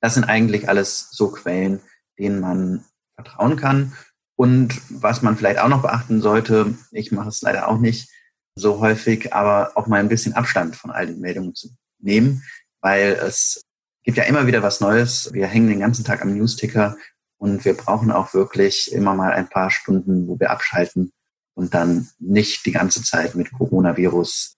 Das 0.00 0.14
sind 0.14 0.24
eigentlich 0.24 0.70
alles 0.70 1.10
so 1.10 1.30
Quellen, 1.30 1.80
denen 2.18 2.40
man 2.40 2.84
vertrauen 3.14 3.56
kann. 3.56 3.92
Und 4.36 4.80
was 4.88 5.20
man 5.20 5.36
vielleicht 5.36 5.58
auch 5.58 5.68
noch 5.68 5.82
beachten 5.82 6.22
sollte, 6.22 6.74
ich 6.92 7.12
mache 7.12 7.28
es 7.28 7.42
leider 7.42 7.68
auch 7.68 7.78
nicht 7.78 8.10
so 8.54 8.80
häufig, 8.80 9.34
aber 9.34 9.72
auch 9.74 9.86
mal 9.86 10.00
ein 10.00 10.08
bisschen 10.08 10.32
Abstand 10.32 10.76
von 10.76 10.90
all 10.90 11.06
den 11.06 11.20
Meldungen 11.20 11.54
zu 11.54 11.68
nehmen, 12.06 12.42
weil 12.80 13.12
es 13.12 13.62
gibt 14.04 14.16
ja 14.16 14.24
immer 14.24 14.46
wieder 14.46 14.62
was 14.62 14.80
Neues. 14.80 15.30
Wir 15.34 15.46
hängen 15.46 15.68
den 15.68 15.80
ganzen 15.80 16.04
Tag 16.04 16.22
am 16.22 16.34
Newsticker 16.34 16.96
und 17.36 17.64
wir 17.64 17.76
brauchen 17.76 18.10
auch 18.10 18.32
wirklich 18.32 18.90
immer 18.92 19.14
mal 19.14 19.32
ein 19.32 19.48
paar 19.50 19.70
Stunden, 19.70 20.26
wo 20.26 20.40
wir 20.40 20.50
abschalten 20.50 21.12
und 21.54 21.74
dann 21.74 22.08
nicht 22.18 22.64
die 22.64 22.72
ganze 22.72 23.02
Zeit 23.02 23.34
mit 23.34 23.52
Coronavirus, 23.52 24.56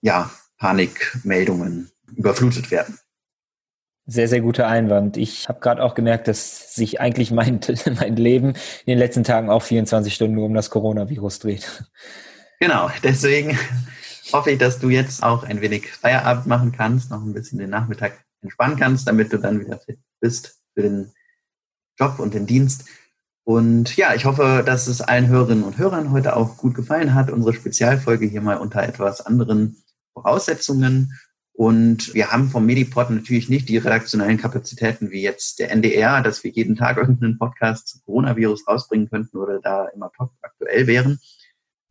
ja, 0.00 0.30
Panikmeldungen 0.58 1.90
überflutet 2.14 2.70
werden. 2.70 2.98
Sehr, 4.08 4.28
sehr 4.28 4.40
guter 4.40 4.68
Einwand. 4.68 5.16
Ich 5.16 5.48
habe 5.48 5.58
gerade 5.58 5.82
auch 5.82 5.94
gemerkt, 5.94 6.28
dass 6.28 6.74
sich 6.74 7.00
eigentlich 7.00 7.32
mein, 7.32 7.60
mein 8.00 8.16
Leben 8.16 8.50
in 8.50 8.86
den 8.86 8.98
letzten 8.98 9.24
Tagen 9.24 9.50
auch 9.50 9.62
24 9.62 10.14
Stunden 10.14 10.36
nur 10.36 10.46
um 10.46 10.54
das 10.54 10.70
Coronavirus 10.70 11.40
dreht. 11.40 11.84
Genau, 12.60 12.90
deswegen 13.02 13.58
hoffe 14.32 14.52
ich, 14.52 14.58
dass 14.58 14.78
du 14.78 14.88
jetzt 14.88 15.22
auch 15.22 15.44
ein 15.44 15.60
wenig 15.60 15.92
Feierabend 15.92 16.46
machen 16.46 16.72
kannst, 16.72 17.10
noch 17.10 17.22
ein 17.22 17.32
bisschen 17.32 17.58
den 17.58 17.70
Nachmittag 17.70 18.24
entspannen 18.42 18.76
kannst, 18.78 19.06
damit 19.08 19.32
du 19.32 19.38
dann 19.38 19.60
wieder 19.60 19.78
fit 19.78 19.98
bist 20.20 20.60
für 20.74 20.82
den 20.82 21.12
Job 21.98 22.18
und 22.18 22.34
den 22.34 22.46
Dienst. 22.46 22.86
Und 23.44 23.96
ja, 23.96 24.14
ich 24.14 24.24
hoffe, 24.24 24.64
dass 24.66 24.88
es 24.88 25.00
allen 25.00 25.28
Hörerinnen 25.28 25.64
und 25.64 25.78
Hörern 25.78 26.10
heute 26.10 26.34
auch 26.34 26.56
gut 26.56 26.74
gefallen 26.74 27.14
hat. 27.14 27.30
Unsere 27.30 27.54
Spezialfolge 27.54 28.26
hier 28.26 28.40
mal 28.40 28.56
unter 28.56 28.82
etwas 28.82 29.20
anderen 29.20 29.76
Voraussetzungen. 30.14 31.12
Und 31.52 32.12
wir 32.12 32.32
haben 32.32 32.50
vom 32.50 32.66
Medipod 32.66 33.08
natürlich 33.08 33.48
nicht 33.48 33.68
die 33.68 33.78
redaktionellen 33.78 34.36
Kapazitäten 34.36 35.10
wie 35.10 35.22
jetzt 35.22 35.58
der 35.58 35.70
NDR, 35.70 36.20
dass 36.22 36.44
wir 36.44 36.50
jeden 36.50 36.76
Tag 36.76 36.98
irgendeinen 36.98 37.38
Podcast 37.38 37.88
zu 37.88 38.00
Coronavirus 38.02 38.66
rausbringen 38.68 39.08
könnten 39.08 39.38
oder 39.38 39.60
da 39.60 39.86
immer 39.86 40.10
top 40.12 40.32
aktuell 40.42 40.86
wären. 40.86 41.18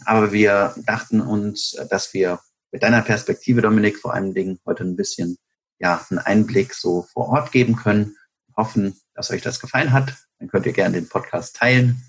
Aber 0.03 0.31
wir 0.33 0.75
dachten 0.85 1.21
uns, 1.21 1.71
dass 1.89 2.13
wir 2.13 2.39
mit 2.71 2.83
deiner 2.83 3.01
Perspektive, 3.01 3.61
Dominik, 3.61 3.97
vor 3.97 4.13
allen 4.13 4.33
Dingen 4.33 4.59
heute 4.65 4.83
ein 4.83 4.95
bisschen 4.95 5.37
ja, 5.79 6.05
einen 6.09 6.19
Einblick 6.19 6.73
so 6.73 7.03
vor 7.13 7.29
Ort 7.29 7.51
geben 7.51 7.75
können. 7.75 8.15
Hoffen, 8.57 8.99
dass 9.13 9.31
euch 9.31 9.41
das 9.41 9.59
gefallen 9.59 9.93
hat. 9.93 10.13
Dann 10.39 10.49
könnt 10.49 10.65
ihr 10.65 10.73
gerne 10.73 10.95
den 10.95 11.09
Podcast 11.09 11.55
teilen 11.55 12.03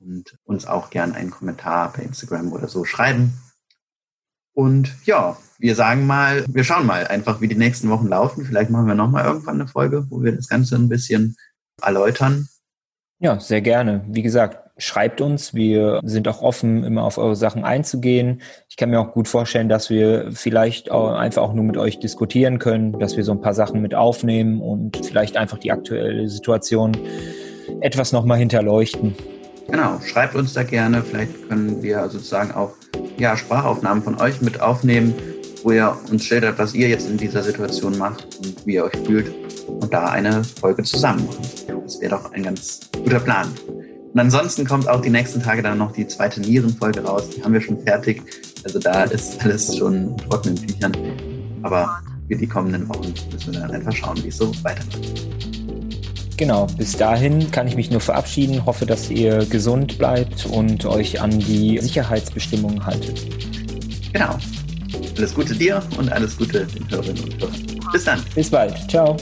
und 0.00 0.36
uns 0.44 0.66
auch 0.66 0.90
gerne 0.90 1.14
einen 1.14 1.30
Kommentar 1.30 1.92
bei 1.92 2.02
Instagram 2.02 2.52
oder 2.52 2.68
so 2.68 2.84
schreiben. 2.84 3.38
Und 4.54 4.94
ja, 5.06 5.38
wir 5.58 5.74
sagen 5.74 6.06
mal, 6.06 6.44
wir 6.48 6.64
schauen 6.64 6.84
mal 6.86 7.06
einfach, 7.06 7.40
wie 7.40 7.48
die 7.48 7.54
nächsten 7.54 7.88
Wochen 7.88 8.08
laufen. 8.08 8.44
Vielleicht 8.44 8.70
machen 8.70 8.86
wir 8.86 8.94
nochmal 8.94 9.24
irgendwann 9.24 9.60
eine 9.60 9.68
Folge, 9.68 10.06
wo 10.10 10.22
wir 10.22 10.32
das 10.32 10.48
Ganze 10.48 10.76
ein 10.76 10.88
bisschen 10.88 11.36
erläutern. 11.80 12.48
Ja, 13.18 13.40
sehr 13.40 13.62
gerne. 13.62 14.04
Wie 14.08 14.22
gesagt, 14.22 14.61
schreibt 14.82 15.20
uns. 15.20 15.54
Wir 15.54 16.00
sind 16.04 16.28
auch 16.28 16.42
offen, 16.42 16.84
immer 16.84 17.04
auf 17.04 17.18
eure 17.18 17.36
Sachen 17.36 17.64
einzugehen. 17.64 18.42
Ich 18.68 18.76
kann 18.76 18.90
mir 18.90 19.00
auch 19.00 19.12
gut 19.12 19.28
vorstellen, 19.28 19.68
dass 19.68 19.90
wir 19.90 20.30
vielleicht 20.32 20.90
auch 20.90 21.12
einfach 21.12 21.42
auch 21.42 21.54
nur 21.54 21.64
mit 21.64 21.76
euch 21.76 21.98
diskutieren 21.98 22.58
können, 22.58 22.98
dass 22.98 23.16
wir 23.16 23.24
so 23.24 23.32
ein 23.32 23.40
paar 23.40 23.54
Sachen 23.54 23.80
mit 23.80 23.94
aufnehmen 23.94 24.60
und 24.60 25.04
vielleicht 25.04 25.36
einfach 25.36 25.58
die 25.58 25.72
aktuelle 25.72 26.28
Situation 26.28 26.96
etwas 27.80 28.12
nochmal 28.12 28.38
hinterleuchten. 28.38 29.14
Genau, 29.68 30.00
schreibt 30.00 30.34
uns 30.34 30.52
da 30.52 30.64
gerne. 30.64 31.02
Vielleicht 31.02 31.48
können 31.48 31.82
wir 31.82 32.08
sozusagen 32.08 32.52
auch 32.52 32.72
ja, 33.18 33.36
Sprachaufnahmen 33.36 34.02
von 34.02 34.20
euch 34.20 34.40
mit 34.42 34.60
aufnehmen, 34.60 35.14
wo 35.62 35.70
ihr 35.70 35.96
uns 36.10 36.24
schildert, 36.24 36.58
was 36.58 36.74
ihr 36.74 36.88
jetzt 36.88 37.08
in 37.08 37.16
dieser 37.16 37.42
Situation 37.42 37.96
macht 37.96 38.26
und 38.44 38.66
wie 38.66 38.74
ihr 38.74 38.84
euch 38.84 38.96
fühlt 39.06 39.32
und 39.68 39.92
da 39.92 40.06
eine 40.06 40.42
Folge 40.44 40.82
zusammen 40.82 41.26
machen. 41.26 41.82
Das 41.84 42.00
wäre 42.00 42.10
doch 42.10 42.32
ein 42.32 42.42
ganz 42.42 42.80
guter 43.02 43.20
Plan. 43.20 43.48
Und 44.12 44.20
ansonsten 44.20 44.66
kommt 44.66 44.88
auch 44.88 45.00
die 45.00 45.10
nächsten 45.10 45.42
Tage 45.42 45.62
dann 45.62 45.78
noch 45.78 45.92
die 45.92 46.06
zweite 46.06 46.40
Nierenfolge 46.40 47.02
raus. 47.02 47.30
Die 47.30 47.42
haben 47.42 47.54
wir 47.54 47.60
schon 47.60 47.80
fertig. 47.80 48.22
Also 48.64 48.78
da 48.78 49.04
ist 49.04 49.42
alles 49.42 49.76
schon 49.76 50.16
trockenen 50.18 50.56
Tüchern. 50.56 50.92
Aber 51.62 51.98
für 52.28 52.36
die 52.36 52.46
kommenden 52.46 52.88
Wochen 52.88 53.14
müssen 53.32 53.52
wir 53.54 53.60
dann 53.60 53.70
einfach 53.70 53.92
schauen, 53.92 54.22
wie 54.22 54.28
es 54.28 54.36
so 54.36 54.52
weitergeht. 54.62 55.26
Genau, 56.36 56.66
bis 56.76 56.96
dahin 56.96 57.50
kann 57.52 57.66
ich 57.68 57.76
mich 57.76 57.90
nur 57.90 58.00
verabschieden. 58.00 58.66
Hoffe, 58.66 58.84
dass 58.84 59.08
ihr 59.10 59.46
gesund 59.46 59.96
bleibt 59.96 60.44
und 60.46 60.84
euch 60.84 61.20
an 61.20 61.30
die 61.38 61.78
Sicherheitsbestimmungen 61.78 62.84
haltet. 62.84 63.22
Genau. 64.12 64.36
Alles 65.16 65.34
Gute 65.34 65.54
dir 65.54 65.82
und 65.96 66.12
alles 66.12 66.36
Gute 66.36 66.66
den 66.66 66.90
Hörerinnen 66.90 67.24
und 67.24 67.40
Hörern. 67.40 67.60
Bis 67.92 68.04
dann. 68.04 68.22
Bis 68.34 68.50
bald. 68.50 68.74
Ciao. 68.90 69.16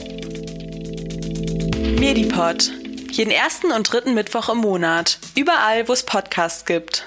Medipod. 1.99 2.71
Jeden 3.11 3.31
ersten 3.31 3.71
und 3.71 3.91
dritten 3.91 4.13
Mittwoch 4.13 4.49
im 4.49 4.59
Monat. 4.59 5.19
Überall, 5.35 5.87
wo 5.87 5.93
es 5.93 6.03
Podcasts 6.03 6.65
gibt. 6.65 7.05